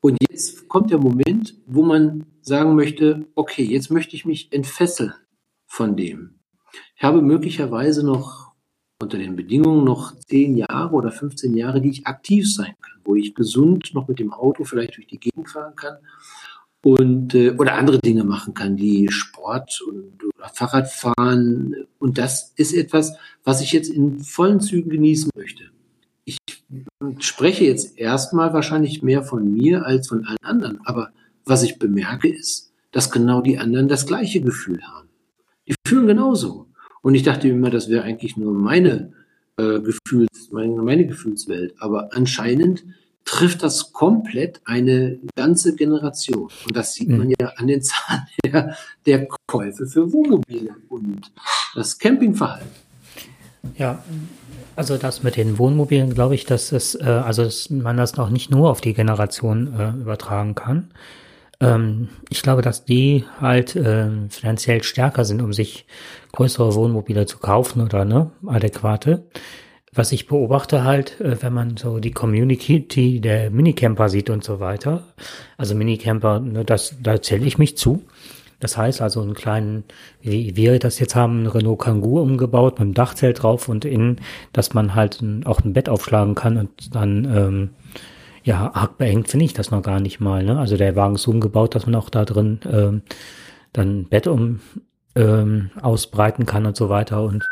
Und 0.00 0.16
jetzt 0.30 0.68
kommt 0.68 0.90
der 0.90 0.98
Moment, 0.98 1.56
wo 1.66 1.82
man 1.82 2.26
sagen 2.40 2.74
möchte, 2.74 3.26
okay, 3.34 3.64
jetzt 3.64 3.90
möchte 3.90 4.16
ich 4.16 4.24
mich 4.24 4.52
entfesseln 4.52 5.12
von 5.66 5.96
dem. 5.96 6.40
Ich 6.96 7.02
habe 7.02 7.22
möglicherweise 7.22 8.04
noch 8.04 8.52
unter 9.02 9.18
den 9.18 9.36
Bedingungen 9.36 9.84
noch 9.84 10.14
zehn 10.16 10.56
Jahre 10.56 10.94
oder 10.94 11.10
15 11.10 11.54
Jahre, 11.54 11.80
die 11.80 11.90
ich 11.90 12.06
aktiv 12.06 12.52
sein 12.52 12.74
kann, 12.80 13.00
wo 13.04 13.14
ich 13.14 13.34
gesund 13.34 13.90
noch 13.94 14.08
mit 14.08 14.18
dem 14.18 14.32
Auto 14.32 14.64
vielleicht 14.64 14.96
durch 14.96 15.06
die 15.06 15.18
Gegend 15.18 15.48
fahren 15.48 15.74
kann 15.74 15.96
und 16.82 17.34
äh, 17.34 17.50
oder 17.50 17.74
andere 17.74 17.98
Dinge 17.98 18.24
machen 18.24 18.54
kann, 18.54 18.76
die 18.76 19.08
Sport 19.10 19.80
und 19.86 20.24
oder 20.24 20.48
Fahrradfahren. 20.48 21.86
Und 21.98 22.18
das 22.18 22.52
ist 22.56 22.72
etwas, 22.72 23.16
was 23.44 23.60
ich 23.60 23.72
jetzt 23.72 23.90
in 23.90 24.20
vollen 24.20 24.60
Zügen 24.60 24.90
genießen 24.90 25.30
möchte. 25.36 25.64
Ich 26.24 26.38
spreche 27.18 27.64
jetzt 27.64 27.98
erstmal 27.98 28.52
wahrscheinlich 28.52 29.02
mehr 29.02 29.22
von 29.22 29.52
mir 29.52 29.84
als 29.84 30.08
von 30.08 30.24
allen 30.24 30.38
anderen, 30.42 30.80
aber 30.84 31.10
was 31.44 31.62
ich 31.62 31.78
bemerke 31.78 32.28
ist, 32.28 32.72
dass 32.92 33.10
genau 33.10 33.40
die 33.40 33.58
anderen 33.58 33.88
das 33.88 34.06
gleiche 34.06 34.40
Gefühl 34.40 34.80
haben. 34.82 35.08
Die 35.66 35.74
fühlen 35.86 36.06
genauso. 36.06 36.66
Und 37.02 37.14
ich 37.14 37.22
dachte 37.22 37.48
immer, 37.48 37.70
das 37.70 37.88
wäre 37.88 38.04
eigentlich 38.04 38.36
nur 38.36 38.52
meine 38.52 39.12
äh, 39.56 39.80
Gefühls, 39.80 40.50
meine, 40.50 40.82
meine 40.82 41.06
Gefühlswelt. 41.06 41.74
Aber 41.78 42.10
anscheinend 42.12 42.84
trifft 43.30 43.62
das 43.62 43.92
komplett 43.92 44.60
eine 44.64 45.20
ganze 45.36 45.76
Generation. 45.76 46.50
Und 46.66 46.76
das 46.76 46.94
sieht 46.94 47.08
man 47.08 47.28
mhm. 47.28 47.34
ja 47.40 47.52
an 47.56 47.68
den 47.68 47.80
Zahlen 47.82 48.26
der, 48.44 48.76
der 49.06 49.28
Käufe 49.46 49.86
für 49.86 50.12
Wohnmobile 50.12 50.74
und 50.88 51.30
das 51.76 51.96
Campingverhalten. 51.96 52.68
Ja, 53.76 54.02
also 54.74 54.96
das 54.96 55.22
mit 55.22 55.36
den 55.36 55.58
Wohnmobilen, 55.58 56.12
glaube 56.12 56.34
ich, 56.34 56.44
dass 56.44 56.72
es, 56.72 56.96
äh, 56.96 57.04
also 57.04 57.44
dass 57.44 57.70
man 57.70 57.96
das 57.96 58.16
noch 58.16 58.30
nicht 58.30 58.50
nur 58.50 58.68
auf 58.68 58.80
die 58.80 58.94
Generation 58.94 59.78
äh, 59.78 59.90
übertragen 59.90 60.56
kann. 60.56 60.90
Ähm, 61.60 62.08
ich 62.30 62.42
glaube, 62.42 62.62
dass 62.62 62.84
die 62.84 63.24
halt 63.40 63.76
äh, 63.76 64.08
finanziell 64.28 64.82
stärker 64.82 65.24
sind, 65.24 65.40
um 65.40 65.52
sich 65.52 65.86
größere 66.32 66.74
Wohnmobile 66.74 67.26
zu 67.26 67.38
kaufen 67.38 67.80
oder 67.80 68.04
ne, 68.04 68.32
adäquate 68.44 69.22
was 69.92 70.12
ich 70.12 70.28
beobachte 70.28 70.84
halt, 70.84 71.20
äh, 71.20 71.42
wenn 71.42 71.52
man 71.52 71.76
so 71.76 71.98
die 71.98 72.12
Community 72.12 73.20
der 73.20 73.50
Minicamper 73.50 74.08
sieht 74.08 74.30
und 74.30 74.44
so 74.44 74.60
weiter. 74.60 75.04
Also 75.56 75.74
Minicamper, 75.74 76.40
ne, 76.40 76.64
das, 76.64 76.96
da 77.02 77.20
zähle 77.20 77.46
ich 77.46 77.58
mich 77.58 77.76
zu. 77.76 78.04
Das 78.60 78.76
heißt 78.76 79.00
also 79.00 79.22
einen 79.22 79.34
kleinen, 79.34 79.84
wie 80.20 80.54
wir 80.54 80.78
das 80.78 80.98
jetzt 80.98 81.16
haben, 81.16 81.38
einen 81.38 81.46
Renault 81.46 81.80
Kangoo 81.80 82.20
umgebaut 82.20 82.74
mit 82.74 82.82
einem 82.82 82.94
Dachzelt 82.94 83.42
drauf 83.42 83.68
und 83.68 83.86
innen, 83.86 84.20
dass 84.52 84.74
man 84.74 84.94
halt 84.94 85.24
auch 85.46 85.60
ein 85.60 85.72
Bett 85.72 85.88
aufschlagen 85.88 86.34
kann 86.34 86.58
und 86.58 86.94
dann, 86.94 87.24
ähm, 87.24 87.70
ja, 88.44 88.70
arg 88.74 88.98
beengt 88.98 89.28
finde 89.28 89.46
ich 89.46 89.54
das 89.54 89.70
noch 89.70 89.82
gar 89.82 90.00
nicht 90.00 90.20
mal. 90.20 90.44
Ne? 90.44 90.58
Also 90.58 90.76
der 90.76 90.94
Wagen 90.94 91.14
ist 91.14 91.26
umgebaut, 91.26 91.74
dass 91.74 91.86
man 91.86 91.94
auch 91.94 92.10
da 92.10 92.24
drin 92.24 92.60
ähm, 92.70 93.02
dann 93.72 94.00
ein 94.00 94.04
Bett 94.08 94.26
um 94.26 94.60
ähm, 95.14 95.70
ausbreiten 95.80 96.46
kann 96.46 96.66
und 96.66 96.76
so 96.76 96.88
weiter 96.88 97.22
und 97.22 97.42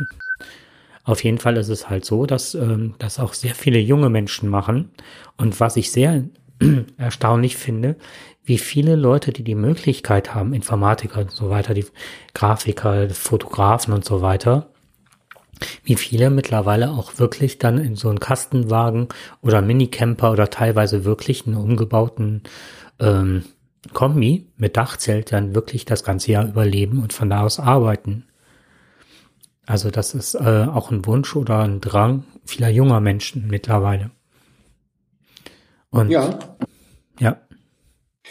auf 1.09 1.25
jeden 1.25 1.39
Fall 1.39 1.57
ist 1.57 1.71
es 1.71 1.89
halt 1.89 2.05
so, 2.05 2.27
dass 2.27 2.55
ähm, 2.55 2.95
das 2.99 3.19
auch 3.19 3.33
sehr 3.33 3.55
viele 3.55 3.79
junge 3.79 4.11
Menschen 4.11 4.51
machen. 4.51 4.91
Und 5.39 5.59
was 5.59 5.79
ich 5.79 5.91
sehr 5.91 6.25
erstaunlich 6.99 7.57
finde, 7.57 7.97
wie 8.45 8.59
viele 8.59 8.95
Leute, 8.95 9.33
die 9.33 9.43
die 9.43 9.55
Möglichkeit 9.55 10.35
haben, 10.35 10.53
Informatiker 10.53 11.23
und 11.23 11.31
so 11.31 11.49
weiter, 11.49 11.73
die 11.73 11.87
Grafiker, 12.35 13.09
Fotografen 13.09 13.95
und 13.95 14.05
so 14.05 14.21
weiter, 14.21 14.69
wie 15.83 15.95
viele 15.95 16.29
mittlerweile 16.29 16.91
auch 16.91 17.19
wirklich 17.19 17.59
dann 17.59 17.79
in 17.79 17.97
so 17.97 18.11
einen 18.11 18.21
Kastenwagen 18.21 19.09
oder 19.41 19.63
Minicamper 19.63 20.31
oder 20.31 20.51
teilweise 20.51 21.07
wirklich 21.07 21.47
einen 21.47 21.57
umgebauten 21.57 22.43
ähm, 23.01 23.45
Kombi 23.95 24.47
mit 24.59 24.77
Dachzelt 24.77 25.33
dann 25.33 25.55
wirklich 25.55 25.87
das 25.87 26.05
ganze 26.05 26.33
Jahr 26.33 26.47
überleben 26.47 27.03
und 27.03 27.15
von 27.15 27.31
da 27.31 27.45
aus 27.45 27.59
arbeiten. 27.59 28.28
Also 29.69 29.91
das 29.91 30.15
ist 30.15 30.35
äh, 30.35 30.67
auch 30.73 30.91
ein 30.91 31.05
Wunsch 31.05 31.37
oder 31.37 31.59
ein 31.59 31.81
Drang 31.81 32.25
vieler 32.47 32.71
junger 32.71 33.01
Menschen 33.01 33.49
mittlerweile. 33.49 34.11
Und 35.91 36.09
ja. 36.09 36.39
Ja. 37.21 37.39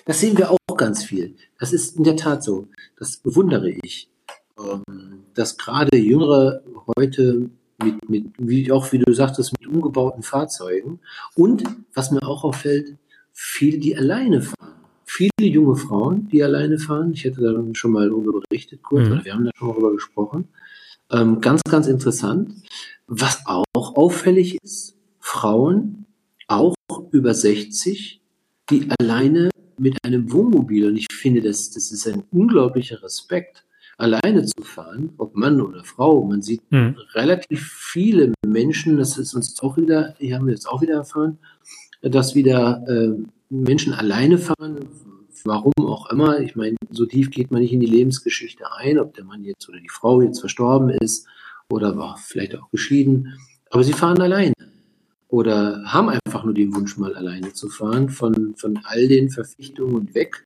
Das 0.05 0.19
sehen 0.19 0.35
wir 0.35 0.49
auch 0.49 0.77
ganz 0.77 1.03
viel. 1.03 1.35
Das 1.59 1.73
ist 1.73 1.95
in 1.95 2.03
der 2.03 2.15
Tat 2.15 2.43
so. 2.43 2.69
Das 2.97 3.17
bewundere 3.17 3.69
ich. 3.69 4.09
Ähm, 4.57 5.25
dass 5.35 5.59
gerade 5.59 5.95
Jüngere 5.95 6.63
heute 6.97 7.51
mit, 7.83 8.09
mit, 8.09 8.25
wie 8.39 8.71
auch 8.71 8.91
wie 8.91 8.97
du 8.97 9.13
sagtest, 9.13 9.53
mit 9.59 9.69
umgebauten 9.69 10.23
Fahrzeugen. 10.23 11.01
Und 11.35 11.63
was 11.93 12.09
mir 12.09 12.23
auch 12.23 12.45
auffällt, 12.45 12.97
viele, 13.31 13.77
die 13.77 13.95
alleine 13.95 14.41
fahren. 14.41 14.73
Viele 15.05 15.31
junge 15.37 15.75
Frauen, 15.75 16.27
die 16.29 16.41
alleine 16.41 16.79
fahren. 16.79 17.13
Ich 17.13 17.25
hätte 17.25 17.41
da 17.41 17.53
schon 17.75 17.91
mal 17.91 18.09
darüber 18.09 18.41
berichtet, 18.41 18.81
kurz, 18.81 19.07
mhm. 19.07 19.23
wir 19.23 19.33
haben 19.35 19.45
da 19.45 19.51
schon 19.55 19.67
mal 19.67 19.73
darüber 19.75 19.93
gesprochen. 19.93 20.47
Ähm, 21.11 21.41
ganz, 21.41 21.61
ganz 21.63 21.87
interessant. 21.87 22.53
Was 23.07 23.45
auch 23.45 23.65
auffällig 23.73 24.57
ist, 24.63 24.95
Frauen, 25.19 26.05
auch 26.47 26.75
über 27.11 27.33
60, 27.33 28.21
die 28.69 28.89
alleine 28.99 29.49
mit 29.77 29.97
einem 30.03 30.31
Wohnmobil, 30.31 30.87
und 30.87 30.97
ich 30.97 31.07
finde, 31.11 31.41
das, 31.41 31.71
das 31.71 31.91
ist 31.91 32.07
ein 32.07 32.23
unglaublicher 32.31 33.01
Respekt, 33.03 33.63
alleine 33.97 34.45
zu 34.45 34.63
fahren, 34.63 35.13
ob 35.17 35.35
Mann 35.35 35.59
oder 35.61 35.83
Frau. 35.83 36.23
Man 36.23 36.41
sieht 36.41 36.61
mhm. 36.71 36.95
relativ 37.13 37.71
viele 37.71 38.33
Menschen, 38.45 38.97
das 38.97 39.17
ist 39.17 39.33
uns 39.33 39.59
auch 39.61 39.77
wieder, 39.77 40.15
hier 40.19 40.35
haben 40.35 40.47
wir 40.47 40.53
jetzt 40.53 40.67
auch 40.67 40.81
wieder 40.81 40.95
erfahren, 40.95 41.37
dass 42.01 42.35
wieder 42.35 42.83
äh, 42.87 43.13
Menschen 43.49 43.93
alleine 43.93 44.37
fahren, 44.37 44.79
warum 45.45 45.73
auch 45.77 46.09
immer. 46.11 46.39
Ich 46.39 46.55
meine, 46.55 46.75
so 46.89 47.05
tief 47.05 47.29
geht 47.31 47.51
man 47.51 47.61
nicht 47.61 47.73
in 47.73 47.79
die 47.79 47.85
Lebensgeschichte 47.85 48.65
ein, 48.77 48.99
ob 48.99 49.13
der 49.13 49.25
Mann 49.25 49.43
jetzt 49.43 49.67
oder 49.69 49.79
die 49.79 49.89
Frau 49.89 50.21
jetzt 50.21 50.39
verstorben 50.39 50.89
ist 50.89 51.27
oder 51.69 51.97
war 51.97 52.17
vielleicht 52.17 52.55
auch 52.55 52.69
geschieden. 52.71 53.33
Aber 53.69 53.83
sie 53.83 53.93
fahren 53.93 54.21
alleine 54.21 54.53
oder 55.27 55.83
haben 55.85 56.09
einfach 56.09 56.43
nur 56.43 56.53
den 56.53 56.73
Wunsch, 56.75 56.97
mal 56.97 57.15
alleine 57.15 57.53
zu 57.53 57.69
fahren, 57.69 58.09
von, 58.09 58.55
von 58.57 58.79
all 58.83 59.07
den 59.07 59.29
Verpflichtungen 59.29 60.13
weg. 60.13 60.45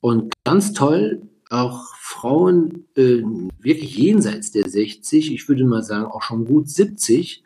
Und 0.00 0.32
ganz 0.44 0.72
toll, 0.72 1.22
auch 1.50 1.94
Frauen 2.00 2.86
äh, 2.96 3.22
wirklich 3.60 3.96
jenseits 3.96 4.52
der 4.52 4.68
60, 4.68 5.32
ich 5.32 5.48
würde 5.48 5.64
mal 5.64 5.82
sagen 5.82 6.06
auch 6.06 6.22
schon 6.22 6.44
gut 6.44 6.68
70, 6.68 7.42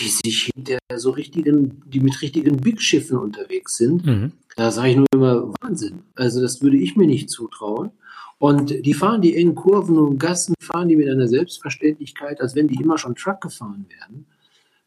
die 0.00 0.08
sich 0.08 0.50
hinter 0.54 0.78
so 0.96 1.10
richtigen, 1.10 1.82
die 1.86 2.00
mit 2.00 2.20
richtigen 2.22 2.56
Big 2.56 2.80
Schiffen 2.80 3.18
unterwegs 3.18 3.76
sind. 3.76 4.06
Mhm. 4.06 4.32
Da 4.56 4.70
sage 4.70 4.90
ich 4.90 4.96
nur 4.96 5.06
immer 5.12 5.52
Wahnsinn. 5.60 6.00
Also 6.14 6.40
das 6.40 6.62
würde 6.62 6.76
ich 6.76 6.96
mir 6.96 7.06
nicht 7.06 7.30
zutrauen. 7.30 7.90
Und 8.38 8.86
die 8.86 8.94
fahren 8.94 9.20
die 9.20 9.36
engen 9.36 9.54
Kurven 9.54 9.98
und 9.98 10.18
Gassen, 10.18 10.54
fahren 10.60 10.88
die 10.88 10.96
mit 10.96 11.08
einer 11.08 11.26
Selbstverständlichkeit, 11.26 12.40
als 12.40 12.54
wenn 12.54 12.68
die 12.68 12.80
immer 12.80 12.96
schon 12.96 13.16
Truck 13.16 13.40
gefahren 13.40 13.86
werden. 13.88 14.26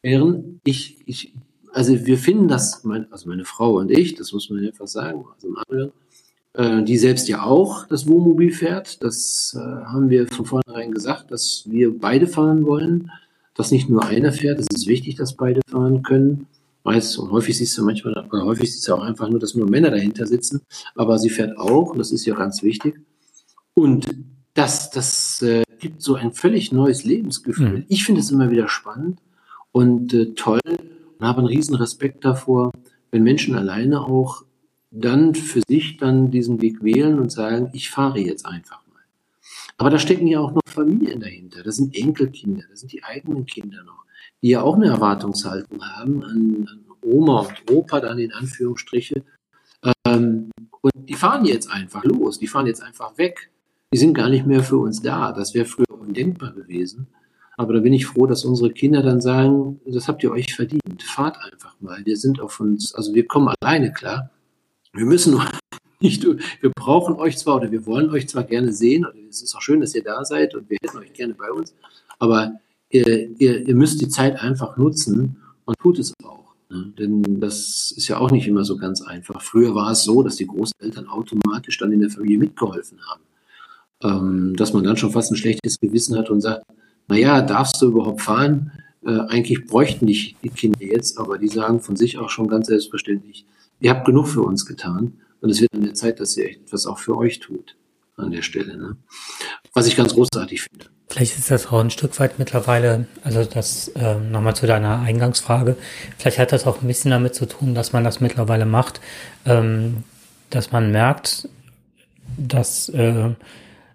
Während 0.02 0.62
ich, 0.63 0.97
ich 1.06 1.34
also 1.74 2.06
wir 2.06 2.17
finden 2.17 2.47
das, 2.47 2.84
mein, 2.84 3.12
also 3.12 3.30
meine 3.30 3.45
Frau 3.45 3.78
und 3.78 3.91
ich, 3.91 4.15
das 4.15 4.32
muss 4.34 4.50
man 4.50 4.65
einfach 4.65 4.88
sagen, 4.88 5.26
also 5.34 5.50
Manuel, 5.50 5.91
äh, 6.54 6.84
die 6.84 6.97
selbst 6.97 7.28
ja 7.30 7.43
auch 7.43 7.88
das 7.88 8.08
Wohnmobil 8.08 8.52
fährt. 8.52 9.04
Das 9.04 9.56
äh, 9.56 9.60
haben 9.60 10.10
wir 10.10 10.28
von 10.28 10.45
vornherein 10.45 10.91
gesagt, 10.91 11.32
dass 11.32 11.63
wir 11.67 11.97
beide 11.97 12.28
fahren 12.28 12.65
wollen, 12.65 13.12
dass 13.55 13.71
nicht 13.71 13.89
nur 13.89 14.05
einer 14.05 14.31
fährt. 14.31 14.59
Es 14.59 14.67
ist 14.73 14.87
wichtig, 14.87 15.15
dass 15.15 15.35
beide 15.35 15.61
fahren 15.67 16.03
können. 16.03 16.47
Weiß, 16.83 17.17
und 17.17 17.31
häufig 17.31 17.57
siehst 17.57 17.77
du 17.77 17.85
manchmal, 17.85 18.25
oder 18.31 18.43
häufig 18.43 18.71
siehst 18.71 18.87
du 18.87 18.95
auch 18.95 19.03
einfach 19.03 19.29
nur, 19.29 19.39
dass 19.39 19.53
nur 19.53 19.69
Männer 19.69 19.91
dahinter 19.91 20.25
sitzen, 20.25 20.61
aber 20.95 21.19
sie 21.19 21.29
fährt 21.29 21.57
auch, 21.57 21.91
und 21.91 21.99
das 21.99 22.11
ist 22.11 22.25
ja 22.25 22.33
ganz 22.33 22.63
wichtig. 22.63 22.99
Und 23.75 24.07
das, 24.55 24.89
das 24.89 25.41
äh, 25.43 25.63
gibt 25.79 26.01
so 26.01 26.15
ein 26.15 26.31
völlig 26.31 26.71
neues 26.71 27.03
Lebensgefühl. 27.03 27.79
Mhm. 27.79 27.85
Ich 27.87 28.03
finde 28.03 28.21
es 28.21 28.31
immer 28.31 28.49
wieder 28.49 28.67
spannend 28.67 29.19
und 29.71 30.13
äh, 30.13 30.33
toll 30.33 30.59
und 30.65 31.25
habe 31.25 31.39
einen 31.39 31.47
riesen 31.47 31.75
Respekt 31.75 32.25
davor, 32.25 32.71
wenn 33.11 33.23
Menschen 33.23 33.55
alleine 33.55 34.01
auch 34.01 34.43
dann 34.91 35.35
für 35.35 35.61
sich 35.67 35.97
dann 35.97 36.31
diesen 36.31 36.61
Weg 36.61 36.83
wählen 36.83 37.19
und 37.19 37.31
sagen, 37.31 37.69
ich 37.73 37.89
fahre 37.89 38.19
jetzt 38.19 38.45
einfach. 38.45 38.81
Aber 39.82 39.89
da 39.89 39.98
stecken 39.98 40.28
ja 40.28 40.39
auch 40.39 40.52
noch 40.52 40.62
Familien 40.67 41.22
dahinter. 41.22 41.63
Das 41.63 41.78
sind 41.78 41.98
Enkelkinder, 41.98 42.62
das 42.70 42.82
sind 42.82 42.91
die 42.91 43.04
eigenen 43.04 43.48
Kinder 43.48 43.82
noch, 43.84 44.06
die 44.44 44.50
ja 44.50 44.62
auch 44.62 44.76
eine 44.76 44.89
Erwartungshaltung 44.89 45.84
haben 45.84 46.24
an, 46.24 46.67
an 46.70 46.86
Oma 47.02 47.39
und 47.39 47.72
Opa, 47.72 48.00
dann 48.00 48.20
in 48.20 48.32
Anführungsstriche. 48.32 49.24
Ähm, 50.06 50.52
und 50.82 50.94
die 51.10 51.15
fahren 51.15 51.46
jetzt 51.46 51.72
einfach 51.72 52.04
los, 52.04 52.38
die 52.38 52.46
fahren 52.46 52.67
jetzt 52.67 52.84
einfach 52.84 53.17
weg. 53.17 53.50
Die 53.91 53.98
sind 53.98 54.13
gar 54.13 54.30
nicht 54.30 54.46
mehr 54.46 54.62
für 54.62 54.78
uns 54.78 55.02
da. 55.02 55.32
Das 55.32 55.56
wäre 55.56 55.65
früher 55.65 56.00
undenkbar 56.00 56.52
gewesen. 56.52 57.08
Aber 57.58 57.74
da 57.74 57.80
bin 57.80 57.94
ich 57.94 58.06
froh, 58.06 58.28
dass 58.28 58.46
unsere 58.46 58.72
Kinder 58.72 59.02
dann 59.02 59.20
sagen, 59.20 59.82
das 59.88 60.08
habt 60.08 60.22
ihr 60.22 60.32
euch 60.32 60.54
verdient. 60.54 61.02
Fahrt 61.02 61.39
einfach 61.39 61.76
mal. 61.82 62.06
Wir 62.06 62.17
sind 62.17 62.39
auf 62.39 62.60
uns, 62.60 62.94
also 62.94 63.15
wir 63.15 63.26
kommen 63.26 63.52
alleine 63.60 63.91
klar. 63.91 64.30
Wir 64.94 65.08
müssen 65.08 65.32
nur 65.32 65.44
nicht, 66.01 66.23
wir 66.23 66.71
brauchen 66.75 67.15
euch 67.15 67.37
zwar 67.37 67.57
oder 67.57 67.71
wir 67.71 67.85
wollen 67.85 68.09
euch 68.09 68.27
zwar 68.27 68.43
gerne 68.43 68.73
sehen, 68.73 69.05
oder 69.05 69.15
es 69.29 69.41
ist 69.41 69.55
auch 69.55 69.61
schön, 69.61 69.81
dass 69.81 69.95
ihr 69.95 70.03
da 70.03 70.23
seid 70.25 70.55
und 70.55 70.69
wir 70.69 70.77
hätten 70.81 70.97
euch 70.97 71.13
gerne 71.13 71.33
bei 71.33 71.51
uns, 71.51 71.73
aber 72.19 72.53
ihr, 72.89 73.29
ihr, 73.39 73.67
ihr 73.67 73.75
müsst 73.75 74.01
die 74.01 74.09
Zeit 74.09 74.39
einfach 74.41 74.77
nutzen 74.77 75.37
und 75.65 75.77
tut 75.79 75.99
es 75.99 76.13
auch. 76.23 76.55
Ne? 76.69 76.93
Denn 76.97 77.39
das 77.39 77.93
ist 77.95 78.07
ja 78.07 78.17
auch 78.17 78.31
nicht 78.31 78.47
immer 78.47 78.63
so 78.63 78.77
ganz 78.77 79.01
einfach. 79.01 79.41
Früher 79.41 79.75
war 79.75 79.91
es 79.91 80.03
so, 80.03 80.23
dass 80.23 80.37
die 80.37 80.47
Großeltern 80.47 81.07
automatisch 81.07 81.77
dann 81.77 81.91
in 81.91 82.01
der 82.01 82.09
Familie 82.09 82.39
mitgeholfen 82.39 82.99
haben. 83.07 83.21
Ähm, 84.03 84.55
dass 84.55 84.73
man 84.73 84.83
dann 84.83 84.97
schon 84.97 85.11
fast 85.11 85.31
ein 85.31 85.37
schlechtes 85.37 85.79
Gewissen 85.79 86.17
hat 86.17 86.29
und 86.29 86.41
sagt, 86.41 86.65
naja, 87.07 87.41
darfst 87.41 87.81
du 87.81 87.87
überhaupt 87.87 88.21
fahren? 88.21 88.71
Äh, 89.05 89.19
eigentlich 89.27 89.65
bräuchten 89.65 90.07
dich 90.07 90.35
die 90.43 90.49
Kinder 90.49 90.83
jetzt, 90.83 91.19
aber 91.19 91.37
die 91.37 91.47
sagen 91.47 91.81
von 91.81 91.95
sich 91.95 92.17
auch 92.17 92.29
schon 92.29 92.47
ganz 92.47 92.67
selbstverständlich, 92.67 93.45
ihr 93.79 93.91
habt 93.91 94.05
genug 94.05 94.27
für 94.27 94.41
uns 94.41 94.65
getan 94.65 95.13
und 95.41 95.49
es 95.49 95.60
wird 95.60 95.73
an 95.73 95.84
der 95.84 95.93
Zeit, 95.93 96.19
dass 96.19 96.38
ihr 96.38 96.49
etwas 96.49 96.86
auch 96.86 96.99
für 96.99 97.17
euch 97.17 97.39
tut 97.39 97.75
an 98.15 98.32
der 98.32 98.41
Stelle. 98.41 98.77
Ne? 98.77 98.95
Was 99.73 99.88
ich 99.88 99.97
ganz 99.97 100.13
großartig 100.13 100.62
finde. 100.62 100.86
Vielleicht 101.10 101.38
ist 101.38 101.51
das 101.51 101.67
auch 101.67 101.80
ein 101.80 101.89
Stück 101.89 102.17
weit 102.19 102.39
mittlerweile, 102.39 103.06
also 103.23 103.43
das 103.43 103.89
äh, 103.89 104.15
nochmal 104.15 104.56
zu 104.56 104.65
deiner 104.65 105.01
Eingangsfrage, 105.01 105.75
vielleicht 106.17 106.39
hat 106.39 106.54
das 106.54 106.65
auch 106.65 106.82
ein 106.82 106.88
bisschen 106.88 107.12
damit 107.12 107.36
zu 107.36 107.45
tun, 107.47 107.75
dass 107.75 107.91
man 107.91 108.06
das 108.06 108.21
mittlerweile 108.21 108.65
macht, 108.65 109.01
ähm, 109.45 110.04
dass 110.49 110.71
man 110.71 110.91
merkt, 110.91 111.49
dass 112.38 112.88
äh, 112.89 113.32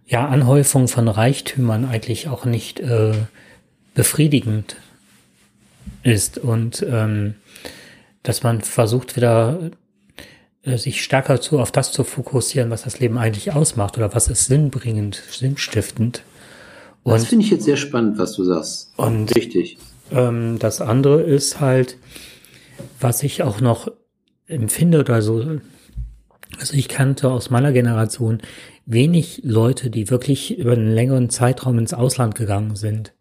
ja 0.07 0.29
Anhäufung 0.29 0.89
von 0.89 1.09
Reichtümern 1.09 1.87
eigentlich 1.87 2.29
auch 2.29 2.45
nicht 2.45 2.81
äh, 2.81 3.15
befriedigend 3.95 4.77
ist 6.03 6.37
und 6.37 6.85
ähm, 6.87 7.35
dass 8.23 8.43
man 8.43 8.61
versucht 8.61 9.17
wieder 9.17 9.71
sich 10.67 11.03
stärker 11.03 11.41
zu 11.41 11.61
auf 11.61 11.71
das 11.71 11.93
zu 11.93 12.05
fokussieren, 12.05 12.71
was 12.71 12.83
das 12.83 12.99
Leben 12.99 13.19
eigentlich 13.19 13.53
ausmacht 13.53 13.97
oder 13.97 14.15
was 14.15 14.29
ist 14.29 14.47
sinnbringend, 14.47 15.23
sinnstiftend. 15.31 16.23
Und, 17.05 17.15
das 17.15 17.27
finde 17.27 17.45
ich 17.45 17.51
jetzt 17.53 17.65
sehr 17.65 17.77
spannend, 17.77 18.19
was 18.19 18.33
du 18.33 18.43
sagst. 18.43 18.93
Und 18.97 19.35
richtig. 19.37 19.79
Ähm, 20.11 20.59
das 20.59 20.81
andere 20.81 21.23
ist 21.23 21.61
halt, 21.61 21.99
was 23.01 23.23
ich 23.23 23.43
auch 23.45 23.61
noch 23.61 23.89
empfinde 24.49 25.01
oder 25.01 25.23
so, 25.23 25.61
also 26.59 26.75
ich 26.75 26.89
kannte 26.89 27.31
aus 27.31 27.51
meiner 27.51 27.73
Generation 27.73 28.41
wenig 28.87 29.43
Leute, 29.45 29.91
die 29.91 30.11
wirklich 30.11 30.59
über 30.59 30.73
einen 30.73 30.93
längeren 30.93 31.31
Zeitraum 31.31 31.79
ins 31.79 31.95
Ausland 31.95 32.35
gegangen 32.35 32.77
sind. 32.77 33.13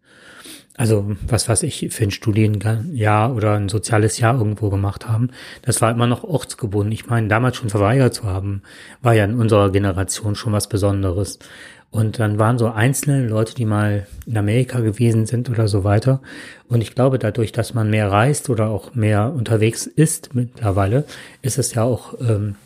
Also 0.76 1.16
was 1.26 1.48
weiß 1.48 1.62
ich 1.62 1.88
für 1.90 2.04
ein 2.04 2.10
Studienjahr 2.10 3.34
oder 3.34 3.54
ein 3.54 3.68
soziales 3.68 4.18
Jahr 4.18 4.36
irgendwo 4.38 4.68
gemacht 4.68 5.08
haben. 5.08 5.30
Das 5.62 5.80
war 5.80 5.90
immer 5.90 6.06
noch 6.06 6.22
ortsgebunden. 6.22 6.92
Ich 6.92 7.06
meine, 7.06 7.28
damals 7.28 7.56
schon 7.56 7.70
verweigert 7.70 8.14
zu 8.14 8.24
haben, 8.24 8.62
war 9.00 9.14
ja 9.14 9.24
in 9.24 9.38
unserer 9.38 9.70
Generation 9.70 10.34
schon 10.34 10.52
was 10.52 10.68
Besonderes. 10.68 11.38
Und 11.90 12.18
dann 12.18 12.38
waren 12.38 12.58
so 12.58 12.68
einzelne 12.68 13.26
Leute, 13.26 13.54
die 13.54 13.64
mal 13.64 14.06
in 14.26 14.36
Amerika 14.36 14.80
gewesen 14.80 15.24
sind 15.24 15.48
oder 15.48 15.66
so 15.66 15.82
weiter. 15.82 16.20
Und 16.68 16.82
ich 16.82 16.94
glaube, 16.94 17.18
dadurch, 17.18 17.52
dass 17.52 17.72
man 17.72 17.88
mehr 17.88 18.10
reist 18.10 18.50
oder 18.50 18.68
auch 18.68 18.94
mehr 18.94 19.32
unterwegs 19.34 19.86
ist 19.86 20.34
mittlerweile, 20.34 21.04
ist 21.40 21.58
es 21.58 21.72
ja 21.72 21.84
auch 21.84 22.14
ähm, 22.20 22.56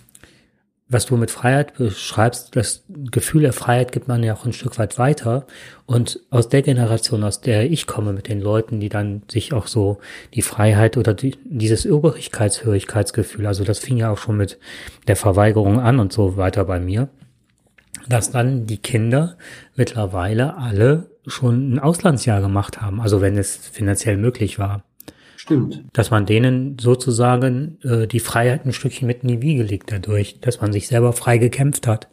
was 0.91 1.07
du 1.07 1.17
mit 1.17 1.31
Freiheit 1.31 1.75
beschreibst, 1.75 2.57
das 2.57 2.83
Gefühl 2.89 3.43
der 3.43 3.53
Freiheit 3.53 3.93
gibt 3.93 4.09
man 4.09 4.25
ja 4.25 4.35
auch 4.35 4.45
ein 4.45 4.53
Stück 4.53 4.77
weit 4.79 4.99
weiter. 4.99 5.47
Und 5.87 6.21
aus 6.31 6.49
der 6.49 6.63
Generation, 6.63 7.23
aus 7.23 7.41
der 7.41 7.71
ich 7.71 7.87
komme, 7.87 8.13
mit 8.13 8.27
den 8.27 8.41
Leuten, 8.41 8.81
die 8.81 8.89
dann 8.89 9.23
sich 9.31 9.53
auch 9.53 9.69
so 9.69 10.01
die 10.35 10.43
Freiheit 10.43 10.97
oder 10.97 11.15
die, 11.15 11.37
dieses 11.45 11.87
Obrigkeitshörigkeitsgefühl, 11.87 13.47
also 13.47 13.63
das 13.63 13.79
fing 13.79 13.97
ja 13.99 14.11
auch 14.11 14.19
schon 14.19 14.37
mit 14.37 14.59
der 15.07 15.17
Verweigerung 15.17 15.79
an 15.79 16.01
und 16.01 16.13
so 16.13 16.37
weiter 16.37 16.65
bei 16.65 16.81
mir, 16.81 17.09
dass 18.09 18.33
dann 18.33 18.67
die 18.67 18.79
Kinder 18.79 19.37
mittlerweile 19.77 20.57
alle 20.57 21.11
schon 21.27 21.75
ein 21.75 21.79
Auslandsjahr 21.79 22.41
gemacht 22.41 22.81
haben, 22.83 23.01
also 23.01 23.21
wenn 23.21 23.39
es 23.39 23.57
finanziell 23.57 24.17
möglich 24.17 24.59
war. 24.59 24.83
Stimmt. 25.41 25.85
Dass 25.95 26.11
man 26.11 26.27
denen 26.27 26.77
sozusagen 26.79 27.79
äh, 27.83 28.07
die 28.07 28.21
Freiheit 28.21 28.67
ein 28.67 28.75
Stückchen 28.75 29.07
mit 29.07 29.23
in 29.23 29.29
die 29.29 29.41
Wiege 29.41 29.63
legt 29.63 29.91
dadurch, 29.91 30.39
dass 30.41 30.61
man 30.61 30.71
sich 30.71 30.87
selber 30.87 31.15
frei 31.15 31.39
gekämpft 31.39 31.87
hat 31.87 32.09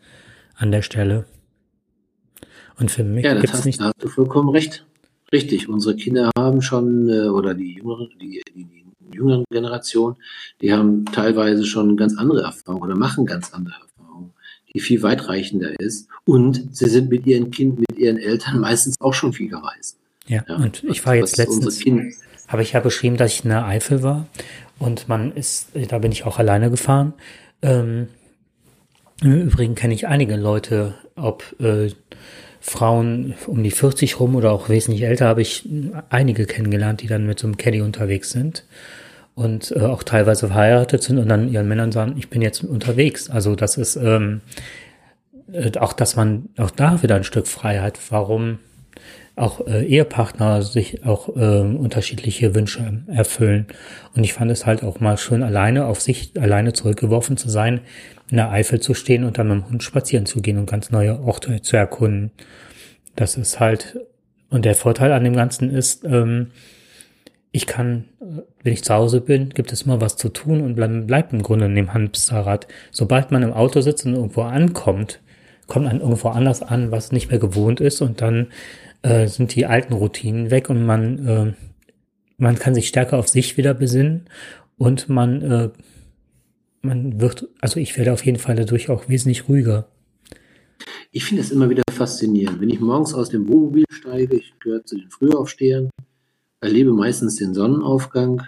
an 0.55 0.71
der 0.71 0.81
Stelle. 0.81 1.25
Und 2.79 2.89
für 2.89 3.03
mich 3.03 3.25
ja, 3.25 3.37
gibt's 3.37 3.65
nicht. 3.65 3.81
Da 3.81 3.87
hast 3.87 4.01
du 4.01 4.07
vollkommen 4.07 4.47
recht. 4.47 4.85
Richtig. 5.33 5.67
Unsere 5.67 5.97
Kinder 5.97 6.31
haben 6.37 6.61
schon, 6.61 7.09
äh, 7.09 7.27
oder 7.27 7.53
die 7.53 7.73
jüngeren, 7.73 8.07
die, 8.17 8.41
die, 8.55 8.63
die 8.63 8.85
jüngeren 9.13 9.43
Generationen, 9.51 10.15
die 10.61 10.71
haben 10.71 11.03
teilweise 11.03 11.65
schon 11.65 11.97
ganz 11.97 12.17
andere 12.17 12.43
Erfahrungen 12.43 12.83
oder 12.83 12.95
machen 12.95 13.25
ganz 13.25 13.53
andere 13.53 13.75
Erfahrungen, 13.75 14.31
die 14.73 14.79
viel 14.79 15.03
weitreichender 15.03 15.77
ist. 15.81 16.07
Und 16.23 16.73
sie 16.73 16.87
sind 16.87 17.09
mit 17.09 17.27
ihren 17.27 17.51
Kindern, 17.51 17.83
mit 17.89 17.99
ihren 17.99 18.19
Eltern 18.19 18.61
meistens 18.61 18.95
auch 19.01 19.13
schon 19.13 19.33
viel 19.33 19.49
gereist. 19.49 19.96
Ja, 20.27 20.43
ja 20.47 20.55
und 20.55 20.83
ich 20.83 21.05
war 21.05 21.15
jetzt 21.15 21.37
letztens, 21.37 21.83
habe 22.47 22.61
ich 22.61 22.73
ja 22.73 22.79
beschrieben, 22.79 23.17
dass 23.17 23.33
ich 23.33 23.43
in 23.43 23.49
der 23.49 23.65
Eifel 23.65 24.03
war 24.03 24.27
und 24.79 25.07
man 25.07 25.33
ist, 25.33 25.69
da 25.89 25.99
bin 25.99 26.11
ich 26.11 26.25
auch 26.25 26.39
alleine 26.39 26.69
gefahren. 26.69 27.13
Ähm, 27.61 28.07
Im 29.21 29.41
Übrigen 29.41 29.75
kenne 29.75 29.93
ich 29.93 30.07
einige 30.07 30.35
Leute, 30.35 30.95
ob 31.15 31.43
äh, 31.59 31.89
Frauen 32.59 33.33
um 33.47 33.63
die 33.63 33.71
40 33.71 34.19
rum 34.19 34.35
oder 34.35 34.51
auch 34.51 34.69
wesentlich 34.69 35.03
älter, 35.03 35.27
habe 35.27 35.41
ich 35.41 35.67
einige 36.09 36.45
kennengelernt, 36.45 37.01
die 37.01 37.07
dann 37.07 37.25
mit 37.25 37.39
so 37.39 37.47
einem 37.47 37.57
Caddy 37.57 37.81
unterwegs 37.81 38.31
sind 38.31 38.65
und 39.35 39.71
äh, 39.71 39.81
auch 39.81 40.03
teilweise 40.03 40.47
verheiratet 40.47 41.03
sind 41.03 41.17
und 41.17 41.29
dann 41.29 41.49
ihren 41.49 41.67
Männern 41.67 41.91
sagen, 41.91 42.15
ich 42.17 42.29
bin 42.29 42.41
jetzt 42.41 42.63
unterwegs. 42.63 43.29
Also 43.29 43.55
das 43.55 43.77
ist 43.77 43.95
ähm, 43.95 44.41
äh, 45.51 45.77
auch, 45.77 45.93
dass 45.93 46.15
man 46.15 46.49
auch 46.57 46.71
da 46.71 47.01
wieder 47.03 47.15
ein 47.15 47.23
Stück 47.23 47.47
Freiheit, 47.47 47.99
warum 48.09 48.59
auch 49.37 49.65
äh, 49.67 49.85
Ehepartner 49.85 50.63
sich 50.63 51.05
auch 51.05 51.29
äh, 51.35 51.59
unterschiedliche 51.59 52.55
Wünsche 52.55 53.03
erfüllen. 53.07 53.67
Und 54.15 54.23
ich 54.23 54.33
fand 54.33 54.51
es 54.51 54.65
halt 54.65 54.83
auch 54.83 54.99
mal 54.99 55.17
schön, 55.17 55.43
alleine 55.43 55.85
auf 55.85 56.01
sich 56.01 56.31
alleine 56.39 56.73
zurückgeworfen 56.73 57.37
zu 57.37 57.49
sein, 57.49 57.81
in 58.29 58.37
der 58.37 58.51
Eifel 58.51 58.79
zu 58.79 58.93
stehen 58.93 59.23
und 59.23 59.37
dann 59.37 59.47
mit 59.47 59.57
dem 59.57 59.69
Hund 59.69 59.83
spazieren 59.83 60.25
zu 60.25 60.41
gehen 60.41 60.57
und 60.57 60.69
ganz 60.69 60.89
neue 60.89 61.21
Orte 61.21 61.61
zu 61.61 61.77
erkunden. 61.77 62.31
Das 63.15 63.37
ist 63.37 63.59
halt, 63.59 63.99
und 64.49 64.65
der 64.65 64.75
Vorteil 64.75 65.11
an 65.11 65.23
dem 65.23 65.35
Ganzen 65.35 65.69
ist, 65.69 66.03
ähm, 66.03 66.47
ich 67.51 67.65
kann, 67.65 68.05
wenn 68.63 68.73
ich 68.73 68.83
zu 68.83 68.93
Hause 68.93 69.21
bin, 69.21 69.49
gibt 69.49 69.71
es 69.71 69.83
immer 69.83 70.01
was 70.01 70.17
zu 70.17 70.29
tun 70.29 70.61
und 70.61 70.75
bleibt 70.75 71.07
bleib 71.07 71.33
im 71.33 71.43
Grunde 71.43 71.65
in 71.67 71.75
dem 71.75 71.93
Hamsterrad. 71.93 72.67
Sobald 72.91 73.31
man 73.31 73.43
im 73.43 73.53
Auto 73.53 73.81
sitzt 73.81 74.05
und 74.05 74.15
irgendwo 74.15 74.41
ankommt, 74.41 75.21
kommt 75.67 75.85
man 75.85 76.01
irgendwo 76.01 76.29
anders 76.29 76.61
an, 76.61 76.91
was 76.91 77.11
nicht 77.11 77.29
mehr 77.29 77.39
gewohnt 77.39 77.81
ist 77.81 78.01
und 78.01 78.21
dann 78.21 78.47
äh, 79.07 79.27
sind 79.27 79.55
die 79.55 79.65
alten 79.65 79.93
Routinen 79.93 80.51
weg 80.51 80.69
und 80.69 80.85
man, 80.85 81.27
äh, 81.27 81.53
man 82.37 82.59
kann 82.59 82.75
sich 82.75 82.87
stärker 82.87 83.17
auf 83.17 83.27
sich 83.27 83.57
wieder 83.57 83.73
besinnen 83.73 84.25
und 84.77 85.09
man, 85.09 85.41
äh, 85.41 85.69
man 86.81 87.19
wird, 87.21 87.47
also 87.61 87.79
ich 87.79 87.97
werde 87.97 88.13
auf 88.13 88.25
jeden 88.25 88.39
Fall 88.39 88.55
dadurch 88.55 88.89
auch 88.89 89.07
wesentlich 89.09 89.47
ruhiger. 89.47 89.87
Ich 91.11 91.23
finde 91.25 91.41
es 91.41 91.51
immer 91.51 91.69
wieder 91.69 91.83
faszinierend. 91.91 92.61
Wenn 92.61 92.69
ich 92.69 92.79
morgens 92.79 93.13
aus 93.13 93.29
dem 93.29 93.47
Wohnmobil 93.47 93.85
steige, 93.89 94.35
ich 94.35 94.53
gehöre 94.59 94.85
zu 94.85 94.97
den 94.97 95.09
Frühaufstehern, 95.09 95.89
erlebe 96.61 96.91
meistens 96.93 97.35
den 97.35 97.53
Sonnenaufgang 97.53 98.43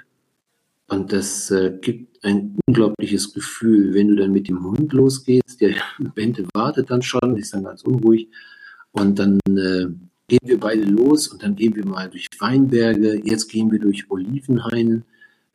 und 0.87 1.13
das 1.13 1.51
äh, 1.51 1.77
gibt 1.81 2.23
ein 2.23 2.57
unglaubliches 2.67 3.33
Gefühl, 3.33 3.93
wenn 3.93 4.09
du 4.09 4.15
dann 4.15 4.31
mit 4.31 4.49
dem 4.49 4.63
Hund 4.63 4.91
losgehst. 4.91 5.61
Der 5.61 5.75
Bente 6.15 6.45
wartet 6.53 6.89
dann 6.89 7.01
schon, 7.01 7.37
ist 7.37 7.53
dann 7.53 7.63
ganz 7.63 7.83
unruhig 7.83 8.27
und 8.91 9.17
dann 9.19 9.39
äh, 9.47 9.87
gehen 10.29 10.39
wir 10.43 10.59
beide 10.59 10.83
los 10.83 11.27
und 11.27 11.43
dann 11.43 11.55
gehen 11.55 11.75
wir 11.75 11.85
mal 11.85 12.09
durch 12.09 12.27
Weinberge, 12.39 13.21
jetzt 13.25 13.49
gehen 13.49 13.71
wir 13.71 13.79
durch 13.79 14.09
Olivenhain, 14.09 15.03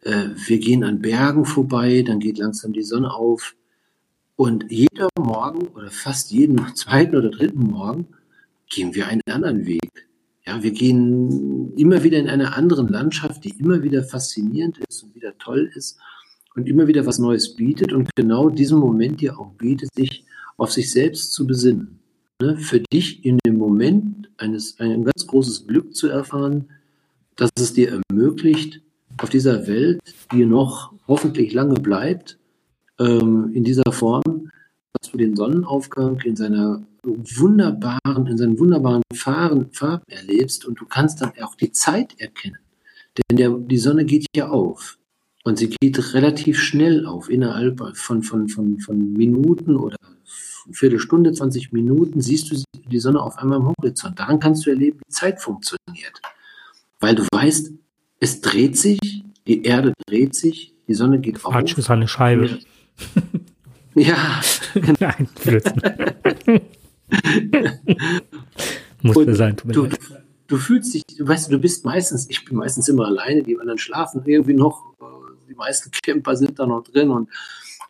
äh, 0.03 0.29
wir 0.47 0.59
gehen 0.59 0.85
an 0.85 1.01
Bergen 1.01 1.47
vorbei, 1.47 2.03
dann 2.03 2.21
geht 2.21 2.39
langsam 2.39 2.73
die 2.73 2.83
Sonne 2.83 3.15
auf 3.15 3.55
und 4.37 4.67
jeder 4.71 5.09
Morgen 5.19 5.69
oder 5.69 5.91
fast 5.91 6.31
jeden 6.33 6.59
zweiten 6.75 7.17
oder 7.17 7.31
dritten 7.31 7.63
Morgen 7.63 8.09
gehen 8.69 8.95
wir 8.95 9.07
einen 9.07 9.23
anderen 9.31 9.67
Weg. 9.67 10.09
Ja, 10.47 10.63
wir 10.63 10.73
gehen 10.73 11.73
immer 11.77 12.03
wieder 12.03 12.19
in 12.19 12.29
einer 12.29 12.57
anderen 12.57 12.89
Landschaft, 12.89 13.45
die 13.45 13.55
immer 13.59 13.83
wieder 13.83 14.03
faszinierend 14.03 14.79
ist 14.89 15.03
und 15.03 15.15
wieder 15.15 15.39
toll 15.39 15.71
ist 15.75 15.99
und 16.55 16.69
immer 16.69 16.87
wieder 16.87 17.07
was 17.07 17.19
Neues 17.19 17.55
bietet 17.55 17.93
und 17.93 18.11
genau 18.15 18.51
diesen 18.51 18.79
Moment 18.79 19.21
dir 19.21 19.39
auch 19.39 19.53
bietet, 19.53 19.95
sich 19.95 20.25
auf 20.57 20.73
sich 20.73 20.91
selbst 20.93 21.33
zu 21.33 21.47
besinnen. 21.47 22.01
Ne? 22.41 22.57
Für 22.57 22.81
dich 22.81 23.25
in 23.25 23.39
dem 23.47 23.59
Moment 23.59 24.31
eines, 24.37 24.79
ein 24.81 25.05
ganz 25.05 25.27
großes 25.27 25.67
Glück 25.67 25.95
zu 25.95 26.09
erfahren, 26.09 26.69
dass 27.37 27.51
es 27.57 27.73
dir 27.73 28.01
ermöglicht, 28.11 28.81
auf 29.19 29.31
dieser 29.31 29.67
Welt, 29.67 30.01
die 30.33 30.45
noch 30.45 30.93
hoffentlich 31.07 31.53
lange 31.53 31.75
bleibt, 31.75 32.39
ähm, 32.99 33.53
in 33.55 33.63
dieser 33.63 33.93
Form, 33.93 34.51
dass 34.93 35.11
du 35.11 35.19
den 35.19 35.37
Sonnenaufgang 35.37 36.21
in 36.23 36.37
seiner 36.37 36.85
wunderbaren, 37.05 38.27
in 38.27 38.39
seinen 38.39 38.59
wunderbaren 38.59 39.03
Farben, 39.13 39.71
Farben 39.73 40.05
erlebst 40.09 40.65
und 40.65 40.81
du 40.81 40.87
kannst 40.87 41.21
dann 41.21 41.33
auch 41.43 41.55
die 41.55 41.71
Zeit 41.71 42.19
erkennen. 42.19 42.59
Denn 43.17 43.37
der, 43.37 43.51
die 43.51 43.79
Sonne 43.79 44.05
geht 44.05 44.27
ja 44.35 44.49
auf 44.49 44.99
und 45.45 45.59
sie 45.59 45.69
geht 45.69 46.15
relativ 46.15 46.59
schnell 46.59 47.07
auf, 47.07 47.29
innerhalb 47.29 47.81
von, 47.97 48.23
von, 48.23 48.49
von, 48.49 48.79
von 48.81 49.13
Minuten 49.13 49.77
oder 49.77 49.97
Viertelstunde, 50.73 51.33
20 51.33 51.73
Minuten 51.73 52.21
siehst 52.21 52.51
du 52.51 52.63
die 52.89 52.99
Sonne 52.99 53.21
auf 53.21 53.39
einmal 53.39 53.59
am 53.59 53.73
Horizont. 53.79 54.19
Daran 54.19 54.41
kannst 54.41 54.67
du 54.67 54.71
erleben, 54.71 55.01
wie 55.07 55.13
Zeit 55.13 55.41
funktioniert. 55.41 56.21
Weil 57.01 57.15
du 57.15 57.25
weißt, 57.33 57.73
es 58.21 58.41
dreht 58.41 58.79
sich, 58.79 59.25
die 59.47 59.65
Erde 59.65 59.93
dreht 60.07 60.35
sich, 60.35 60.75
die 60.89 60.95
Sonne 60.95 61.21
geht 61.21 61.37
Quatsch, 61.37 61.45
auf. 61.45 61.53
Quatsch 61.53 61.79
ist 61.79 61.91
eine 61.91 62.09
Scheibe. 62.09 62.59
Ja. 63.95 64.41
Nein, 65.01 65.29
Blödsinn. 65.45 65.81
Musste 69.03 69.35
sein, 69.35 69.57
tut 69.57 69.67
mir 69.67 69.75
du, 69.75 69.85
leid. 69.85 69.99
Du 70.47 70.57
fühlst 70.57 70.95
dich, 70.95 71.03
du 71.17 71.27
weißt, 71.27 71.51
du 71.51 71.59
bist 71.59 71.85
meistens, 71.85 72.29
ich 72.29 72.45
bin 72.45 72.57
meistens 72.57 72.89
immer 72.89 73.07
alleine, 73.07 73.43
die 73.43 73.59
anderen 73.59 73.79
schlafen 73.79 74.23
irgendwie 74.25 74.55
noch, 74.55 74.95
äh, 75.01 75.05
die 75.49 75.55
meisten 75.55 75.91
Camper 75.91 76.37
sind 76.37 76.59
da 76.59 76.67
noch 76.67 76.83
drin 76.85 77.11
und 77.11 77.29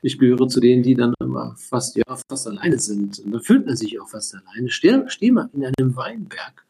ich 0.04 0.18
gehöre 0.18 0.48
zu 0.48 0.60
denen, 0.60 0.82
die 0.82 0.94
dann 0.94 1.14
immer 1.20 1.54
fast, 1.56 1.96
ja, 1.96 2.04
fast 2.28 2.46
alleine 2.46 2.78
sind. 2.78 3.18
Und 3.20 3.32
da 3.32 3.38
fühlt 3.40 3.66
man 3.66 3.76
sich 3.76 4.00
auch 4.00 4.08
fast 4.08 4.34
alleine. 4.34 4.70
Steh, 4.70 5.02
steh 5.08 5.30
mal 5.30 5.50
in 5.52 5.64
einem 5.64 5.96
Weinberg, 5.96 6.64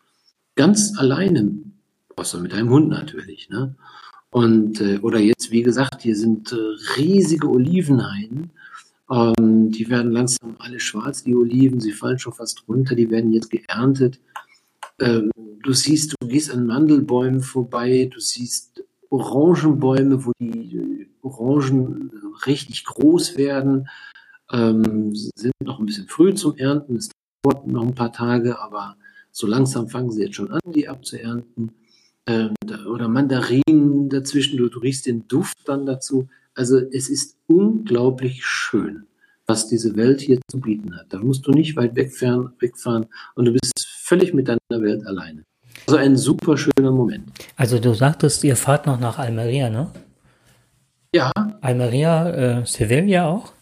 ganz 0.55 0.97
alleine, 0.99 1.53
außer 2.17 2.41
mit 2.41 2.55
einem 2.55 2.71
Hund 2.71 2.89
natürlich, 2.89 3.49
ne? 3.49 3.75
Und, 4.31 4.81
äh, 4.81 4.99
oder 4.99 5.21
jetzt, 5.21 5.53
wie 5.53 5.63
gesagt, 5.63 6.03
hier 6.03 6.17
sind 6.17 6.51
äh, 6.53 6.57
riesige 6.97 7.49
Olivenhainen 7.49 8.51
ähm, 9.11 9.71
die 9.71 9.89
werden 9.91 10.13
langsam 10.13 10.57
alle 10.59 10.81
schwarz, 10.81 11.25
die 11.25 11.35
Oliven, 11.35 11.81
sie 11.81 11.93
fallen 11.93 12.19
schon 12.19 12.33
fast 12.33 12.67
runter, 12.69 12.95
die 12.95 13.11
werden 13.11 13.33
jetzt 13.33 13.51
geerntet. 13.51 14.19
Ähm, 15.01 15.31
du 15.63 15.73
siehst, 15.73 16.15
du 16.19 16.27
gehst 16.27 16.51
an 16.51 16.67
Mandelbäumen 16.67 17.41
vorbei, 17.41 18.09
du 18.13 18.21
siehst 18.21 18.83
Orangenbäume, 19.11 20.25
wo 20.25 20.33
die 20.41 21.07
Orangen 21.23 22.11
richtig 22.47 22.85
groß 22.85 23.37
werden, 23.37 23.89
ähm, 24.51 25.15
sind 25.15 25.53
noch 25.63 25.79
ein 25.79 25.87
bisschen 25.87 26.09
früh 26.09 26.35
zum 26.35 26.57
Ernten, 26.57 26.97
es 26.97 27.11
dauert 27.43 27.67
noch 27.67 27.83
ein 27.83 27.95
paar 27.95 28.13
Tage, 28.13 28.59
aber 28.61 28.97
so 29.31 29.47
langsam 29.47 29.89
fangen 29.89 30.11
sie 30.11 30.23
jetzt 30.23 30.37
schon 30.37 30.51
an, 30.51 30.61
die 30.67 30.89
abzuernten. 30.89 31.73
Ähm, 32.27 32.55
oder 32.87 33.09
Mandarinen 33.09 34.09
dazwischen, 34.09 34.57
du, 34.57 34.69
du 34.69 34.79
riechst 34.79 35.07
den 35.07 35.27
Duft 35.29 35.57
dann 35.67 35.87
dazu. 35.87 36.29
Also 36.55 36.79
es 36.79 37.09
ist 37.09 37.37
unglaublich 37.49 38.47
schön, 38.47 39.07
was 39.47 39.67
diese 39.69 39.97
Welt 39.97 40.21
hier 40.21 40.39
zu 40.49 40.61
bieten 40.61 40.97
hat. 40.97 41.13
Da 41.13 41.19
musst 41.19 41.47
du 41.47 41.51
nicht 41.51 41.77
weit 41.77 41.97
wegfahren, 41.97 42.53
wegfahren 42.61 43.07
und 43.35 43.47
du 43.47 43.53
bist 43.53 43.87
völlig 44.03 44.33
mit 44.33 44.49
deiner 44.49 44.61
Welt 44.71 45.05
alleine. 45.07 45.43
Also 45.87 45.97
ein 45.97 46.17
super 46.17 46.57
schöner 46.57 46.93
Moment. 46.93 47.31
Also 47.57 47.79
du 47.79 47.93
sagtest, 47.93 48.45
ihr 48.45 48.57
fahrt 48.57 48.87
noch 48.87 49.01
nach 49.01 49.19
Almeria, 49.19 49.69
ne? 49.69 49.91
Ja. 51.15 51.31
Almeria, 51.61 52.31
äh, 52.31 52.67
Sevilla 52.67 53.29
auch? 53.29 53.53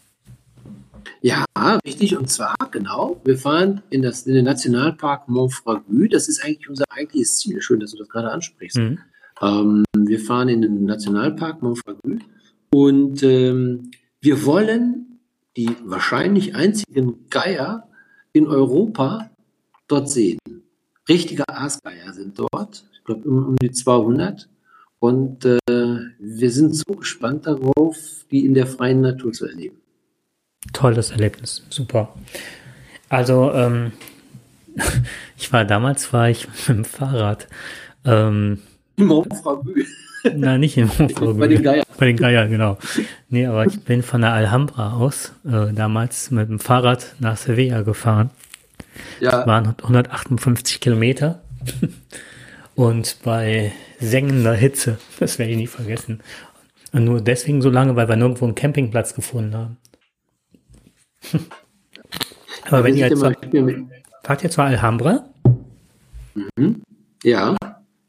Ja, 1.21 1.45
richtig. 1.85 2.17
Und 2.17 2.27
zwar, 2.27 2.55
genau, 2.71 3.21
wir 3.25 3.37
fahren 3.37 3.83
in, 3.91 4.01
das, 4.01 4.25
in 4.25 4.33
den 4.33 4.45
Nationalpark 4.45 5.29
Montfragu. 5.29 6.07
Das 6.07 6.27
ist 6.27 6.43
eigentlich 6.43 6.67
unser 6.67 6.85
eigentliches 6.89 7.37
Ziel. 7.37 7.61
Schön, 7.61 7.79
dass 7.79 7.91
du 7.91 7.99
das 7.99 8.09
gerade 8.09 8.31
ansprichst. 8.31 8.77
Mhm. 8.77 8.97
Ähm, 9.39 9.83
wir 9.95 10.19
fahren 10.19 10.49
in 10.49 10.63
den 10.63 10.83
Nationalpark 10.85 11.61
Montfragu 11.61 12.17
und 12.73 13.21
ähm, 13.21 13.91
wir 14.19 14.45
wollen 14.45 15.19
die 15.55 15.69
wahrscheinlich 15.85 16.55
einzigen 16.55 17.29
Geier 17.29 17.87
in 18.31 18.47
Europa 18.47 19.29
dort 19.87 20.09
sehen. 20.09 20.39
Richtige 21.07 21.47
Aasgeier 21.47 22.13
sind 22.13 22.39
dort, 22.39 22.83
ich 22.93 23.03
glaube 23.03 23.29
um, 23.29 23.45
um, 23.49 23.55
die 23.57 23.69
200. 23.69 24.49
Und 24.97 25.45
äh, 25.45 25.59
wir 26.39 26.51
sind 26.51 26.75
so 26.75 26.93
gespannt 26.95 27.47
darauf, 27.47 27.97
die 28.31 28.45
in 28.45 28.53
der 28.53 28.67
freien 28.67 29.01
Natur 29.01 29.31
zu 29.31 29.45
erleben. 29.45 29.77
Tolles 30.71 31.11
Erlebnis, 31.11 31.63
super. 31.69 32.13
Also 33.09 33.51
ähm, 33.53 33.91
ich 35.37 35.51
war 35.53 35.65
damals 35.65 36.13
war 36.13 36.29
ich 36.29 36.47
mit 36.67 36.77
dem 36.77 36.85
Fahrrad. 36.85 37.47
Ähm, 38.05 38.59
Nein, 40.23 40.61
nicht 40.61 40.77
im 40.77 40.89
Hof. 40.97 41.13
Bei 41.37 41.47
den 41.47 41.63
Geiern. 41.63 41.83
Bei 41.97 42.05
den 42.05 42.17
Geiern, 42.17 42.49
genau. 42.49 42.77
Nee, 43.29 43.45
aber 43.45 43.65
ich 43.65 43.81
bin 43.83 44.03
von 44.03 44.21
der 44.21 44.31
Alhambra 44.31 44.93
aus 44.93 45.33
äh, 45.45 45.73
damals 45.73 46.31
mit 46.31 46.49
dem 46.49 46.59
Fahrrad 46.59 47.15
nach 47.19 47.35
Sevilla 47.35 47.81
gefahren. 47.81 48.29
Ja. 49.19 49.31
Das 49.31 49.47
waren 49.47 49.75
158 49.81 50.79
Kilometer. 50.79 51.41
Und 52.75 53.17
bei 53.23 53.71
sengender 53.99 54.53
Hitze, 54.53 54.97
das 55.19 55.37
werde 55.39 55.51
ich 55.51 55.57
nie 55.57 55.67
vergessen. 55.67 56.21
Und 56.91 57.05
nur 57.05 57.21
deswegen 57.21 57.61
so 57.61 57.69
lange, 57.69 57.95
weil 57.95 58.07
wir 58.07 58.15
nirgendwo 58.15 58.45
einen 58.45 58.55
Campingplatz 58.55 59.13
gefunden 59.13 59.55
haben. 59.55 59.77
aber 62.65 62.79
ja, 62.79 62.83
wenn 62.83 62.97
ihr 62.97 63.09
jetzt. 63.09 63.23
Fahrt 64.23 64.43
ihr 64.43 64.49
zur 64.49 64.63
Alhambra? 64.63 65.25
Mhm. 66.55 66.81
Ja. 67.23 67.57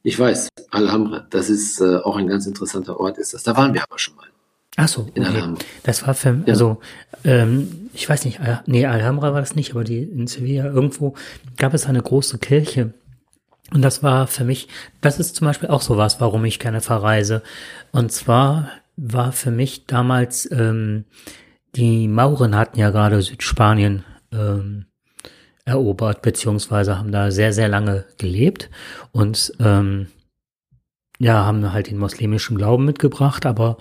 Ich 0.03 0.19
weiß, 0.19 0.49
Alhambra, 0.71 1.27
das 1.31 1.49
ist 1.49 1.81
äh, 1.81 1.97
auch 1.97 2.17
ein 2.17 2.29
ganz 2.29 2.47
interessanter 2.47 3.01
Ort, 3.01 3.19
ist 3.19 3.33
das. 3.33 3.43
Da 3.43 3.57
waren 3.57 3.73
wir 3.73 3.83
aber 3.83 3.99
schon 3.99 4.15
mal. 4.17 4.27
Ach 4.77 4.89
so, 4.89 5.03
okay. 5.03 5.55
Das 5.83 6.07
war 6.07 6.15
für, 6.15 6.43
also, 6.47 6.81
ähm, 7.25 7.91
ich 7.95 8.09
weiß 8.09 8.25
nicht, 8.25 8.41
nee, 8.67 8.87
Alhambra 8.87 9.33
war 9.33 9.41
das 9.41 9.55
nicht, 9.55 9.71
aber 9.71 9.85
die 9.85 10.03
in 10.03 10.27
Sevilla 10.27 10.67
irgendwo 10.67 11.15
gab 11.57 11.75
es 11.75 11.87
eine 11.87 12.03
große 12.03 12.39
Kirche. 12.39 12.93
Und 13.73 13.83
das 13.83 14.03
war 14.03 14.27
für 14.27 14.45
mich, 14.45 14.69
das 15.01 15.19
ist 15.19 15.37
zum 15.37 15.47
Beispiel 15.47 15.71
auch 15.71 15.83
sowas, 15.83 16.21
warum 16.21 16.45
ich 16.45 16.59
gerne 16.59 16.81
verreise. 16.81 17.43
Und 17.93 18.13
zwar 18.13 18.71
war 18.97 19.33
für 19.33 19.51
mich 19.51 19.87
damals, 19.87 20.51
ähm, 20.53 21.05
die 21.75 22.07
Mauren 22.07 22.55
hatten 22.57 22.79
ja 22.79 22.91
gerade 22.91 23.21
Südspanien 23.21 24.05
ähm, 24.33 24.87
erobert, 25.65 26.23
beziehungsweise 26.23 26.99
haben 26.99 27.11
da 27.11 27.31
sehr, 27.31 27.53
sehr 27.53 27.69
lange 27.69 28.05
gelebt 28.19 28.71
und 29.13 29.53
ähm, 29.61 30.09
ja, 31.19 31.45
haben 31.45 31.73
halt 31.73 31.89
den 31.89 31.99
muslimischen 31.99 32.57
Glauben 32.57 32.85
mitgebracht, 32.85 33.47
aber 33.47 33.79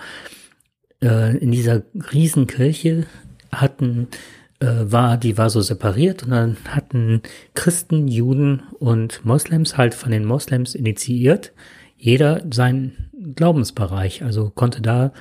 äh, 1.02 1.38
in 1.38 1.52
dieser 1.52 1.84
Riesenkirche 2.12 3.06
hatten 3.52 4.08
war, 4.66 5.18
die 5.18 5.38
war 5.38 5.50
so 5.50 5.62
separiert 5.62 6.24
und 6.24 6.32
dann 6.32 6.58
hatten 6.70 7.22
Christen, 7.54 8.08
Juden 8.08 8.64
und 8.80 9.26
Moslems 9.26 9.78
halt 9.78 9.94
von 9.94 10.12
den 10.12 10.26
Moslems 10.26 10.76
initiiert, 10.76 11.54
jeder 11.98 12.42
seinen 12.52 13.10
Glaubensbereich, 13.36 14.24
also 14.24 14.50
konnte 14.50 14.82
da 14.82 15.14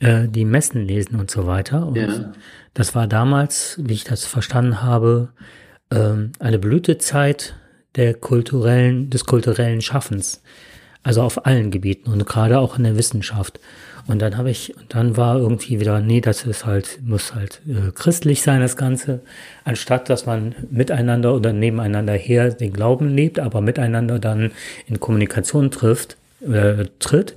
äh, 0.00 0.28
die 0.28 0.44
Messen 0.44 0.84
lesen 0.84 1.18
und 1.18 1.30
so 1.30 1.46
weiter. 1.46 1.86
Und 1.86 1.96
ja. 1.96 2.32
das 2.74 2.94
war 2.94 3.06
damals, 3.06 3.78
wie 3.82 3.94
ich 3.94 4.04
das 4.04 4.24
verstanden 4.24 4.82
habe, 4.82 5.30
ähm, 5.90 6.32
eine 6.38 6.58
Blütezeit 6.58 7.54
der 7.94 8.14
kulturellen, 8.14 9.08
des 9.10 9.24
kulturellen 9.24 9.80
Schaffens. 9.80 10.42
Also 11.06 11.22
auf 11.22 11.46
allen 11.46 11.70
Gebieten 11.70 12.10
und 12.10 12.26
gerade 12.26 12.58
auch 12.58 12.78
in 12.78 12.82
der 12.82 12.96
Wissenschaft. 12.96 13.60
Und 14.08 14.20
dann 14.20 14.36
habe 14.36 14.50
ich, 14.50 14.74
dann 14.88 15.16
war 15.16 15.38
irgendwie 15.38 15.78
wieder, 15.78 16.00
nee, 16.00 16.20
das 16.20 16.44
ist 16.44 16.66
halt, 16.66 16.98
muss 17.00 17.32
halt 17.32 17.62
äh, 17.68 17.92
christlich 17.92 18.42
sein, 18.42 18.60
das 18.60 18.76
Ganze, 18.76 19.20
anstatt 19.62 20.10
dass 20.10 20.26
man 20.26 20.56
miteinander 20.68 21.32
oder 21.36 21.52
nebeneinander 21.52 22.14
her 22.14 22.50
den 22.50 22.72
Glauben 22.72 23.08
lebt, 23.08 23.38
aber 23.38 23.60
miteinander 23.60 24.18
dann 24.18 24.50
in 24.88 24.98
Kommunikation 24.98 25.70
trifft, 25.70 26.16
äh, 26.40 26.86
tritt, 26.98 27.36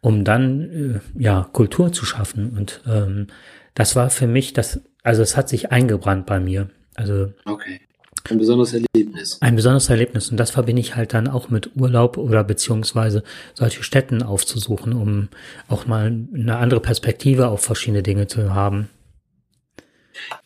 um 0.00 0.24
dann 0.24 0.62
äh, 0.62 1.22
ja 1.22 1.46
Kultur 1.52 1.92
zu 1.92 2.06
schaffen. 2.06 2.56
Und 2.56 2.80
ähm, 2.86 3.26
das 3.74 3.96
war 3.96 4.08
für 4.08 4.26
mich 4.26 4.54
das, 4.54 4.80
also 5.02 5.20
es 5.20 5.36
hat 5.36 5.50
sich 5.50 5.70
eingebrannt 5.70 6.24
bei 6.24 6.40
mir. 6.40 6.70
Also 6.94 7.34
okay. 7.44 7.82
Ein 8.30 8.38
besonderes 8.38 8.72
Erlebnis. 8.72 8.93
Ein 9.40 9.56
besonderes 9.56 9.88
Erlebnis. 9.88 10.30
Und 10.30 10.38
das 10.38 10.50
verbinde 10.50 10.80
ich 10.80 10.96
halt 10.96 11.14
dann 11.14 11.28
auch 11.28 11.48
mit 11.50 11.76
Urlaub 11.76 12.16
oder 12.16 12.44
beziehungsweise 12.44 13.22
solche 13.54 13.82
Städten 13.82 14.22
aufzusuchen, 14.22 14.92
um 14.92 15.28
auch 15.68 15.86
mal 15.86 16.06
eine 16.34 16.56
andere 16.56 16.80
Perspektive 16.80 17.48
auf 17.48 17.62
verschiedene 17.62 18.02
Dinge 18.02 18.26
zu 18.26 18.54
haben. 18.54 18.88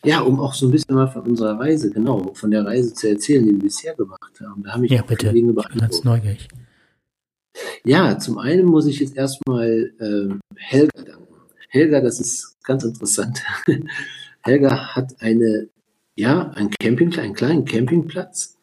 Ja, 0.03 0.21
um 0.21 0.39
auch 0.39 0.53
so 0.53 0.67
ein 0.67 0.71
bisschen 0.71 0.95
mal 0.95 1.07
von 1.07 1.21
unserer 1.21 1.59
Reise, 1.59 1.91
genau, 1.91 2.33
von 2.33 2.51
der 2.51 2.65
Reise 2.65 2.93
zu 2.93 3.07
erzählen, 3.07 3.45
die 3.45 3.51
wir 3.51 3.59
bisher 3.59 3.93
gemacht 3.95 4.39
haben. 4.41 4.63
Da 4.63 4.73
habe 4.73 4.85
ich 4.85 4.91
ja, 4.91 5.01
bitte. 5.03 5.31
Dinge 5.31 5.53
ich 5.57 5.67
bin 5.69 5.79
ganz 5.79 6.03
neugierig. 6.03 6.47
Ja, 7.85 8.17
zum 8.17 8.39
einen 8.39 8.65
muss 8.65 8.87
ich 8.87 8.99
jetzt 8.99 9.15
erstmal 9.15 9.91
äh, 9.99 10.33
Helga 10.55 11.03
danken. 11.03 11.27
Helga, 11.69 12.01
das 12.01 12.19
ist 12.19 12.57
ganz 12.63 12.83
interessant. 12.83 13.41
Helga 14.41 14.95
hat 14.95 15.21
eine 15.21 15.69
ja, 16.19 16.49
ein 16.49 16.69
Camping, 16.69 17.17
einen 17.17 17.33
kleinen 17.33 17.63
Campingplatz 17.63 18.57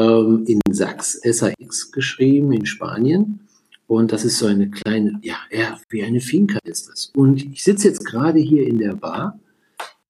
ähm, 0.00 0.44
in 0.46 0.60
Sachs, 0.70 1.20
SAX 1.22 1.92
geschrieben, 1.92 2.52
in 2.52 2.66
Spanien. 2.66 3.40
Und 3.86 4.12
das 4.12 4.24
ist 4.24 4.38
so 4.38 4.46
eine 4.46 4.70
kleine, 4.70 5.18
ja, 5.22 5.36
ja, 5.50 5.78
wie 5.88 6.04
eine 6.04 6.20
Finca 6.20 6.58
ist 6.64 6.88
das. 6.88 7.10
Und 7.14 7.44
ich 7.44 7.64
sitze 7.64 7.88
jetzt 7.88 8.06
gerade 8.06 8.38
hier 8.38 8.66
in 8.66 8.78
der 8.78 8.94
Bar, 8.94 9.38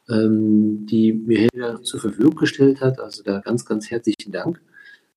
ähm, 0.08 0.86
die 0.86 1.12
mir 1.12 1.48
Helga 1.52 1.82
zur 1.82 2.00
Verfügung 2.00 2.34
gestellt 2.34 2.80
hat. 2.80 3.00
Also 3.00 3.22
da 3.22 3.40
ganz, 3.40 3.64
ganz 3.64 3.90
herzlichen 3.90 4.32
Dank, 4.32 4.60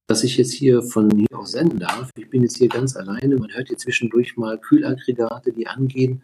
dass 0.07 0.23
ich 0.23 0.37
jetzt 0.37 0.53
hier 0.53 0.81
von 0.81 1.09
hier 1.11 1.37
aus 1.37 1.51
senden 1.51 1.79
darf. 1.79 2.09
Ich 2.15 2.29
bin 2.29 2.41
jetzt 2.41 2.57
hier 2.57 2.69
ganz 2.69 2.95
alleine. 2.95 3.35
Man 3.35 3.53
hört 3.53 3.67
hier 3.67 3.77
zwischendurch 3.77 4.37
mal 4.37 4.57
Kühlaggregate, 4.57 5.51
die 5.51 5.67
angehen. 5.67 6.23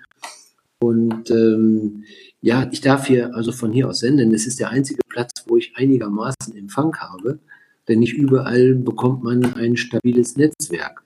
Und 0.81 1.29
ähm, 1.29 2.05
ja, 2.39 2.69
ich 2.71 2.79
darf 2.79 3.07
hier 3.07 3.35
also 3.35 3.51
von 3.51 3.73
hier 3.73 3.89
aus 3.89 3.99
senden. 3.99 4.33
Es 4.33 4.47
ist 4.47 4.61
der 4.61 4.69
einzige 4.69 5.01
Platz, 5.09 5.43
wo 5.45 5.57
ich 5.57 5.73
einigermaßen 5.75 6.55
Empfang 6.55 6.95
habe, 6.95 7.39
denn 7.89 7.99
nicht 7.99 8.13
überall 8.13 8.75
bekommt 8.75 9.23
man 9.23 9.53
ein 9.55 9.75
stabiles 9.75 10.37
Netzwerk 10.37 11.03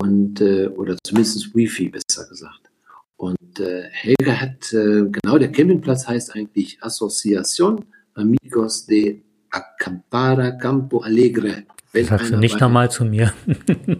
und 0.00 0.40
äh, 0.40 0.68
oder 0.68 0.96
zumindest 1.04 1.54
Wi-Fi 1.54 1.90
besser 1.90 2.26
gesagt. 2.28 2.62
Und 3.16 3.60
äh, 3.60 3.84
Helga 3.90 4.40
hat 4.40 4.72
äh, 4.72 5.04
genau 5.10 5.38
der 5.38 5.52
Campingplatz 5.52 6.08
heißt 6.08 6.34
eigentlich 6.34 6.82
Asociación 6.82 7.84
Amigos 8.14 8.86
de 8.86 9.20
Acampara 9.50 10.52
Campo 10.52 11.00
Alegre. 11.00 11.64
Wenn 11.92 12.06
Sagst 12.06 12.32
du 12.32 12.36
nicht 12.38 12.58
nochmal 12.58 12.90
zu 12.90 13.04
mir? 13.04 13.32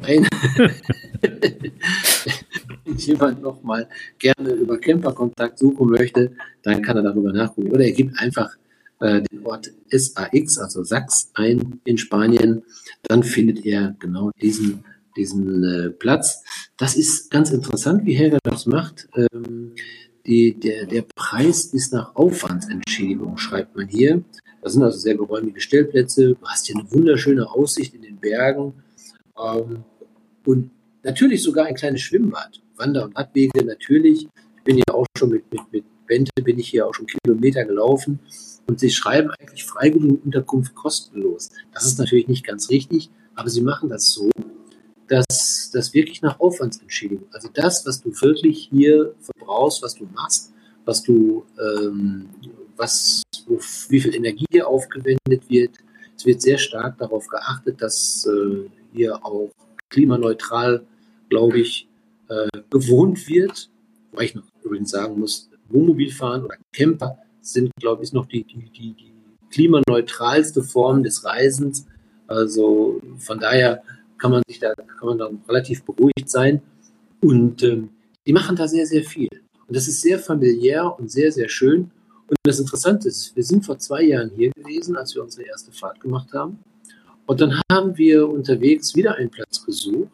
Wenn 0.04 0.26
jemand 2.96 3.40
nochmal 3.40 3.88
gerne 4.18 4.50
über 4.50 4.78
Camperkontakt 4.78 5.58
suchen 5.58 5.90
möchte, 5.90 6.32
dann 6.62 6.82
kann 6.82 6.96
er 6.96 7.04
darüber 7.04 7.32
nachgucken. 7.32 7.70
Oder 7.70 7.84
er 7.84 7.92
gibt 7.92 8.18
einfach 8.18 8.56
äh, 9.00 9.22
den 9.22 9.44
Ort 9.46 9.70
SAX, 9.90 10.58
also 10.58 10.82
Sachs, 10.82 11.30
ein 11.34 11.80
in 11.84 11.98
Spanien. 11.98 12.62
Dann 13.02 13.22
findet 13.22 13.64
er 13.64 13.94
genau 13.98 14.30
diesen, 14.40 14.84
diesen 15.16 15.64
äh, 15.64 15.90
Platz. 15.90 16.42
Das 16.76 16.96
ist 16.96 17.30
ganz 17.30 17.50
interessant, 17.50 18.04
wie 18.04 18.14
Helga 18.14 18.38
das 18.42 18.66
macht. 18.66 19.08
Ähm, 19.14 19.72
die, 20.26 20.58
der, 20.58 20.86
der 20.86 21.04
Preis 21.14 21.66
ist 21.66 21.92
nach 21.92 22.16
Aufwandsentschädigung, 22.16 23.36
schreibt 23.36 23.76
man 23.76 23.88
hier. 23.88 24.22
Das 24.62 24.72
sind 24.72 24.82
also 24.82 24.98
sehr 24.98 25.14
geräumige 25.14 25.60
Stellplätze. 25.60 26.36
Du 26.40 26.46
hast 26.46 26.66
hier 26.66 26.76
eine 26.76 26.90
wunderschöne 26.90 27.50
Aussicht 27.50 27.94
in 27.94 28.02
den 28.02 28.16
Bergen. 28.16 28.72
Ähm, 29.38 29.84
und 30.46 30.70
natürlich 31.02 31.42
sogar 31.42 31.66
ein 31.66 31.74
kleines 31.74 32.00
Schwimmbad. 32.00 32.62
Wander- 32.76 33.04
und 33.04 33.16
Radwege 33.16 33.64
natürlich. 33.64 34.26
Ich 34.56 34.62
bin 34.64 34.78
ja 34.78 34.94
auch 34.94 35.06
schon 35.18 35.30
mit, 35.30 35.52
mit, 35.52 35.60
mit 35.70 35.84
Bente, 36.06 36.32
bin 36.42 36.58
ich 36.58 36.68
hier 36.68 36.86
auch 36.86 36.94
schon 36.94 37.06
Kilometer 37.06 37.64
gelaufen. 37.64 38.18
Und 38.66 38.80
sie 38.80 38.90
schreiben 38.90 39.30
eigentlich 39.30 39.64
freiwillige 39.64 40.16
Unterkunft 40.16 40.74
kostenlos. 40.74 41.50
Das 41.72 41.84
ist 41.84 41.98
natürlich 41.98 42.28
nicht 42.28 42.46
ganz 42.46 42.70
richtig, 42.70 43.10
aber 43.34 43.50
sie 43.50 43.62
machen 43.62 43.88
das 43.88 44.10
so, 44.10 44.30
dass 45.08 45.70
das 45.72 45.92
wirklich 45.92 46.22
nach 46.22 46.40
Aufwandsentschädigung, 46.40 47.26
also 47.32 47.48
das, 47.52 47.84
was 47.86 48.00
du 48.00 48.10
wirklich 48.22 48.68
hier 48.70 49.14
verbrauchst, 49.20 49.82
was 49.82 49.94
du 49.94 50.06
machst, 50.14 50.52
was 50.84 51.02
du, 51.02 51.44
ähm, 51.60 52.30
was, 52.76 53.22
wie 53.88 54.00
viel 54.00 54.14
Energie 54.14 54.46
hier 54.50 54.66
aufgewendet 54.66 55.48
wird. 55.48 55.76
Es 56.16 56.24
wird 56.24 56.40
sehr 56.40 56.58
stark 56.58 56.98
darauf 56.98 57.26
geachtet, 57.28 57.82
dass 57.82 58.26
äh, 58.26 58.68
hier 58.94 59.24
auch 59.24 59.50
klimaneutral, 59.90 60.86
glaube 61.28 61.60
ich, 61.60 61.88
äh, 62.28 62.48
gewohnt 62.70 63.28
wird. 63.28 63.70
Wobei 64.10 64.24
ich 64.24 64.34
noch 64.34 64.44
übrigens 64.62 64.90
sagen 64.90 65.18
muss, 65.18 65.50
Wohnmobilfahren 65.68 66.44
oder 66.44 66.56
Camper 66.72 67.18
sind, 67.44 67.70
glaube 67.78 68.04
ich, 68.04 68.12
noch 68.12 68.26
die, 68.26 68.44
die, 68.44 68.70
die, 68.70 68.92
die 68.94 69.12
klimaneutralste 69.50 70.62
Form 70.62 71.02
des 71.02 71.24
Reisens. 71.24 71.86
Also 72.26 73.00
von 73.18 73.38
daher 73.38 73.82
kann 74.18 74.30
man 74.30 74.42
sich 74.48 74.58
da, 74.58 74.74
kann 74.74 75.08
man 75.08 75.18
dann 75.18 75.40
relativ 75.48 75.84
beruhigt 75.84 76.28
sein. 76.28 76.62
Und 77.20 77.62
ähm, 77.62 77.90
die 78.26 78.32
machen 78.32 78.56
da 78.56 78.66
sehr, 78.66 78.86
sehr 78.86 79.04
viel. 79.04 79.28
Und 79.66 79.76
das 79.76 79.88
ist 79.88 80.00
sehr 80.00 80.18
familiär 80.18 80.98
und 80.98 81.10
sehr, 81.10 81.30
sehr 81.32 81.48
schön. 81.48 81.90
Und 82.26 82.38
das 82.42 82.58
Interessante 82.58 83.08
ist, 83.08 83.34
wir 83.36 83.44
sind 83.44 83.64
vor 83.64 83.78
zwei 83.78 84.02
Jahren 84.02 84.30
hier 84.34 84.50
gewesen, 84.50 84.96
als 84.96 85.14
wir 85.14 85.22
unsere 85.22 85.46
erste 85.46 85.72
Fahrt 85.72 86.00
gemacht 86.00 86.32
haben. 86.32 86.58
Und 87.26 87.40
dann 87.40 87.60
haben 87.70 87.96
wir 87.96 88.28
unterwegs 88.28 88.94
wieder 88.94 89.16
einen 89.16 89.30
Platz 89.30 89.64
gesucht. 89.64 90.10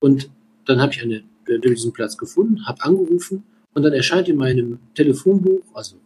Und 0.00 0.30
dann 0.66 0.80
habe 0.80 0.92
ich 0.92 1.02
eine, 1.02 1.22
diesen 1.60 1.92
Platz 1.92 2.16
gefunden, 2.16 2.66
habe 2.66 2.82
angerufen 2.82 3.42
und 3.74 3.82
dann 3.82 3.92
erscheint 3.92 4.28
in 4.28 4.36
meinem 4.36 4.78
Telefonbuch, 4.94 5.62
also 5.72 5.96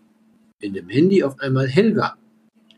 in 0.63 0.73
dem 0.73 0.89
Handy 0.89 1.23
auf 1.23 1.39
einmal 1.41 1.69
Helga. 1.69 2.17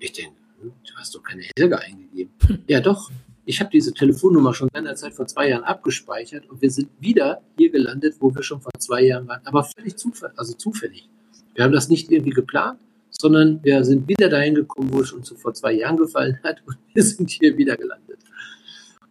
Ich 0.01 0.12
denke, 0.12 0.37
hm, 0.61 0.72
du 0.85 0.95
hast 0.97 1.14
doch 1.14 1.22
keine 1.22 1.43
Helga 1.57 1.76
eingegeben. 1.76 2.32
Hm. 2.47 2.59
Ja, 2.66 2.80
doch. 2.80 3.11
Ich 3.47 3.61
habe 3.61 3.70
diese 3.70 3.93
Telefonnummer 3.93 4.55
schon 4.55 4.70
seinerzeit 4.72 5.12
vor 5.12 5.26
zwei 5.26 5.51
Jahren 5.51 5.64
abgespeichert 5.64 6.49
und 6.49 6.62
wir 6.62 6.70
sind 6.70 6.89
wieder 6.99 7.43
hier 7.59 7.70
gelandet, 7.70 8.16
wo 8.18 8.35
wir 8.35 8.43
schon 8.43 8.62
vor 8.62 8.72
zwei 8.78 9.03
Jahren 9.03 9.28
waren, 9.28 9.43
aber 9.45 9.64
völlig 9.64 9.97
zufällig, 9.97 10.39
also 10.39 10.55
zufällig. 10.55 11.11
Wir 11.55 11.64
haben 11.64 11.72
das 11.72 11.91
nicht 11.91 12.11
irgendwie 12.11 12.30
geplant, 12.30 12.80
sondern 13.11 13.62
wir 13.62 13.85
sind 13.85 14.09
wieder 14.09 14.30
dahin 14.30 14.55
gekommen, 14.55 14.91
wo 14.93 15.01
es 15.01 15.12
uns 15.12 15.28
vor 15.37 15.53
zwei 15.53 15.74
Jahren 15.74 15.99
gefallen 15.99 16.41
hat 16.43 16.62
und 16.66 16.78
wir 16.95 17.03
sind 17.03 17.28
hier 17.28 17.57
wieder 17.59 17.76
gelandet. 17.76 18.18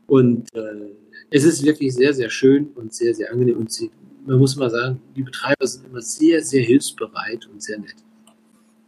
Und 0.07 0.51
äh, 0.55 0.89
es 1.29 1.43
ist 1.43 1.63
wirklich 1.63 1.93
sehr, 1.93 2.13
sehr 2.15 2.31
schön 2.31 2.71
und 2.73 2.91
sehr, 2.91 3.13
sehr 3.13 3.31
angenehm 3.31 3.57
und 3.57 3.71
sie, 3.71 3.91
man 4.25 4.39
muss 4.39 4.55
mal 4.55 4.71
sagen, 4.71 4.99
die 5.15 5.21
Betreiber 5.21 5.67
sind 5.67 5.85
immer 5.85 6.01
sehr, 6.01 6.43
sehr 6.43 6.63
hilfsbereit 6.63 7.45
und 7.45 7.61
sehr 7.61 7.77
nett. 7.77 7.97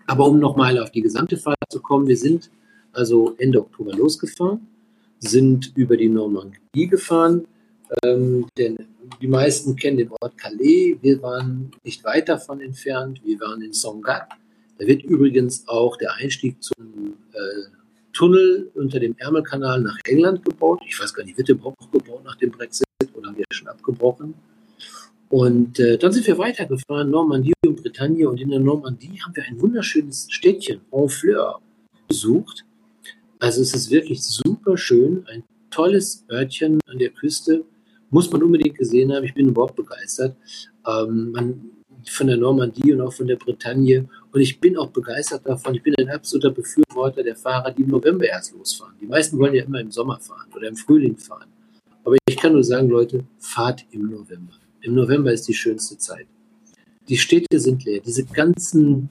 Aber 0.08 0.28
um 0.28 0.40
nochmal 0.40 0.78
auf 0.80 0.92
die 0.92 1.02
gesamte 1.02 1.38
Fahrt 1.38 1.58
zu 1.70 1.82
kommen, 1.82 2.08
wir 2.08 2.18
sind 2.18 2.50
also 2.94 3.36
Ende 3.38 3.60
Oktober 3.60 3.94
losgefahren, 3.94 4.68
sind 5.20 5.72
über 5.76 5.98
die 5.98 6.10
Normandie 6.10 6.88
gefahren, 6.88 7.46
Ähm, 8.04 8.48
denn 8.58 8.78
die 9.22 9.28
meisten 9.28 9.76
kennen 9.76 9.98
den 9.98 10.10
Ort 10.20 10.38
Calais. 10.38 10.98
Wir 11.02 11.22
waren 11.22 11.72
nicht 11.84 12.04
weit 12.04 12.30
davon 12.30 12.62
entfernt. 12.62 13.22
Wir 13.24 13.40
waren 13.40 13.62
in 13.62 13.74
Songat. 13.74 14.28
Da 14.78 14.88
wird 14.88 15.04
übrigens 15.04 15.68
auch 15.68 15.96
der 15.98 16.14
Einstieg 16.16 16.62
zum 16.64 17.14
äh, 17.32 17.38
Tunnel 18.12 18.72
unter 18.74 19.00
dem 19.00 19.16
Ärmelkanal 19.18 19.82
nach 19.82 19.98
England 20.06 20.44
gebaut. 20.44 20.82
Ich 20.88 21.00
weiß 21.00 21.14
gar 21.14 21.24
nicht, 21.24 21.38
wird 21.38 21.48
der 21.48 21.56
überhaupt 21.56 21.80
noch 21.82 21.92
gebaut 21.92 22.24
nach 22.24 22.36
dem 22.38 22.52
Brexit 22.52 22.86
oder 23.14 23.28
haben 23.28 23.38
wir 23.38 23.46
schon 23.52 23.68
abgebrochen? 23.68 24.34
Und 25.30 25.80
äh, 25.80 25.98
dann 25.98 26.12
sind 26.12 26.28
wir 26.28 26.38
weitergefahren, 26.38 27.10
Normandie 27.10 27.54
und 27.66 27.82
Bretagne. 27.82 28.30
Und 28.30 28.40
in 28.40 28.50
der 28.50 28.60
Normandie 28.60 29.20
haben 29.22 29.36
wir 29.36 29.44
ein 29.44 29.60
wunderschönes 29.60 30.28
Städtchen, 30.30 30.82
Honfleur, 30.92 31.60
besucht. 32.08 32.64
Also 33.40 33.62
es 33.62 33.74
ist 33.74 33.90
wirklich 33.90 34.24
super 34.24 34.78
schön, 34.78 35.26
ein 35.28 35.44
tolles 35.72 36.26
Örtchen 36.32 36.80
an 36.88 37.00
der 37.00 37.10
Küste. 37.10 37.66
Muss 38.10 38.32
man 38.32 38.44
unbedingt 38.44 38.78
gesehen 38.78 39.12
haben. 39.12 39.26
Ich 39.26 39.34
bin 39.34 39.50
überhaupt 39.50 39.76
begeistert. 39.76 40.36
Ähm, 40.88 41.32
man, 41.32 41.72
von 42.08 42.28
der 42.28 42.38
Normandie 42.38 42.94
und 42.94 43.02
auch 43.02 43.14
von 43.14 43.28
der 43.28 43.36
Bretagne. 43.36 44.08
Und 44.32 44.42
ich 44.42 44.60
bin 44.60 44.78
auch 44.78 44.90
begeistert 44.90 45.46
davon. 45.46 45.76
Ich 45.76 45.84
bin 45.84 45.96
ein 45.98 46.10
absoluter 46.10 46.52
Befürworter 46.52 47.24
der 47.24 47.36
Fahrer, 47.36 47.72
die 47.72 47.82
im 47.82 47.90
November 47.90 48.26
erst 48.26 48.54
losfahren. 48.54 48.94
Die 49.02 49.08
meisten 49.08 49.38
wollen 49.40 49.56
ja 49.56 49.64
immer 49.64 49.80
im 49.80 49.92
Sommer 49.92 50.20
fahren 50.20 50.48
oder 50.56 50.68
im 50.68 50.76
Frühling 50.76 51.18
fahren. 51.18 51.48
Aber 52.04 52.16
ich 52.28 52.38
kann 52.38 52.54
nur 52.54 52.64
sagen, 52.64 52.90
Leute, 52.90 53.26
fahrt 53.40 53.86
im 53.92 54.12
November. 54.12 54.54
Im 54.86 54.94
November 54.94 55.34
ist 55.34 55.48
die 55.48 55.54
schönste 55.54 55.98
Zeit. 55.98 56.28
Die 57.10 57.18
Städte 57.18 57.60
sind 57.60 57.84
leer. 57.86 58.02
Diese 58.06 58.24
ganzen, 58.24 59.10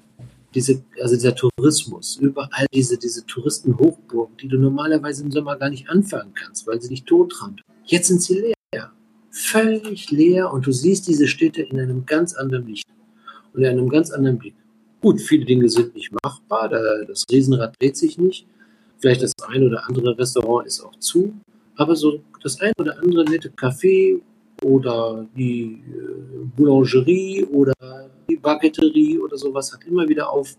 diese, 0.55 0.85
also 1.03 1.17
dieser 1.17 1.35
Tourismus, 1.35 2.17
überall 2.17 2.67
diese, 2.73 2.97
diese 2.97 3.27
Touristenhochburgen, 3.27 4.37
die 4.37 4.47
du 4.47 4.57
normalerweise 4.57 5.25
im 5.25 5.33
Sommer 5.33 5.57
gar 5.57 5.71
nicht 5.71 5.89
anfangen 5.89 6.33
kannst, 6.33 6.65
weil 6.69 6.81
sie 6.81 6.91
dich 6.91 7.03
tottrampeln. 7.03 7.67
Jetzt 7.87 8.07
sind 8.07 8.23
sie 8.23 8.35
leer. 8.39 8.93
Völlig 9.31 10.13
leer 10.13 10.53
und 10.53 10.65
du 10.65 10.71
siehst 10.71 11.09
diese 11.09 11.27
Städte 11.27 11.63
in 11.63 11.81
einem 11.81 12.07
ganz 12.07 12.35
anderen 12.35 12.69
Licht 12.69 12.87
und 13.53 13.63
in 13.63 13.67
einem 13.67 13.89
ganz 13.89 14.13
anderen 14.13 14.39
Blick. 14.39 14.55
Gut, 15.01 15.21
viele 15.21 15.45
Dinge 15.45 15.69
sind 15.69 15.93
nicht 15.97 16.13
machbar, 16.23 16.69
das 16.69 17.25
Riesenrad 17.31 17.75
dreht 17.81 17.97
sich 17.97 18.17
nicht. 18.17 18.47
Vielleicht 18.99 19.23
das 19.23 19.33
ein 19.49 19.65
oder 19.65 19.89
andere 19.89 20.17
Restaurant 20.17 20.69
ist 20.69 20.81
auch 20.81 20.97
zu, 21.01 21.35
aber 21.75 21.97
so 21.97 22.21
das 22.45 22.61
ein 22.61 22.73
oder 22.79 22.97
andere 23.03 23.25
nette 23.25 23.51
Café 23.51 24.21
oder 24.65 25.27
die 25.37 25.83
äh, 25.87 26.45
Boulangerie 26.57 27.45
oder 27.45 27.73
die 28.29 28.37
Baguetterie 28.37 29.19
oder 29.19 29.37
sowas 29.37 29.73
hat 29.73 29.85
immer 29.85 30.09
wieder 30.09 30.31
auf. 30.31 30.57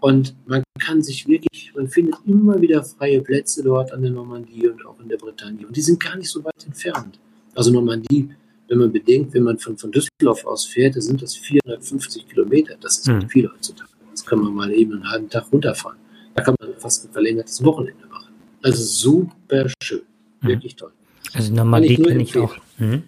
Und 0.00 0.34
man 0.46 0.62
kann 0.78 1.02
sich 1.02 1.26
wirklich, 1.26 1.72
man 1.74 1.88
findet 1.88 2.16
immer 2.26 2.60
wieder 2.60 2.82
freie 2.82 3.20
Plätze 3.22 3.62
dort 3.62 3.92
an 3.92 4.02
der 4.02 4.10
Normandie 4.10 4.68
und 4.68 4.84
auch 4.84 5.00
in 5.00 5.08
der 5.08 5.16
Bretagne. 5.16 5.66
Und 5.66 5.76
die 5.76 5.80
sind 5.80 6.02
gar 6.02 6.16
nicht 6.16 6.28
so 6.28 6.44
weit 6.44 6.66
entfernt. 6.66 7.18
Also 7.54 7.70
Normandie, 7.70 8.28
wenn 8.68 8.78
man 8.78 8.92
bedenkt, 8.92 9.32
wenn 9.34 9.44
man 9.44 9.58
von, 9.58 9.78
von 9.78 9.90
Düsseldorf 9.92 10.44
aus 10.44 10.66
fährt, 10.66 10.96
da 10.96 11.00
sind 11.00 11.22
das 11.22 11.36
450 11.36 12.28
Kilometer. 12.28 12.74
Das 12.80 12.98
ist 12.98 13.08
mhm. 13.08 13.28
viel 13.28 13.50
heutzutage. 13.50 13.90
Das 14.10 14.24
kann 14.24 14.40
man 14.40 14.54
mal 14.54 14.72
eben 14.72 14.92
einen 14.92 15.10
halben 15.10 15.30
Tag 15.30 15.50
runterfahren. 15.52 15.98
Da 16.34 16.42
kann 16.42 16.54
man 16.60 16.74
fast 16.78 17.06
ein 17.06 17.12
verlängertes 17.12 17.64
Wochenende 17.64 18.06
machen. 18.06 18.34
Also 18.62 18.82
super 18.82 19.66
schön. 19.82 20.02
Mhm. 20.40 20.48
Wirklich 20.48 20.76
toll. 20.76 20.92
Also 21.32 21.52
Normandie 21.52 21.96
kenne 21.96 22.22
ich 22.22 22.36
auch. 22.36 22.56
Mhm. 22.78 23.02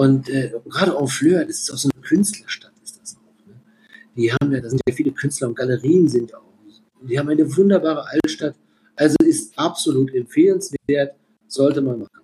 Und 0.00 0.30
äh, 0.30 0.50
gerade 0.64 0.96
auf 0.96 1.12
Fleur, 1.12 1.44
das 1.44 1.58
ist 1.58 1.70
auch 1.70 1.76
so 1.76 1.90
eine 1.94 2.00
Künstlerstadt, 2.00 2.72
ist 2.82 2.98
das 2.98 3.18
auch. 3.18 3.46
Ne? 3.46 3.60
Die 4.16 4.32
haben 4.32 4.50
ja, 4.50 4.58
da 4.58 4.70
sind 4.70 4.80
ja 4.88 4.94
viele 4.94 5.12
Künstler 5.12 5.48
und 5.48 5.54
Galerien 5.54 6.08
sind 6.08 6.34
auch. 6.34 6.54
Die 7.02 7.18
haben 7.18 7.28
eine 7.28 7.44
wunderbare 7.54 8.06
Altstadt. 8.08 8.54
Also 8.96 9.16
ist 9.22 9.52
absolut 9.58 10.14
empfehlenswert, 10.14 11.16
sollte 11.48 11.82
man 11.82 11.98
machen. 11.98 12.22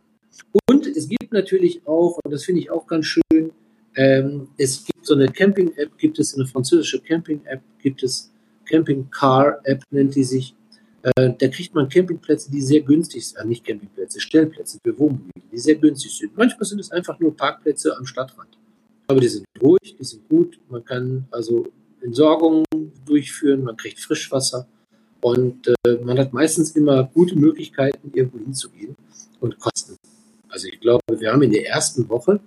Und 0.70 0.86
es 0.86 1.06
gibt 1.06 1.34
natürlich 1.34 1.86
auch, 1.86 2.18
und 2.24 2.32
das 2.32 2.44
finde 2.44 2.62
ich 2.62 2.70
auch 2.70 2.86
ganz 2.86 3.04
schön, 3.04 3.52
ähm, 3.94 4.48
es 4.56 4.82
gibt 4.82 5.04
so 5.04 5.12
eine 5.12 5.28
Camping-App, 5.28 5.98
gibt 5.98 6.18
es 6.18 6.34
eine 6.34 6.46
französische 6.46 7.02
Camping-App, 7.02 7.60
gibt 7.82 8.02
es 8.02 8.32
Camping-Car-App, 8.64 9.82
nennt 9.90 10.14
die 10.14 10.24
sich. 10.24 10.54
Äh, 11.14 11.34
da 11.38 11.48
kriegt 11.48 11.72
man 11.72 11.88
Campingplätze, 11.88 12.50
die 12.50 12.60
sehr 12.60 12.80
günstig 12.80 13.28
sind, 13.28 13.38
äh, 13.38 13.46
nicht 13.46 13.64
Campingplätze, 13.64 14.20
Stellplätze 14.20 14.78
für 14.82 14.98
Wohnmobile, 14.98 15.44
die 15.52 15.58
sehr 15.58 15.76
günstig 15.76 16.10
sind. 16.10 16.36
Manchmal 16.36 16.64
sind 16.64 16.80
es 16.80 16.90
einfach 16.90 17.20
nur 17.20 17.36
Parkplätze 17.36 17.96
am 17.96 18.06
Stadtrand. 18.06 18.48
Aber 19.06 19.20
die 19.20 19.28
sind 19.28 19.46
ruhig, 19.62 19.94
die 19.96 20.04
sind 20.04 20.28
gut. 20.28 20.58
Man 20.68 20.84
kann 20.84 21.28
also 21.30 21.68
Entsorgung 22.00 22.64
durchführen, 23.04 23.62
man 23.62 23.76
kriegt 23.76 24.00
Frischwasser 24.00 24.66
und 25.20 25.68
äh, 25.68 25.94
man 26.02 26.18
hat 26.18 26.32
meistens 26.32 26.72
immer 26.72 27.04
gute 27.14 27.36
Möglichkeiten, 27.36 28.10
irgendwo 28.12 28.38
hinzugehen 28.38 28.96
und 29.38 29.60
Kosten. 29.60 29.96
Also 30.48 30.66
ich 30.66 30.80
glaube, 30.80 31.02
wir 31.20 31.32
haben 31.32 31.42
in 31.42 31.52
der 31.52 31.68
ersten 31.68 32.08
Woche, 32.08 32.40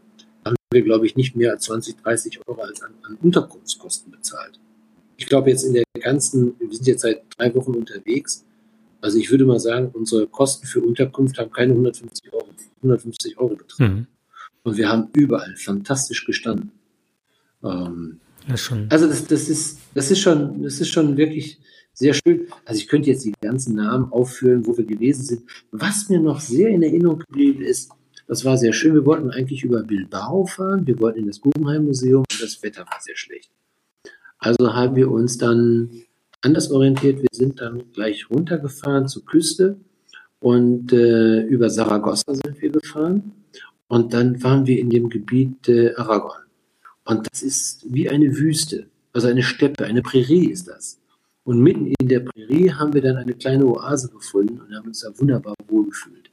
haben 0.44 0.56
wir, 0.74 0.82
glaube 0.82 1.06
ich, 1.06 1.16
nicht 1.16 1.34
mehr 1.34 1.52
als 1.52 1.64
20, 1.64 1.96
30 1.96 2.42
Euro 2.46 2.62
als 2.62 2.82
an, 2.82 2.92
an 3.04 3.18
Unterkunftskosten 3.22 4.12
bezahlt. 4.12 4.60
Ich 5.16 5.28
glaube 5.28 5.50
jetzt 5.50 5.64
in 5.64 5.74
der 5.74 5.84
ganzen, 6.02 6.60
wir 6.60 6.74
sind 6.74 6.88
jetzt 6.88 7.02
seit 7.04 7.22
drei 7.38 7.54
Wochen 7.56 7.74
unterwegs, 7.74 8.44
also 9.02 9.18
ich 9.18 9.32
würde 9.32 9.46
mal 9.46 9.60
sagen, 9.60 9.90
unsere 9.94 10.28
Kosten 10.28 10.68
für 10.68 10.82
Unterkunft 10.82 11.38
haben 11.38 11.52
keine 11.52 11.72
150 11.74 12.34
Euro, 12.34 12.50
150 12.78 13.38
Euro 13.38 13.56
betragen. 13.56 13.94
Mhm. 13.94 14.08
Und 14.64 14.78
wir 14.78 14.90
haben 14.90 15.08
überall 15.16 15.56
fantastisch 15.56 16.26
gestanden. 16.26 16.72
Ähm, 17.64 18.20
das 18.48 18.72
also 18.90 19.08
das, 19.08 19.26
das, 19.28 19.50
ist, 19.50 19.80
das, 19.94 20.12
ist 20.12 20.20
schon, 20.20 20.64
das 20.64 20.80
ist 20.80 20.90
schon 20.90 21.16
wirklich 21.18 21.60
sehr 21.94 22.14
schön. 22.14 22.48
Also 22.66 22.80
ich 22.80 22.88
könnte 22.88 23.10
jetzt 23.10 23.26
die 23.26 23.34
ganzen 23.42 23.76
Namen 23.76 24.12
aufführen, 24.12 24.66
wo 24.66 24.78
wir 24.78 24.86
gewesen 24.86 25.24
sind. 25.24 25.44
Was 25.72 26.10
mir 26.10 26.20
noch 26.20 26.40
sehr 26.40 26.70
in 26.70 26.82
Erinnerung 26.82 27.20
geblieben 27.20 27.62
ist, 27.62 27.92
das 28.28 28.46
war 28.46 28.58
sehr 28.58 28.74
schön. 28.74 28.94
Wir 28.94 29.06
wollten 29.06 29.32
eigentlich 29.32 29.64
über 29.64 29.84
Bilbao 29.84 30.46
fahren. 30.46 30.86
Wir 30.86 31.00
wollten 31.00 31.20
in 31.20 31.28
das 31.28 31.42
Guggenheim 31.42 31.86
Museum. 31.86 32.24
Das 32.40 32.62
Wetter 32.62 32.82
war 32.82 33.00
sehr 33.02 33.18
schlecht. 33.18 33.52
Also 34.38 34.74
haben 34.74 34.96
wir 34.96 35.12
uns 35.12 35.38
dann 35.38 35.90
anders 36.42 36.72
orientiert. 36.72 37.22
Wir 37.22 37.30
sind 37.32 37.62
dann 37.62 37.92
gleich 37.94 38.30
runtergefahren 38.30 39.08
zur 39.08 39.26
Küste 39.26 39.78
und 40.40 40.94
äh, 40.94 41.42
über 41.44 41.70
Saragossa 41.70 42.34
sind 42.34 42.62
wir 42.62 42.72
gefahren. 42.72 43.32
Und 43.88 44.14
dann 44.14 44.42
waren 44.44 44.68
wir 44.68 44.80
in 44.80 44.90
dem 44.90 45.10
Gebiet 45.10 45.68
äh, 45.68 45.94
Aragon. 45.96 46.38
Und 47.06 47.28
das 47.32 47.42
ist 47.42 47.86
wie 47.92 48.10
eine 48.10 48.38
Wüste, 48.38 48.88
also 49.14 49.28
eine 49.28 49.42
Steppe, 49.42 49.86
eine 49.86 50.04
Prärie 50.04 50.52
ist 50.52 50.68
das. 50.68 51.00
Und 51.44 51.62
mitten 51.62 51.88
in 52.00 52.08
der 52.08 52.20
Prärie 52.20 52.72
haben 52.72 52.94
wir 52.94 53.02
dann 53.02 53.18
eine 53.18 53.34
kleine 53.34 53.66
Oase 53.66 54.10
gefunden 54.10 54.62
und 54.62 54.76
haben 54.76 54.88
uns 54.88 55.00
da 55.00 55.10
wunderbar 55.18 55.56
wohlgefühlt. 55.68 56.30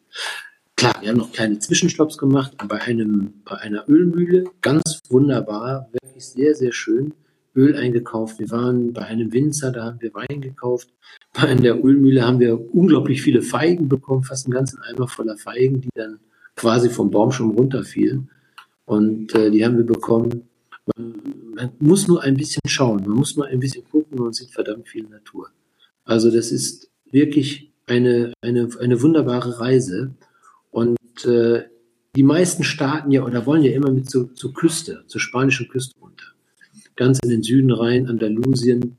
Klar, 0.77 0.95
wir 1.01 1.09
haben 1.09 1.17
noch 1.17 1.33
kleine 1.33 1.59
Zwischenstopps 1.59 2.19
gemacht 2.19 2.53
bei, 2.69 2.79
einem, 2.83 3.33
bei 3.47 3.57
einer 3.57 3.89
Ölmühle. 3.89 4.45
Ganz 4.61 5.01
wunderbar, 5.09 5.89
wirklich 5.91 6.27
sehr, 6.27 6.55
sehr 6.55 6.73
schön. 6.73 7.15
Öl 7.57 7.75
eingekauft. 7.75 8.39
Wir 8.39 8.51
waren 8.51 8.93
bei 8.93 9.03
einem 9.03 9.33
Winzer, 9.33 9.73
da 9.73 9.85
haben 9.85 10.01
wir 10.01 10.13
Wein 10.15 10.41
gekauft. 10.41 10.89
Bei 11.33 11.55
der 11.55 11.83
Ölmühle 11.83 12.25
haben 12.25 12.39
wir 12.39 12.75
unglaublich 12.75 13.23
viele 13.23 13.43
Feigen 13.43 13.89
bekommen, 13.89 14.23
fast 14.23 14.47
einen 14.47 14.55
ganzen 14.55 14.81
Eimer 14.83 15.09
voller 15.09 15.37
Feigen, 15.39 15.81
die 15.81 15.89
dann 15.95 16.21
quasi 16.55 16.91
vom 16.91 17.11
Baum 17.11 17.33
schon 17.33 17.51
runterfielen. 17.51 18.31
Und 18.85 19.35
äh, 19.35 19.51
die 19.51 19.65
haben 19.65 19.77
wir 19.79 19.87
bekommen. 19.87 20.49
Man, 20.97 21.15
man, 21.55 21.71
muss 21.81 22.07
nur 22.07 22.23
ein 22.23 22.37
bisschen 22.37 22.63
schauen, 22.67 23.03
man 23.03 23.17
muss 23.17 23.37
nur 23.37 23.47
ein 23.47 23.59
bisschen 23.59 23.85
gucken 23.91 24.21
und 24.21 24.37
sieht 24.37 24.51
verdammt 24.51 24.89
viel 24.89 25.05
Natur. 25.05 25.51
Also 26.05 26.31
das 26.31 26.53
ist 26.53 26.91
wirklich 27.11 27.73
eine, 27.87 28.33
eine, 28.41 28.69
eine 28.79 29.03
wunderbare 29.03 29.59
Reise. 29.59 30.15
Und 30.71 30.99
äh, 31.25 31.65
die 32.15 32.23
meisten 32.23 32.63
starten 32.65 33.11
ja 33.11 33.25
oder 33.25 33.47
wollen 33.47 33.65
ja 33.65 33.73
immer 33.73 33.91
mit 33.91 34.09
zur, 34.09 34.35
zur 34.35 34.53
Küste, 34.55 35.05
zur 35.07 35.21
spanischen 35.21 35.69
Küste 35.69 35.99
runter 36.01 36.36
ganz 36.97 37.19
in 37.23 37.31
den 37.31 37.43
Süden 37.43 37.71
rein, 37.71 38.09
Andalusien. 38.09 38.97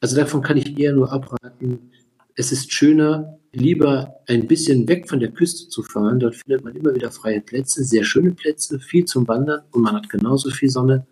Also 0.00 0.16
davon 0.16 0.42
kann 0.42 0.56
ich 0.56 0.78
eher 0.78 0.92
nur 0.92 1.12
abraten. 1.12 1.90
Es 2.34 2.52
ist 2.52 2.72
schöner, 2.72 3.38
lieber 3.52 4.16
ein 4.26 4.46
bisschen 4.46 4.88
weg 4.88 5.08
von 5.08 5.20
der 5.20 5.30
Küste 5.30 5.68
zu 5.68 5.82
fahren. 5.82 6.18
Dort 6.18 6.36
findet 6.36 6.64
man 6.64 6.74
immer 6.74 6.94
wieder 6.94 7.10
freie 7.10 7.40
Plätze, 7.40 7.84
sehr 7.84 8.04
schöne 8.04 8.32
Plätze, 8.32 8.80
viel 8.80 9.04
zum 9.04 9.28
Wandern 9.28 9.62
und 9.70 9.82
man 9.82 9.94
hat 9.94 10.10
genauso 10.10 10.50
viel 10.50 10.70
Sonne, 10.70 11.06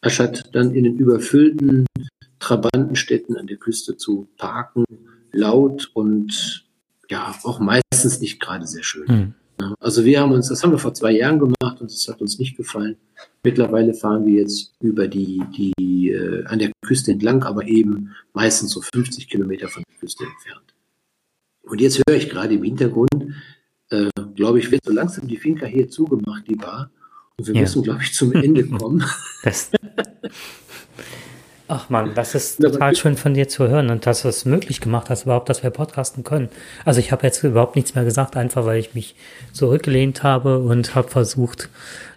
anstatt 0.00 0.54
dann 0.54 0.74
in 0.74 0.84
den 0.84 0.98
überfüllten 0.98 1.86
Trabantenstädten 2.38 3.36
an 3.36 3.46
der 3.46 3.56
Küste 3.56 3.96
zu 3.96 4.28
parken, 4.36 4.84
laut 5.32 5.90
und 5.94 6.66
ja, 7.08 7.34
auch 7.42 7.60
meistens 7.60 8.20
nicht 8.20 8.40
gerade 8.40 8.66
sehr 8.66 8.84
schön. 8.84 9.06
Mhm. 9.08 9.34
Also 9.80 10.04
wir 10.04 10.20
haben 10.20 10.32
uns, 10.32 10.48
das 10.48 10.62
haben 10.62 10.72
wir 10.72 10.78
vor 10.78 10.94
zwei 10.94 11.12
Jahren 11.12 11.38
gemacht 11.38 11.80
und 11.80 11.90
es 11.90 12.08
hat 12.08 12.20
uns 12.20 12.38
nicht 12.38 12.56
gefallen. 12.56 12.96
Mittlerweile 13.42 13.94
fahren 13.94 14.26
wir 14.26 14.40
jetzt 14.40 14.74
über 14.80 15.08
die, 15.08 15.42
die 15.56 16.10
äh, 16.10 16.44
an 16.46 16.58
der 16.58 16.70
Küste 16.84 17.12
entlang, 17.12 17.42
aber 17.42 17.66
eben 17.66 18.14
meistens 18.32 18.72
so 18.72 18.80
50 18.80 19.28
Kilometer 19.28 19.68
von 19.68 19.82
der 19.88 19.98
Küste 19.98 20.24
entfernt. 20.24 20.74
Und 21.62 21.80
jetzt 21.80 22.02
höre 22.06 22.16
ich 22.16 22.28
gerade 22.28 22.54
im 22.54 22.62
Hintergrund, 22.62 23.34
äh, 23.90 24.08
glaube 24.34 24.58
ich, 24.58 24.70
wird 24.70 24.84
so 24.84 24.92
langsam 24.92 25.28
die 25.28 25.36
Finca 25.36 25.66
hier 25.66 25.88
zugemacht, 25.88 26.46
die 26.48 26.56
Bar. 26.56 26.90
Und 27.38 27.46
wir 27.46 27.54
ja. 27.54 27.60
müssen, 27.62 27.82
glaube 27.82 28.02
ich, 28.02 28.12
zum 28.12 28.32
Ende 28.32 28.66
kommen. 28.68 29.04
Das, 29.42 29.70
Ach 31.72 31.88
man, 31.88 32.14
das 32.16 32.34
ist 32.34 32.60
total 32.60 32.96
schön 32.96 33.16
von 33.16 33.32
dir 33.32 33.46
zu 33.46 33.68
hören 33.68 33.90
und 33.90 34.04
dass 34.04 34.22
du 34.22 34.28
es 34.28 34.44
möglich 34.44 34.80
gemacht 34.80 35.08
hast, 35.08 35.22
überhaupt, 35.22 35.48
dass 35.48 35.62
wir 35.62 35.70
podcasten 35.70 36.24
können. 36.24 36.48
Also 36.84 36.98
ich 36.98 37.12
habe 37.12 37.24
jetzt 37.24 37.44
überhaupt 37.44 37.76
nichts 37.76 37.94
mehr 37.94 38.02
gesagt, 38.02 38.36
einfach 38.36 38.66
weil 38.66 38.80
ich 38.80 38.96
mich 38.96 39.14
zurückgelehnt 39.52 40.24
habe 40.24 40.58
und 40.58 40.96
habe 40.96 41.06
versucht, 41.06 41.68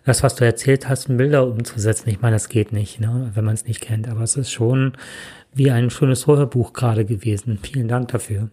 das, 0.06 0.24
was 0.24 0.34
du 0.34 0.44
erzählt 0.44 0.90
hast, 0.90 1.08
in 1.08 1.18
Bilder 1.18 1.46
umzusetzen. 1.46 2.10
Ich 2.10 2.20
meine, 2.20 2.36
das 2.36 2.50
geht 2.50 2.74
nicht, 2.74 3.00
ne, 3.00 3.30
wenn 3.36 3.46
man 3.46 3.54
es 3.54 3.68
nicht 3.68 3.80
kennt, 3.80 4.08
aber 4.08 4.22
es 4.22 4.38
ist 4.38 4.50
schon 4.50 4.94
wie 5.54 5.70
ein 5.70 5.92
schönes 5.92 6.26
Hörbuch 6.26 6.74
gerade 6.74 7.06
gewesen. 7.06 7.60
Vielen 7.62 7.88
Dank 7.88 8.08
dafür. 8.08 8.50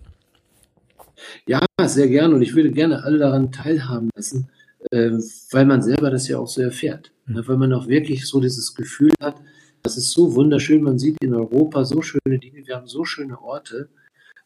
Ja, 1.46 1.64
sehr 1.82 2.08
gerne 2.08 2.34
und 2.34 2.42
ich 2.42 2.54
würde 2.54 2.72
gerne 2.72 3.04
alle 3.04 3.16
daran 3.16 3.52
teilhaben 3.52 4.10
lassen, 4.14 4.50
äh, 4.90 5.12
weil 5.50 5.64
man 5.64 5.80
selber 5.80 6.10
das 6.10 6.28
ja 6.28 6.36
auch 6.36 6.48
so 6.48 6.60
erfährt. 6.60 7.10
Mhm. 7.24 7.48
Weil 7.48 7.56
man 7.56 7.72
auch 7.72 7.88
wirklich 7.88 8.26
so 8.26 8.38
dieses 8.38 8.74
Gefühl 8.74 9.14
hat, 9.18 9.36
das 9.82 9.96
ist 9.96 10.12
so 10.12 10.34
wunderschön. 10.34 10.82
Man 10.82 10.98
sieht 10.98 11.16
in 11.22 11.34
Europa 11.34 11.84
so 11.84 12.02
schöne 12.02 12.38
Dinge. 12.38 12.66
Wir 12.66 12.76
haben 12.76 12.86
so 12.86 13.04
schöne 13.04 13.40
Orte. 13.40 13.88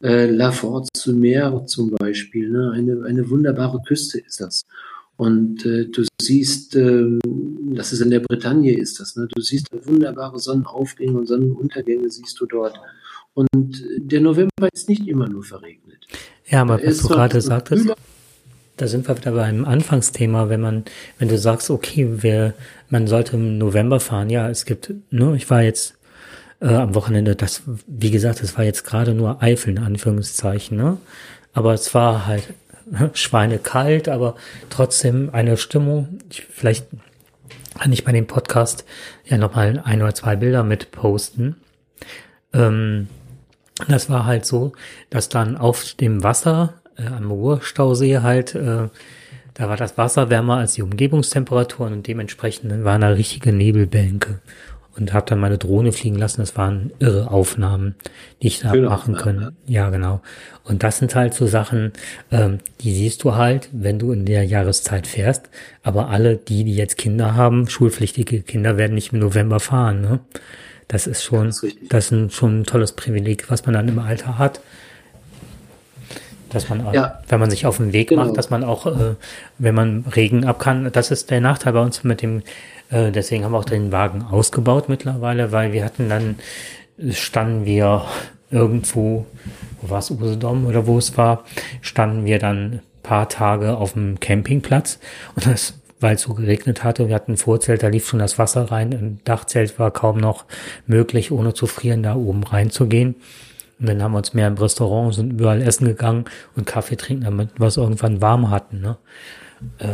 Äh, 0.03 0.27
La 0.27 0.53
Force 0.53 0.89
zu 0.95 1.15
Meer 1.15 1.65
zum 1.67 1.91
Beispiel. 1.91 2.51
Ne? 2.51 2.73
Eine, 2.75 3.05
eine 3.05 3.29
wunderbare 3.31 3.81
Küste 3.87 4.21
ist 4.21 4.41
das. 4.41 4.65
Und 5.17 5.65
äh, 5.65 5.87
du 5.87 6.05
siehst, 6.21 6.75
äh, 6.77 7.19
das 7.75 7.93
ist 7.93 8.01
in 8.01 8.11
der 8.11 8.21
Bretagne 8.21 8.77
ist 8.77 8.99
das, 8.99 9.15
ne? 9.15 9.29
du 9.33 9.41
siehst 9.41 9.69
wunderbare 9.87 10.41
Sonnenaufgänge 10.41 11.17
und 11.17 11.27
Sonnenuntergänge 11.27 12.11
siehst 12.11 12.41
du 12.41 12.47
dort. 12.47 12.79
Und 13.35 13.85
der 13.97 14.21
November 14.21 14.69
ist 14.73 14.89
nicht 14.89 15.07
immer 15.07 15.29
nur 15.29 15.43
verregnet. 15.43 16.07
Ja, 16.47 16.63
aber 16.63 16.81
was 16.85 16.99
du 16.99 17.09
gerade 17.09 17.41
sagtest, 17.41 17.93
da 18.77 18.89
sind 18.89 19.07
wir 19.07 19.17
wieder 19.17 19.33
beim 19.33 19.65
Anfangsthema, 19.65 20.49
wenn 20.49 20.61
man, 20.61 20.85
wenn 21.19 21.29
du 21.29 21.39
sagst, 21.39 21.71
okay, 21.71 22.09
wer, 22.11 22.55
man 22.89 23.07
sollte 23.07 23.37
im 23.37 23.59
November 23.59 24.01
fahren, 24.01 24.31
ja, 24.31 24.49
es 24.49 24.65
gibt, 24.65 24.93
ne, 25.11 25.35
ich 25.37 25.49
war 25.51 25.63
jetzt 25.63 25.97
äh, 26.61 26.69
am 26.69 26.95
Wochenende, 26.95 27.37
das, 27.37 27.63
wie 27.87 28.11
gesagt, 28.11 28.43
es 28.43 28.57
war 28.57 28.65
jetzt 28.65 28.85
gerade 28.85 29.15
nur 29.15 29.43
Eifel 29.43 29.71
in 29.71 29.83
Anführungszeichen, 29.83 30.77
ne? 30.77 30.99
Aber 31.53 31.73
es 31.73 31.95
war 31.95 32.27
halt 32.27 32.55
ne, 32.91 33.11
schweinekalt, 33.15 34.09
aber 34.09 34.35
trotzdem 34.71 35.31
eine 35.33 35.57
Stimmung. 35.57 36.19
Ich, 36.31 36.47
vielleicht 36.51 36.87
kann 37.79 37.93
ich 37.93 38.05
bei 38.05 38.13
dem 38.13 38.27
Podcast 38.27 38.85
ja 39.25 39.39
nochmal 39.39 39.81
ein 39.85 40.03
oder 40.03 40.15
zwei 40.15 40.37
Bilder 40.37 40.65
mit 40.65 40.91
posten. 40.91 41.57
Ähm, 42.53 43.09
das 43.89 44.09
war 44.09 44.25
halt 44.25 44.47
so, 44.47 44.73
dass 45.11 45.29
dann 45.29 45.57
auf 45.57 45.95
dem 45.95 46.23
Wasser 46.23 46.75
äh, 46.97 47.07
am 47.07 47.31
Ruhrstausee 47.31 48.19
halt, 48.19 48.55
äh, 48.55 48.89
da 49.55 49.69
war 49.69 49.77
das 49.77 49.97
Wasser 49.97 50.31
wärmer 50.31 50.59
als 50.59 50.75
die 50.75 50.83
Umgebungstemperaturen 50.83 51.93
und 51.93 52.07
dementsprechend 52.07 52.85
waren 52.85 53.01
da 53.01 53.09
richtige 53.09 53.53
Nebelbänke. 53.53 54.41
Und 54.97 55.13
habe 55.13 55.27
dann 55.29 55.41
meine 55.41 55.59
Drohne 55.59 55.91
fliegen 55.91 56.15
lassen. 56.15 56.41
Das 56.41 56.57
waren 56.57 56.93
irre 57.01 57.29
Aufnahmen, 57.29 57.97
die 58.41 58.47
ich 58.47 58.61
da 58.61 58.71
Schöne 58.71 58.89
machen 58.89 59.17
können. 59.17 59.57
Ja. 59.67 59.87
ja, 59.87 59.91
genau. 59.91 60.21
Und 60.63 60.85
das 60.85 60.99
sind 60.99 61.17
halt 61.17 61.35
so 61.35 61.49
Sachen, 61.49 61.93
ähm, 62.31 62.61
die 62.81 62.95
siehst 62.95 63.25
du 63.25 63.35
halt, 63.35 63.69
wenn 63.73 63.99
du 63.99 64.13
in 64.13 64.25
der 64.25 64.45
Jahreszeit 64.45 65.09
fährst. 65.09 65.51
Aber 65.83 66.11
alle 66.11 66.37
die, 66.37 66.63
die 66.63 66.77
jetzt 66.77 66.97
Kinder 66.97 67.35
haben, 67.35 67.69
schulpflichtige 67.69 68.43
Kinder, 68.43 68.77
werden 68.77 68.95
nicht 68.95 69.13
im 69.13 69.19
November 69.19 69.59
fahren. 69.59 70.01
Ne? 70.01 70.21
Das 70.87 71.09
ist 71.09 71.25
schon, 71.25 71.47
das 71.47 71.65
ist, 71.65 71.77
das 71.89 72.13
ist 72.13 72.35
schon 72.35 72.61
ein 72.61 72.65
tolles 72.65 72.93
Privileg, 72.93 73.51
was 73.51 73.67
man 73.67 73.75
dann 73.75 73.89
im 73.89 73.99
Alter 73.99 74.39
hat 74.39 74.61
dass 76.55 76.69
man, 76.69 76.93
ja. 76.93 77.21
wenn 77.29 77.41
man 77.41 77.51
sich 77.51 77.67
auf 77.67 77.77
den 77.77 77.93
Weg 77.93 78.09
genau. 78.09 78.25
macht, 78.25 78.37
dass 78.37 78.51
man 78.51 78.65
auch, 78.65 78.87
äh, 78.87 79.15
wenn 79.59 79.75
man 79.75 80.05
Regen 80.15 80.45
ab 80.45 80.59
kann, 80.59 80.91
das 80.93 81.11
ist 81.11 81.31
der 81.31 81.41
Nachteil 81.41 81.73
bei 81.73 81.81
uns 81.81 82.05
mit 82.05 82.23
dem, 82.23 82.43
äh, 82.91 83.11
deswegen 83.11 83.45
haben 83.45 83.53
wir 83.53 83.59
auch 83.59 83.65
den 83.65 83.93
Wagen 83.93 84.23
ausgebaut 84.23 84.89
mittlerweile, 84.89 85.53
weil 85.53 85.73
wir 85.73 85.85
hatten 85.85 86.09
dann, 86.09 86.37
standen 87.11 87.65
wir 87.65 88.05
irgendwo, 88.51 89.27
wo 89.83 89.91
war 89.91 89.99
es, 89.99 90.11
Usedom 90.11 90.67
oder 90.67 90.87
wo 90.87 90.99
es 90.99 91.17
war, 91.17 91.45
standen 91.81 92.25
wir 92.25 92.39
dann 92.39 92.81
paar 93.03 93.29
Tage 93.29 93.77
auf 93.77 93.93
dem 93.93 94.19
Campingplatz 94.19 94.99
und 95.37 95.47
das 95.47 95.75
weil 96.01 96.17
es 96.17 96.23
so 96.23 96.35
geregnet 96.35 96.85
hatte. 96.85 97.09
Wir 97.09 97.15
hatten 97.15 97.33
ein 97.33 97.37
Vorzelt, 97.39 97.83
da 97.83 97.89
lief 97.89 98.07
schon 98.07 98.19
das 98.19 98.39
Wasser 98.39 98.71
rein. 98.71 98.93
Im 98.93 99.19
Dachzelt 99.25 99.79
war 99.79 99.91
kaum 99.91 100.19
noch 100.19 100.45
möglich, 100.87 101.33
ohne 101.33 101.55
zu 101.55 101.67
frieren, 101.67 102.03
da 102.03 102.15
oben 102.15 102.43
reinzugehen. 102.43 103.15
Und 103.85 103.91
dann 103.91 104.03
haben 104.03 104.13
wir 104.13 104.19
uns 104.19 104.33
mehr 104.33 104.49
im 104.49 104.55
Restaurant, 104.55 105.15
sind 105.15 105.33
überall 105.33 105.61
essen 105.61 105.87
gegangen 105.87 106.25
und 106.57 106.65
Kaffee 106.65 106.97
trinken, 106.97 107.25
damit 107.25 107.61
wir 107.61 107.67
es 107.67 107.77
irgendwann 107.77 108.23
warm 108.23 108.49
hatten. 108.49 108.81
Ne? 108.81 108.97
Äh, 109.79 109.93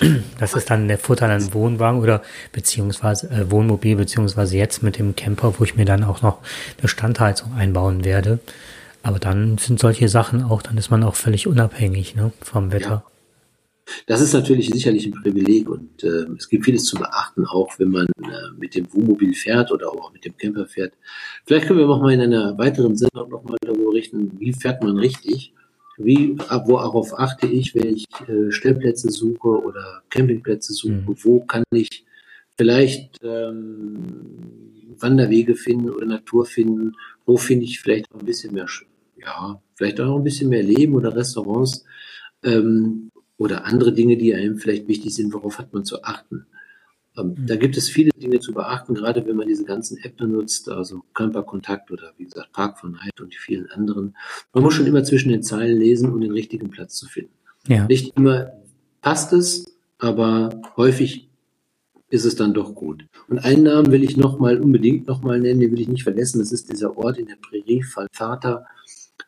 das 0.38 0.54
ist 0.54 0.70
dann 0.70 0.88
der 0.88 0.96
Vorteil 0.96 1.30
an 1.30 1.52
Wohnwagen 1.52 2.00
oder 2.00 2.22
beziehungsweise 2.52 3.28
äh, 3.28 3.50
Wohnmobil, 3.50 3.96
beziehungsweise 3.96 4.56
jetzt 4.56 4.82
mit 4.82 4.98
dem 4.98 5.14
Camper, 5.14 5.52
wo 5.58 5.64
ich 5.64 5.76
mir 5.76 5.84
dann 5.84 6.04
auch 6.04 6.22
noch 6.22 6.38
eine 6.78 6.88
Standheizung 6.88 7.52
einbauen 7.54 8.02
werde. 8.02 8.38
Aber 9.02 9.18
dann 9.18 9.58
sind 9.58 9.78
solche 9.78 10.08
Sachen 10.08 10.42
auch, 10.42 10.62
dann 10.62 10.78
ist 10.78 10.88
man 10.88 11.02
auch 11.02 11.16
völlig 11.16 11.46
unabhängig 11.46 12.14
ne, 12.14 12.32
vom 12.40 12.72
Wetter. 12.72 12.88
Ja. 12.88 13.02
Das 14.06 14.20
ist 14.20 14.32
natürlich 14.32 14.70
sicherlich 14.70 15.06
ein 15.06 15.12
Privileg 15.12 15.68
und 15.68 16.02
äh, 16.02 16.26
es 16.36 16.48
gibt 16.48 16.64
vieles 16.64 16.84
zu 16.84 16.96
beachten, 16.96 17.46
auch 17.46 17.78
wenn 17.78 17.90
man 17.90 18.06
äh, 18.22 18.58
mit 18.58 18.74
dem 18.74 18.92
Wohnmobil 18.92 19.34
fährt 19.34 19.72
oder 19.72 19.88
auch 19.88 20.12
mit 20.12 20.24
dem 20.24 20.36
Camper 20.36 20.66
fährt. 20.66 20.94
Vielleicht 21.44 21.66
können 21.66 21.78
wir 21.78 21.86
noch 21.86 22.00
mal 22.00 22.12
in 22.12 22.20
einer 22.20 22.56
weiteren 22.58 22.96
Sendung 22.96 23.30
noch 23.30 23.44
mal 23.44 23.56
darüber 23.60 23.92
richten, 23.92 24.38
wie 24.38 24.52
fährt 24.52 24.82
man 24.82 24.98
richtig, 24.98 25.52
wie, 25.98 26.36
worauf 26.38 27.18
achte 27.18 27.46
ich, 27.46 27.74
wenn 27.74 27.96
ich 27.96 28.06
äh, 28.28 28.50
Stellplätze 28.50 29.10
suche 29.10 29.48
oder 29.48 30.02
Campingplätze 30.10 30.72
suche, 30.72 30.92
mhm. 30.92 31.16
wo 31.22 31.40
kann 31.40 31.64
ich 31.72 32.04
vielleicht 32.56 33.18
ähm, 33.22 34.04
Wanderwege 34.98 35.54
finden 35.54 35.90
oder 35.90 36.06
Natur 36.06 36.46
finden, 36.46 36.92
wo 37.26 37.36
finde 37.36 37.64
ich 37.64 37.80
vielleicht 37.80 38.10
auch 38.12 38.20
ein 38.20 38.26
bisschen 38.26 38.54
mehr, 38.54 38.66
ja, 39.16 39.60
vielleicht 39.74 40.00
auch 40.00 40.16
ein 40.16 40.24
bisschen 40.24 40.48
mehr 40.48 40.62
Leben 40.62 40.94
oder 40.94 41.14
Restaurants, 41.14 41.84
ähm, 42.44 43.10
oder 43.42 43.64
andere 43.66 43.92
Dinge, 43.92 44.16
die 44.16 44.34
einem 44.34 44.56
vielleicht 44.56 44.88
wichtig 44.88 45.14
sind, 45.14 45.32
worauf 45.32 45.58
hat 45.58 45.72
man 45.72 45.84
zu 45.84 46.02
achten. 46.04 46.46
Ähm, 47.16 47.34
mhm. 47.36 47.46
Da 47.46 47.56
gibt 47.56 47.76
es 47.76 47.88
viele 47.88 48.10
Dinge 48.10 48.40
zu 48.40 48.52
beachten, 48.52 48.94
gerade 48.94 49.26
wenn 49.26 49.36
man 49.36 49.48
diese 49.48 49.64
ganzen 49.64 49.98
Apps 49.98 50.16
benutzt, 50.16 50.68
also 50.68 51.02
Camperkontakt 51.12 51.90
oder 51.90 52.12
wie 52.16 52.24
gesagt 52.24 52.52
Park 52.52 52.78
von 52.78 52.92
Night 52.92 53.20
und 53.20 53.32
die 53.32 53.38
vielen 53.38 53.68
anderen. 53.70 54.16
Man 54.52 54.62
muss 54.62 54.74
schon 54.74 54.86
immer 54.86 55.04
zwischen 55.04 55.30
den 55.30 55.42
Zeilen 55.42 55.78
lesen, 55.78 56.10
um 56.10 56.20
den 56.20 56.32
richtigen 56.32 56.70
Platz 56.70 56.96
zu 56.96 57.06
finden. 57.06 57.34
Ja. 57.66 57.86
Nicht 57.86 58.16
immer 58.16 58.52
passt 59.00 59.32
es, 59.32 59.66
aber 59.98 60.60
häufig 60.76 61.28
ist 62.08 62.24
es 62.24 62.36
dann 62.36 62.52
doch 62.52 62.74
gut. 62.74 63.06
Und 63.28 63.38
einen 63.38 63.62
Namen 63.62 63.90
will 63.90 64.04
ich 64.04 64.16
noch 64.16 64.38
mal 64.38 64.60
unbedingt 64.60 65.06
noch 65.06 65.22
mal 65.22 65.40
nennen, 65.40 65.60
den 65.60 65.72
will 65.72 65.80
ich 65.80 65.88
nicht 65.88 66.02
vergessen. 66.02 66.40
Das 66.40 66.52
ist 66.52 66.70
dieser 66.70 66.96
Ort 66.96 67.18
in 67.18 67.26
der 67.26 67.36
Prärie, 67.36 67.82
Falfata. 67.82 68.66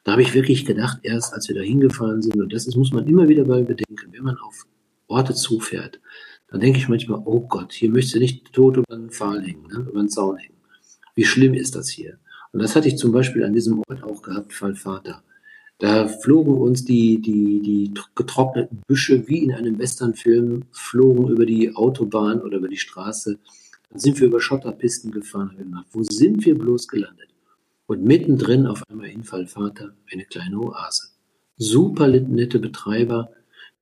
Da 0.05 0.13
habe 0.13 0.23
ich 0.23 0.35
wirklich 0.35 0.67
gedacht, 0.67 0.99
erst 1.03 1.33
als 1.33 1.49
wir 1.49 1.57
da 1.57 1.63
hingefahren 1.63 2.21
sind, 2.21 2.37
und 2.37 2.53
das 2.53 2.67
ist, 2.67 2.77
muss 2.77 2.93
man 2.93 3.07
immer 3.09 3.29
wieder 3.29 3.45
bei 3.45 3.63
bedenken, 3.63 4.13
wenn 4.13 4.23
man 4.23 4.37
auf 4.39 4.67
Orte 5.07 5.35
zufährt, 5.35 6.01
dann 6.49 6.61
denke 6.61 6.79
ich 6.79 6.89
manchmal, 6.89 7.23
oh 7.25 7.41
Gott, 7.41 7.73
hier 7.73 7.91
möchtest 7.91 8.15
du 8.15 8.19
nicht 8.21 8.53
tot 8.53 8.77
über 8.77 8.95
den 8.95 9.11
Pfahl 9.11 9.43
hängen, 9.43 9.67
ne, 9.67 9.87
über 9.89 10.01
den 10.01 10.11
Zaun 10.11 10.37
hängen. 10.37 10.55
Wie 11.15 11.25
schlimm 11.25 11.55
ist 11.55 11.75
das 11.75 11.89
hier? 11.89 12.19
Und 12.53 12.63
das 12.63 12.77
hatte 12.77 12.87
ich 12.89 12.97
zum 12.97 13.13
Beispiel 13.13 13.45
an 13.45 13.53
diesem 13.53 13.83
Ort 13.89 14.05
auch 14.05 14.23
gehabt, 14.23 14.53
Fallvater. 14.53 15.23
Da 15.79 16.07
flogen 16.07 16.55
uns 16.55 16.85
die, 16.85 17.21
die, 17.21 17.61
die 17.61 17.93
getrockneten 18.15 18.83
Büsche 18.87 19.27
wie 19.27 19.39
in 19.39 19.53
einem 19.53 19.79
Westernfilm, 19.79 20.63
flogen 20.71 21.29
über 21.29 21.47
die 21.47 21.75
Autobahn 21.75 22.41
oder 22.43 22.59
über 22.59 22.69
die 22.69 22.77
Straße. 22.77 23.39
Dann 23.91 23.99
sind 23.99 24.21
wir 24.21 24.29
über 24.29 24.41
Schotterpisten 24.41 25.11
gefahren 25.11 25.51
und 25.51 25.65
gedacht, 25.65 25.87
wo 25.93 26.03
sind 26.05 26.45
wir 26.45 26.57
bloß 26.57 26.89
gelandet? 26.89 27.34
Und 27.87 28.03
mittendrin 28.03 28.67
auf 28.67 28.83
einmal 28.89 29.09
in 29.09 29.25
Fallvater 29.25 29.95
eine 30.11 30.25
kleine 30.25 30.59
Oase. 30.59 31.09
Super 31.57 32.09
nette 32.09 32.59
Betreiber. 32.59 33.31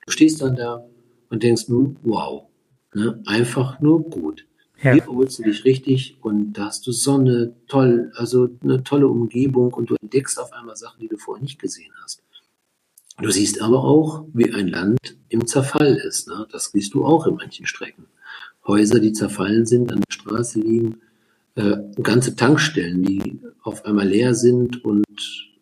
Du 0.04 0.12
stehst 0.12 0.42
dann 0.42 0.56
da 0.56 0.84
und 1.30 1.42
denkst 1.42 1.68
nur, 1.68 1.94
wow, 2.02 2.48
ne? 2.94 3.22
einfach 3.26 3.80
nur 3.80 4.02
gut. 4.02 4.46
Ja. 4.82 4.94
Hier 4.94 5.06
holst 5.06 5.38
du 5.38 5.44
dich 5.44 5.64
richtig 5.64 6.16
und 6.22 6.54
da 6.54 6.66
hast 6.66 6.86
du 6.86 6.92
Sonne, 6.92 7.54
toll, 7.68 8.10
also 8.16 8.48
eine 8.62 8.82
tolle 8.82 9.06
Umgebung 9.06 9.72
und 9.72 9.90
du 9.90 9.94
entdeckst 10.02 10.40
auf 10.40 10.52
einmal 10.52 10.76
Sachen, 10.76 11.00
die 11.00 11.08
du 11.08 11.16
vorher 11.16 11.42
nicht 11.42 11.60
gesehen 11.60 11.92
hast. 12.02 12.22
Du 13.18 13.30
siehst 13.30 13.62
aber 13.62 13.84
auch, 13.84 14.24
wie 14.32 14.52
ein 14.52 14.68
Land 14.68 15.16
im 15.28 15.46
Zerfall 15.46 15.94
ist. 15.96 16.26
Ne? 16.26 16.46
Das 16.50 16.70
siehst 16.72 16.94
du 16.94 17.04
auch 17.04 17.26
in 17.26 17.36
manchen 17.36 17.66
Strecken. 17.66 18.06
Häuser, 18.66 18.98
die 18.98 19.12
zerfallen 19.12 19.66
sind, 19.66 19.92
an 19.92 20.00
der 20.00 20.12
Straße 20.12 20.58
liegen, 20.58 21.00
äh, 21.54 21.76
ganze 22.02 22.36
Tankstellen, 22.36 23.02
die 23.02 23.40
auf 23.62 23.84
einmal 23.84 24.08
leer 24.08 24.34
sind 24.34 24.84
und 24.84 25.06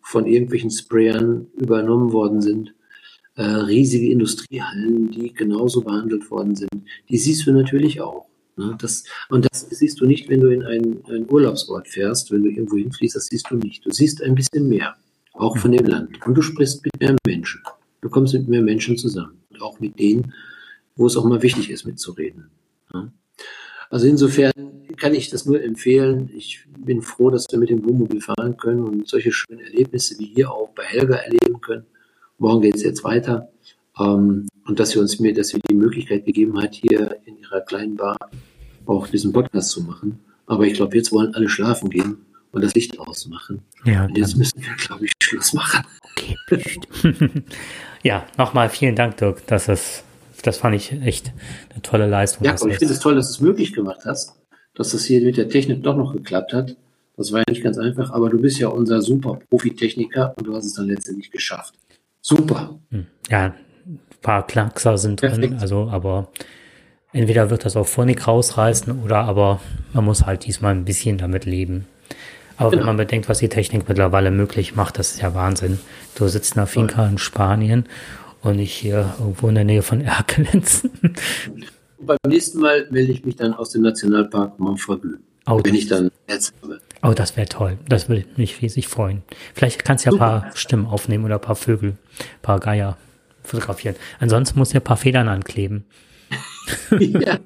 von 0.02 0.26
irgendwelchen 0.26 0.70
Sprayern 0.70 1.46
übernommen 1.56 2.12
worden 2.12 2.40
sind, 2.40 2.74
äh, 3.36 3.42
riesige 3.42 4.10
Industriehallen, 4.10 5.10
die 5.10 5.32
genauso 5.32 5.82
behandelt 5.82 6.30
worden 6.30 6.56
sind, 6.56 6.82
die 7.08 7.16
siehst 7.16 7.46
du 7.46 7.52
natürlich 7.52 8.00
auch. 8.00 8.26
Ne? 8.56 8.76
Das, 8.80 9.04
und 9.28 9.46
das 9.50 9.66
siehst 9.70 10.00
du 10.00 10.06
nicht, 10.06 10.28
wenn 10.28 10.40
du 10.40 10.48
in 10.48 10.62
einen, 10.62 11.04
einen 11.06 11.30
Urlaubsort 11.30 11.88
fährst, 11.88 12.30
wenn 12.30 12.42
du 12.42 12.50
irgendwo 12.50 12.76
hinfließt, 12.76 13.16
das 13.16 13.26
siehst 13.26 13.50
du 13.50 13.56
nicht. 13.56 13.84
Du 13.84 13.90
siehst 13.90 14.22
ein 14.22 14.34
bisschen 14.34 14.68
mehr, 14.68 14.96
auch 15.32 15.56
von 15.58 15.72
dem 15.72 15.86
Land. 15.86 16.24
Und 16.26 16.34
du 16.34 16.42
sprichst 16.42 16.84
mit 16.84 17.00
mehr 17.00 17.16
Menschen. 17.26 17.62
Du 18.00 18.10
kommst 18.10 18.34
mit 18.34 18.48
mehr 18.48 18.62
Menschen 18.62 18.98
zusammen. 18.98 19.40
Und 19.50 19.62
auch 19.62 19.80
mit 19.80 19.98
denen, 19.98 20.34
wo 20.96 21.06
es 21.06 21.16
auch 21.16 21.24
mal 21.24 21.42
wichtig 21.42 21.70
ist, 21.70 21.86
mitzureden. 21.86 22.50
Ne? 22.92 23.12
Also 23.90 24.06
insofern 24.06 24.52
kann 24.96 25.14
ich 25.14 25.30
das 25.30 25.46
nur 25.46 25.62
empfehlen. 25.62 26.30
Ich 26.34 26.64
bin 26.78 27.02
froh, 27.02 27.30
dass 27.30 27.46
wir 27.50 27.58
mit 27.58 27.70
dem 27.70 27.84
Wohnmobil 27.84 28.20
fahren 28.20 28.56
können 28.56 28.84
und 28.84 29.08
solche 29.08 29.32
schönen 29.32 29.60
Erlebnisse 29.60 30.18
wie 30.18 30.32
hier 30.34 30.50
auch 30.50 30.70
bei 30.70 30.84
Helga 30.84 31.16
erleben 31.16 31.60
können. 31.60 31.84
Morgen 32.38 32.62
geht 32.62 32.76
es 32.76 32.84
jetzt 32.84 33.04
weiter. 33.04 33.50
Ähm, 33.98 34.46
und 34.66 34.78
dass 34.78 34.90
sie 34.90 35.00
uns 35.00 35.18
mir, 35.18 35.34
dass 35.34 35.48
sie 35.48 35.60
die 35.68 35.74
Möglichkeit 35.74 36.24
gegeben 36.24 36.60
hat, 36.62 36.74
hier 36.74 37.16
in 37.24 37.36
ihrer 37.38 37.60
kleinen 37.62 37.96
Bar 37.96 38.16
auch 38.86 39.08
diesen 39.08 39.32
Podcast 39.32 39.70
zu 39.70 39.82
machen. 39.82 40.20
Aber 40.46 40.64
ich 40.64 40.74
glaube, 40.74 40.96
jetzt 40.96 41.10
wollen 41.12 41.34
alle 41.34 41.48
schlafen 41.48 41.90
gehen 41.90 42.18
und 42.52 42.62
das 42.62 42.74
Licht 42.74 42.98
ausmachen. 42.98 43.62
Ja, 43.84 44.04
und 44.04 44.16
jetzt 44.16 44.36
müssen 44.36 44.62
wir, 44.62 44.74
glaube 44.76 45.06
ich, 45.06 45.12
Schluss 45.22 45.52
machen. 45.52 45.84
Okay. 46.12 46.36
ja, 48.02 48.26
nochmal 48.38 48.68
vielen 48.68 48.94
Dank, 48.94 49.16
Dirk. 49.16 49.46
Das 49.46 49.68
ist, 49.68 50.04
das 50.42 50.58
fand 50.58 50.74
ich 50.76 50.92
echt 51.02 51.32
eine 51.72 51.82
tolle 51.82 52.06
Leistung. 52.06 52.44
Ja, 52.44 52.56
und 52.60 52.70
ich 52.70 52.78
finde 52.78 52.94
es 52.94 53.00
toll, 53.00 53.14
dass 53.14 53.28
du 53.28 53.32
es 53.32 53.40
möglich 53.40 53.72
gemacht 53.72 54.00
hast, 54.04 54.36
dass 54.74 54.90
das 54.90 55.04
hier 55.04 55.22
mit 55.22 55.36
der 55.36 55.48
Technik 55.48 55.82
doch 55.82 55.96
noch 55.96 56.12
geklappt 56.12 56.52
hat. 56.52 56.76
Das 57.16 57.32
war 57.32 57.40
ja 57.40 57.44
nicht 57.50 57.62
ganz 57.62 57.76
einfach, 57.76 58.12
aber 58.12 58.30
du 58.30 58.40
bist 58.40 58.58
ja 58.58 58.68
unser 58.68 59.02
super 59.02 59.38
Profi-Techniker 59.50 60.34
und 60.36 60.46
du 60.46 60.54
hast 60.54 60.64
es 60.64 60.74
dann 60.74 60.86
letztendlich 60.86 61.30
geschafft. 61.30 61.74
Super. 62.22 62.78
Hm. 62.90 63.06
Ja, 63.28 63.54
ein 63.86 64.00
paar 64.22 64.46
Knackser 64.46 64.96
sind 64.96 65.20
Perfekt. 65.20 65.42
drin, 65.42 65.58
also, 65.60 65.88
aber 65.90 66.28
entweder 67.12 67.50
wird 67.50 67.64
das 67.64 67.76
auch 67.76 67.86
Phonik 67.86 68.26
rausreißen 68.26 69.02
oder 69.02 69.18
aber 69.18 69.60
man 69.92 70.04
muss 70.04 70.26
halt 70.26 70.46
diesmal 70.46 70.74
ein 70.74 70.84
bisschen 70.84 71.18
damit 71.18 71.44
leben. 71.44 71.86
Aber 72.56 72.70
genau. 72.70 72.80
wenn 72.80 72.86
man 72.88 72.96
bedenkt, 72.98 73.28
was 73.28 73.38
die 73.38 73.48
Technik 73.48 73.88
mittlerweile 73.88 74.30
möglich 74.30 74.74
macht, 74.74 74.98
das 74.98 75.12
ist 75.12 75.22
ja 75.22 75.34
Wahnsinn. 75.34 75.80
Du 76.14 76.28
sitzt 76.28 76.54
in 76.54 76.58
einer 76.58 76.66
Finca 76.66 77.06
in 77.06 77.16
Spanien 77.16 77.86
und 78.42 78.58
ich 78.58 78.72
hier 78.72 79.14
irgendwo 79.18 79.48
in 79.48 79.54
der 79.54 79.64
Nähe 79.64 79.82
von 79.82 80.00
Erkelenz. 80.00 80.88
Beim 82.00 82.16
nächsten 82.26 82.60
Mal 82.60 82.86
melde 82.90 83.12
ich 83.12 83.24
mich 83.24 83.36
dann 83.36 83.52
aus 83.52 83.70
dem 83.70 83.82
Nationalpark 83.82 84.58
Montfaucon. 84.58 85.18
Oh, 85.46 85.60
wenn 85.62 85.74
ich 85.74 85.86
dann 85.86 86.10
Netz 86.28 86.52
habe. 86.62 86.80
Oh, 87.02 87.12
das 87.14 87.36
wäre 87.36 87.48
toll. 87.48 87.78
Das 87.88 88.08
würde 88.08 88.24
mich 88.36 88.60
riesig 88.60 88.88
freuen. 88.88 89.22
Vielleicht 89.54 89.84
kannst 89.84 90.04
du 90.04 90.10
ja 90.10 90.14
ein 90.14 90.18
paar 90.18 90.50
Stimmen 90.54 90.86
aufnehmen 90.86 91.24
oder 91.24 91.36
ein 91.36 91.40
paar 91.40 91.56
Vögel, 91.56 91.90
ein 91.90 92.42
paar 92.42 92.60
Geier 92.60 92.96
fotografieren. 93.42 93.96
Ansonsten 94.18 94.58
muss 94.58 94.72
ja 94.72 94.80
ein 94.80 94.84
paar 94.84 94.96
Federn 94.96 95.28
ankleben. 95.28 95.84
ja, 96.98 97.38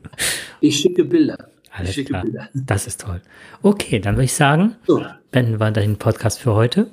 ich 0.60 0.80
schicke 0.80 1.04
Bilder. 1.04 1.48
Alles 1.70 1.96
klar. 2.04 2.22
Bilder. 2.22 2.48
Das 2.52 2.86
ist 2.86 3.00
toll. 3.00 3.20
Okay, 3.62 3.98
dann 3.98 4.16
würde 4.16 4.24
ich 4.24 4.34
sagen, 4.34 4.76
so. 4.86 5.04
beenden 5.30 5.58
wir 5.58 5.70
den 5.70 5.96
Podcast 5.96 6.40
für 6.40 6.54
heute 6.54 6.88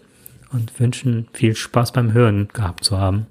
und 0.51 0.79
wünschen 0.79 1.27
viel 1.33 1.55
Spaß 1.55 1.91
beim 1.91 2.13
Hören 2.13 2.47
gehabt 2.53 2.83
zu 2.83 2.97
haben. 2.97 3.27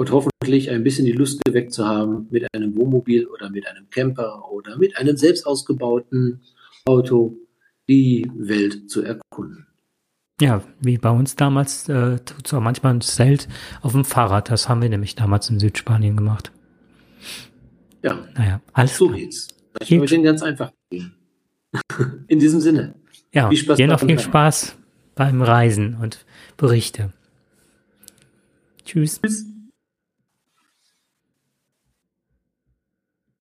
Und 0.00 0.12
hoffentlich 0.12 0.70
ein 0.70 0.82
bisschen 0.82 1.04
die 1.04 1.12
Lust 1.12 1.44
geweckt 1.44 1.74
zu 1.74 1.86
haben, 1.86 2.26
mit 2.30 2.46
einem 2.54 2.74
Wohnmobil 2.74 3.26
oder 3.26 3.50
mit 3.50 3.66
einem 3.66 3.90
Camper 3.90 4.50
oder 4.50 4.78
mit 4.78 4.96
einem 4.96 5.14
selbst 5.18 5.46
ausgebauten 5.46 6.40
Auto 6.86 7.36
die 7.86 8.26
Welt 8.34 8.88
zu 8.90 9.02
erkunden. 9.02 9.66
Ja, 10.40 10.62
wie 10.80 10.96
bei 10.96 11.10
uns 11.10 11.36
damals, 11.36 11.86
äh, 11.90 12.16
so 12.46 12.62
manchmal 12.62 12.94
ein 12.94 13.02
Zelt 13.02 13.46
auf 13.82 13.92
dem 13.92 14.06
Fahrrad. 14.06 14.50
Das 14.50 14.70
haben 14.70 14.80
wir 14.80 14.88
nämlich 14.88 15.16
damals 15.16 15.50
in 15.50 15.60
Südspanien 15.60 16.16
gemacht. 16.16 16.50
Ja. 18.02 18.26
Naja, 18.34 18.62
alles 18.72 18.96
so 18.96 19.08
klar. 19.08 19.18
geht's. 19.18 19.48
Ich 19.82 19.90
würde 19.90 20.06
den 20.06 20.22
ganz 20.22 20.42
einfach 20.42 20.72
gehen. 20.88 21.12
In 22.26 22.38
diesem 22.38 22.62
Sinne. 22.62 22.94
Ja, 23.34 23.50
viel 23.50 23.58
Spaß 23.58 23.76
dir 23.76 23.86
noch 23.86 24.00
viel 24.00 24.18
Spaß 24.18 24.76
beim 25.14 25.42
Reisen 25.42 25.98
und 26.00 26.24
Berichte. 26.56 27.12
Tschüss. 28.86 29.20
Tschüss. 29.20 29.44